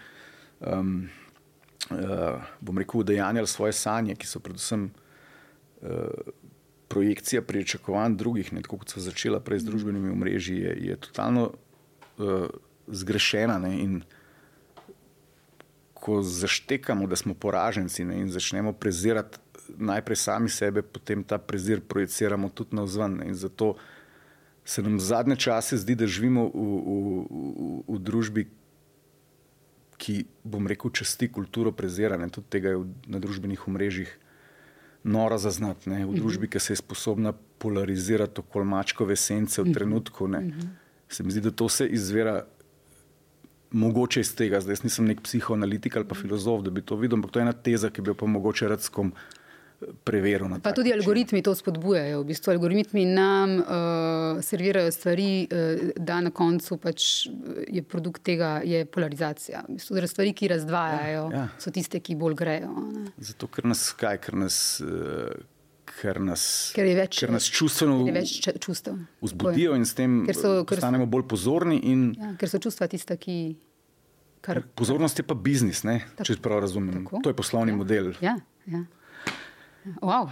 um, 0.60 1.08
uh, 1.90 2.46
bom 2.60 2.78
rekel, 2.80 3.00
udejanjali 3.00 3.46
svoje 3.46 3.76
sanje, 3.76 4.16
ki 4.16 4.26
so 4.26 4.40
predvsem 4.40 4.86
uh, 4.88 6.32
projekcija 6.88 7.42
pričakovanj 7.42 8.16
drugih, 8.16 8.52
ne, 8.56 8.62
tako 8.64 8.80
kot 8.80 8.96
so 8.96 9.04
začela 9.04 9.40
prej 9.44 9.60
z 9.66 9.68
družbenimi 9.68 10.14
omrežji, 10.16 10.56
je, 10.64 10.72
je 10.88 10.96
totalno 10.96 11.50
uh, 11.50 12.48
zgrešena. 12.88 13.58
Ne, 13.60 13.74
in 13.84 14.00
ko 16.00 16.22
zaštekamo, 16.22 17.06
da 17.06 17.16
smo 17.16 17.34
poraženci 17.34 18.04
ne, 18.04 18.20
in 18.20 18.30
začnemo 18.32 18.72
prezirati 18.72 19.38
najprej 19.78 20.16
sami 20.16 20.48
sebe, 20.48 20.82
potem 20.82 21.24
ta 21.24 21.38
prezir 21.38 21.80
projiciramo 21.80 22.48
tudi 22.48 22.76
na 22.76 22.82
vzven. 22.82 23.20
In 23.26 23.34
zato 23.34 23.74
se 24.64 24.82
nam 24.82 25.00
zadnje 25.00 25.36
čase 25.36 25.76
zdi, 25.76 25.94
da 25.94 26.06
živimo 26.06 26.46
v, 26.48 26.50
v, 26.54 26.94
v, 27.30 27.82
v 27.88 27.98
družbi. 27.98 28.48
Ki, 30.00 30.24
bom 30.44 30.64
rekel, 30.64 30.90
časti 30.96 31.28
kulturo 31.28 31.74
preziranja, 31.76 32.30
tudi 32.32 32.48
tega 32.48 32.72
je 32.72 32.84
na 33.04 33.20
družbenih 33.20 33.66
omrežjih 33.68 34.08
nora 35.04 35.36
zaznati, 35.36 35.90
ne? 35.92 36.06
v 36.08 36.16
družbi, 36.16 36.48
ki 36.48 36.60
se 36.60 36.72
je 36.72 36.80
sposobna 36.80 37.34
polarizirati 37.60 38.40
okoli 38.40 38.64
mačkove 38.64 39.16
sence 39.16 39.60
v 39.60 39.74
trenutku. 39.76 40.28
Ne? 40.28 40.56
Se 41.08 41.20
mi 41.24 41.34
zdi, 41.34 41.44
da 41.44 41.52
to 41.52 41.68
vse 41.68 41.84
izvira 41.84 42.46
mogoče 43.72 44.20
iz 44.20 44.32
tega. 44.36 44.60
Zdaj 44.60 44.84
nisem 44.84 45.10
nek 45.10 45.22
psihoanalitik 45.26 45.96
ali 45.96 46.08
pa 46.08 46.14
filozof, 46.14 46.62
da 46.66 46.70
bi 46.70 46.82
to 46.82 46.96
videl, 46.96 47.18
ampak 47.18 47.30
to 47.30 47.38
je 47.38 47.48
ena 47.48 47.52
teza, 47.52 47.90
ki 47.90 48.02
bi 48.02 48.12
jo 48.12 48.18
pa 48.18 48.26
mogoče 48.26 48.68
rad 48.68 48.82
s 48.82 48.92
kom 48.92 49.12
preveril. 50.04 50.58
Pa 50.62 50.72
tudi 50.76 50.92
algoritmi 50.92 51.42
to 51.42 51.54
spodbujajo. 51.56 52.20
V 52.20 52.28
bistvu 52.28 52.52
algoritmi 52.52 53.04
nam 53.08 53.56
uh, 53.60 54.42
servirajo 54.44 54.90
stvari, 54.92 55.30
uh, 55.46 55.84
da 55.96 56.20
na 56.20 56.30
koncu 56.30 56.76
pač 56.76 57.28
je 57.68 57.82
produkt 57.82 58.22
tega 58.26 58.58
je 58.64 58.84
polarizacija. 58.84 59.64
V 59.68 59.78
bistvu, 59.78 60.06
stvari, 60.06 60.34
ki 60.36 60.50
razdvajajo, 60.52 61.24
ja, 61.32 61.46
ja. 61.46 61.46
so 61.58 61.72
tiste, 61.72 62.00
ki 62.04 62.18
bolj 62.20 62.36
grejo. 62.42 62.74
Ne? 62.90 63.06
Zato, 63.30 63.48
ker 63.48 63.70
nas 63.72 63.88
kaj, 63.96 64.20
ker 64.26 64.38
nas. 64.44 64.60
Uh, 64.84 65.32
Ker 65.90 66.20
nas, 66.22 66.42
ker 66.76 66.86
več, 66.96 67.18
ker 67.22 67.32
nas 67.34 67.46
čustveno 67.50 68.04
vzbudijo 69.20 69.74
in 69.76 69.86
s 69.88 69.96
tem 69.98 70.20
ker 70.28 70.38
so, 70.38 70.52
ker 70.62 70.78
postanemo 70.78 71.08
bolj 71.10 71.26
pozorni. 71.30 71.80
In, 71.90 72.10
ja, 72.16 72.34
ker 72.40 72.52
so 72.52 72.60
čustva 72.62 72.88
tista, 72.90 73.18
ki. 73.20 73.40
Kar, 74.40 74.62
pozornost 74.78 75.18
je 75.20 75.24
pa 75.26 75.36
biznis, 75.36 75.82
tako, 75.84 76.24
če 76.24 76.38
prav 76.40 76.62
razumem. 76.64 77.02
Tako, 77.02 77.20
to 77.24 77.32
je 77.32 77.36
poslovni 77.36 77.74
ja, 77.74 77.76
model. 77.76 78.12
Ja, 78.24 78.38
ja. 78.70 78.84
Wow. 80.00 80.30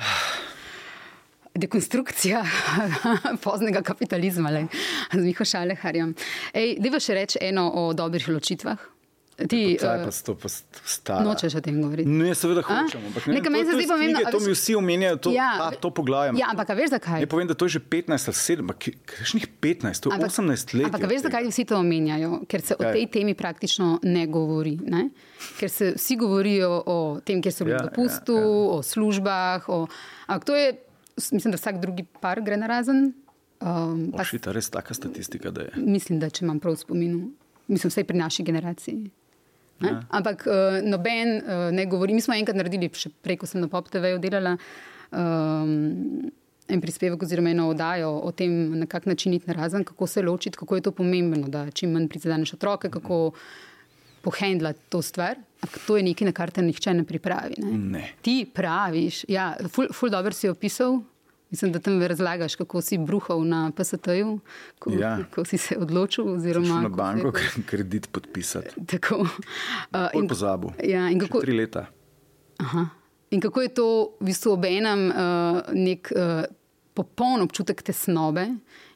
Dekonstrukcija 1.59 2.45
poznega 3.45 3.83
kapitalizma, 3.83 4.53
le, 4.55 4.69
z 5.13 5.21
Miho 5.25 5.45
Šaleharjem. 5.45 6.15
Deva 6.79 7.01
še 7.03 7.19
reči 7.19 7.43
eno 7.51 7.67
o 7.69 7.91
dobrih 7.97 8.31
ločitvah. 8.31 8.79
Ti 9.39 9.78
uh, 9.78 11.22
nočeš 11.22 11.55
o 11.55 11.61
tem 11.62 11.76
govoriti? 11.78 12.11
Ne, 12.11 12.32
seveda 12.34 12.62
hočem. 12.66 13.03
Ne, 13.07 13.11
ne, 13.14 13.14
to, 13.14 13.22
to, 13.22 13.78
to, 13.78 13.86
pomembno, 13.86 14.18
knjige, 14.18 14.30
to 14.34 14.41
mi 14.43 14.55
vsi 14.55 14.74
omenjajo, 14.74 15.16
to, 15.22 15.30
ja, 15.30 15.51
a, 15.62 15.68
to 15.78 15.93
poglavje. 15.95 16.32
Ja, 16.41 16.49
ampak 16.51 16.72
veš 16.74 16.91
zakaj? 16.97 17.22
Ne 17.22 17.28
povem, 17.30 17.47
da 17.47 17.55
to 17.55 17.68
je 17.68 17.76
že 17.76 17.82
15 17.86 18.32
ali 18.32 18.39
7, 18.59 18.97
kakšnih 19.07 19.47
15, 19.62 20.03
to 20.03 20.11
je 20.11 20.18
18 20.18 20.74
let. 20.74 20.89
Ampak 20.91 21.07
veš 21.07 21.22
zakaj 21.28 21.47
vsi 21.47 21.64
to 21.70 21.78
omenjajo? 21.78 22.41
Ker 22.51 22.64
se 22.66 22.74
kaj? 22.74 22.82
o 22.82 22.97
tej 22.99 23.07
temi 23.14 23.34
praktično 23.39 24.01
ne 24.03 24.24
govori. 24.26 24.74
Ne? 24.82 25.05
Ker 25.61 25.70
se 25.70 25.93
vsi 25.95 26.16
govorijo 26.18 26.72
o 26.82 26.99
tem, 27.22 27.39
kjer 27.39 27.55
so 27.55 27.68
bili 27.68 27.76
ja, 27.76 27.84
v 27.84 27.93
dopustu, 27.93 28.34
ja, 28.34 28.43
ja. 28.43 28.64
o 28.74 28.82
službah. 28.82 29.68
O, 29.70 29.78
ampak 30.26 30.51
to 30.51 30.59
je, 30.59 30.72
mislim, 31.30 31.55
da 31.55 31.62
vsak 31.62 31.78
drugi 31.78 32.03
par 32.18 32.43
gre 32.43 32.59
na 32.59 32.66
razen. 32.66 33.12
Um, 33.62 34.11
Ošita, 34.18 34.51
res 34.51 34.66
taka 34.66 34.99
statistika, 34.99 35.55
da 35.55 35.70
je. 35.70 35.78
Mislim, 35.78 36.18
da 36.18 36.26
če 36.26 36.43
imam 36.43 36.59
prav 36.59 36.74
spominu. 36.82 37.28
Mislim, 37.70 37.95
vsaj 37.95 38.07
pri 38.11 38.18
naši 38.18 38.43
generaciji. 38.43 38.99
Ja. 39.85 40.01
Ampak 40.11 40.47
uh, 40.47 40.81
noben 40.83 41.39
uh, 41.39 41.68
ne 41.74 41.87
govori. 41.87 42.16
Mi 42.16 42.24
smo 42.24 42.35
enkrat 42.35 42.59
naredili, 42.59 42.91
še 42.95 43.12
preko 43.22 43.47
sem 43.47 43.62
na 43.62 43.70
PopTV-ju 43.70 44.20
delala. 44.22 44.57
Um, 45.11 46.31
En 46.68 46.83
prispevek, 46.85 47.22
oziroma 47.24 47.49
eno 47.49 47.70
oddajo 47.72 48.11
o 48.29 48.31
tem, 48.37 48.53
na 48.76 48.85
kak 48.85 49.07
način 49.09 49.33
iti 49.33 49.49
na 49.49 49.55
razen, 49.57 49.87
kako 49.89 50.07
se 50.07 50.20
ločiti, 50.22 50.59
kako 50.61 50.76
je 50.76 50.83
to 50.85 50.91
pomembno, 50.93 51.49
da 51.49 51.62
čim 51.70 51.95
manj 51.97 52.11
prizadeneš 52.12 52.53
otroke, 52.59 52.91
kako 52.93 53.31
pohendlati 54.20 54.79
to 54.93 55.01
stvar. 55.03 55.39
Ampak 55.62 55.81
to 55.87 55.97
je 55.97 56.03
nekaj, 56.03 56.29
na 56.29 56.33
kar 56.37 56.51
te 56.53 56.62
nihče 56.62 56.93
ne 56.95 57.07
pripravi. 57.09 57.57
Ne? 57.64 57.79
Ne. 57.95 58.03
Ti 58.22 58.43
praviš, 58.55 59.24
ja, 59.33 59.55
ful, 59.72 59.89
ful 59.97 60.12
dobro 60.12 60.37
si 60.37 60.51
opisal, 60.53 61.01
Mislim, 61.51 61.72
da 61.72 61.78
tam 61.78 62.03
razlagaš, 62.03 62.55
kako 62.55 62.80
si 62.80 62.99
bruhal 62.99 63.46
na 63.46 63.72
PST-ju, 63.76 64.38
ko, 64.78 64.90
ja. 64.92 65.18
ko 65.34 65.44
si 65.44 65.59
se 65.59 65.76
odločil. 65.78 66.28
Oziroma, 66.34 66.80
na 66.80 66.88
banko 66.88 67.32
se... 67.38 67.62
kredit 67.70 68.09
podpisati. 68.12 68.84
Tako. 68.86 69.16
Uh, 69.16 69.28
in 70.14 70.28
pozabil. 70.28 70.70
Ja, 70.84 71.11
in 71.11 71.20
kako... 71.20 71.40
Tri 71.40 71.53
leta. 71.53 71.86
Aha. 72.57 72.86
In 73.30 73.40
kako 73.40 73.62
je 73.62 73.68
to 73.68 73.86
v 74.20 74.24
bistvu 74.24 74.53
ob 74.53 74.64
enem 74.64 75.09
uh, 75.09 75.62
nek 75.72 76.12
uh, 76.12 76.44
popoln 76.94 77.42
občutek 77.42 77.82
tesnobe 77.82 78.44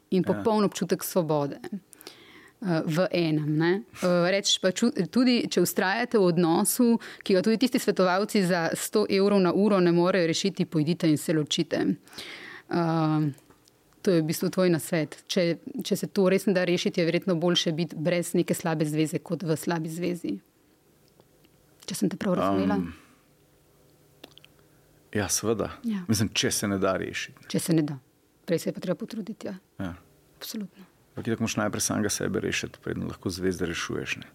in 0.09 0.21
ja. 0.21 0.33
popoln 0.33 0.61
ja. 0.61 0.65
občutek 0.65 1.03
svobode. 1.03 1.57
V 2.85 3.07
enem. 3.11 3.57
Uh, 3.59 4.29
Rečeš 4.31 4.61
pa 4.63 4.69
ču, 4.71 4.87
tudi, 5.11 5.41
če 5.51 5.65
ustrajate 5.65 6.15
v 6.15 6.29
odnosu, 6.29 6.93
ki 7.19 7.35
ga 7.35 7.41
tudi 7.43 7.57
tisti 7.65 7.81
svetovalci 7.81 8.45
za 8.47 8.69
100 8.71 9.03
evrov 9.17 9.41
na 9.43 9.51
uro 9.51 9.81
ne 9.83 9.91
morejo 9.91 10.29
rešiti, 10.31 10.65
pojdite 10.65 11.09
in 11.11 11.17
se 11.19 11.35
ločite. 11.35 11.81
Uh, 11.83 12.39
Uh, 12.69 13.31
to 14.03 14.11
je 14.11 14.21
v 14.21 14.25
bistvu 14.27 14.49
tvoj 14.49 14.69
nasvet. 14.69 15.15
Če, 15.31 15.57
če 15.83 15.95
se 15.95 16.07
to 16.11 16.27
res 16.31 16.45
ne 16.47 16.53
da 16.53 16.65
rešiti, 16.67 16.99
je 16.99 17.07
verjetno 17.07 17.35
boljše 17.39 17.71
biti 17.71 17.95
brez 17.95 18.33
neke 18.35 18.53
slabe 18.53 18.85
zveze, 18.85 19.21
kot 19.23 19.45
v 19.47 19.55
slabi 19.57 19.89
zvezi. 19.89 20.35
Če 21.87 21.95
sem 21.95 22.11
te 22.11 22.19
prav 22.19 22.35
razumela. 22.39 22.79
Um, 22.79 22.91
ja, 25.15 25.29
seveda. 25.31 25.71
Ja. 25.87 26.03
Mislim, 26.07 26.31
če 26.35 26.51
se 26.51 26.67
ne 26.67 26.79
da 26.83 26.97
rešiti. 26.99 27.47
Če 27.51 27.63
se 27.63 27.75
ne 27.75 27.87
da, 27.87 27.99
prej 28.49 28.65
se 28.65 28.71
je 28.71 28.75
pa 28.75 28.83
treba 28.83 28.99
potruditi. 28.99 29.47
Ja. 29.47 29.55
Ja. 29.79 29.93
Absolutno. 30.35 30.87
Tako 31.15 31.45
moš 31.45 31.55
najprej 31.61 31.83
samega 31.85 32.09
sebe 32.09 32.41
rešiti, 32.43 32.79
predno 32.83 33.07
lahko 33.07 33.29
zvezde 33.29 33.69
rešuješ. 33.69 34.17
Ne? 34.23 34.31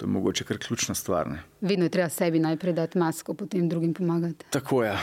To 0.00 0.06
je 0.06 0.10
mogoče 0.10 0.44
kar 0.48 0.58
ključna 0.58 0.94
stvar. 0.94 1.28
Ne? 1.28 1.42
Vedno 1.60 1.84
je 1.84 1.92
treba 1.92 2.08
sebi 2.08 2.40
najprej 2.40 2.72
dati 2.72 2.98
masko, 2.98 3.34
potem 3.34 3.68
drugim 3.68 3.94
pomagati. 3.94 4.46
Tako 4.50 4.82
je. 4.82 4.94
Ja. 4.96 5.02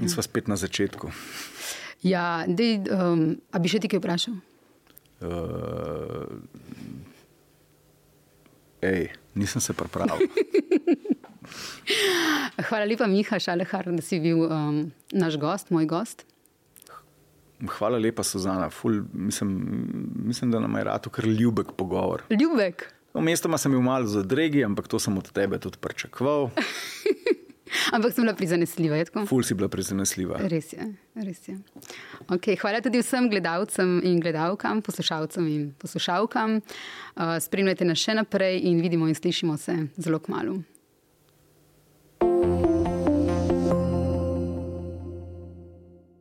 In 0.00 0.08
smo 0.08 0.22
spet 0.22 0.48
na 0.48 0.56
začetku. 0.56 1.10
Ja, 2.04 2.44
dej, 2.44 2.84
um, 2.92 3.40
a 3.50 3.58
bi 3.58 3.68
še 3.72 3.80
ti 3.80 3.88
kaj 3.88 4.00
vprašal? 4.02 4.34
Uh, 5.24 6.28
ej, 8.84 9.08
nisem 9.34 9.64
se 9.64 9.72
pripravil. 9.72 10.20
Hvala 12.68 12.84
lepa, 12.88 13.08
Miha 13.08 13.38
Šalehar, 13.40 13.88
da 13.96 14.02
si 14.04 14.20
bil 14.20 14.44
um, 14.44 14.92
naš 15.16 15.38
gost, 15.40 15.72
moj 15.72 15.88
gost. 15.88 16.26
Hvala 17.78 17.96
lepa, 17.96 18.20
Suzana. 18.26 18.68
Ful, 18.68 19.00
mislim, 19.12 19.56
mislim, 20.28 20.52
da 20.52 20.60
nam 20.60 20.76
je 20.76 20.84
rado 20.84 21.10
kar 21.10 21.24
ljubek 21.24 21.72
pogovor. 21.76 22.26
Ljubek. 22.28 22.90
No, 23.16 23.24
mestoma 23.24 23.58
sem 23.58 23.72
bil 23.72 23.80
malo 23.80 24.06
zadregi, 24.06 24.64
ampak 24.64 24.88
to 24.92 25.00
sem 25.00 25.16
od 25.16 25.32
tebe 25.32 25.58
tudi 25.58 25.80
pričakoval. 25.80 26.50
Ampak 27.92 28.14
sem 28.14 28.24
bila 28.24 28.34
prizanesljiva. 28.38 29.00
Ful 29.26 29.42
si 29.42 29.54
bila 29.54 29.68
prizanesljiva. 29.68 30.38
Res 30.50 30.72
je. 30.72 30.86
Res 31.14 31.48
je. 31.48 31.56
Okay, 32.28 32.56
hvala 32.60 32.80
tudi 32.84 33.02
vsem 33.02 33.30
gledalcem 33.32 33.98
in 34.04 34.20
gledalkam, 34.22 34.82
poslušalcem 34.86 35.48
in 35.50 35.66
poslušalkam. 35.80 36.60
Uh, 36.60 37.36
spremljajte 37.42 37.88
nas 37.88 38.02
še 38.02 38.16
naprej 38.18 38.62
in 38.70 38.80
vidimo 38.84 39.08
in 39.10 39.18
slišimo 39.18 39.58
se 39.60 39.76
zelo 39.96 40.22
kmalo. 40.22 40.60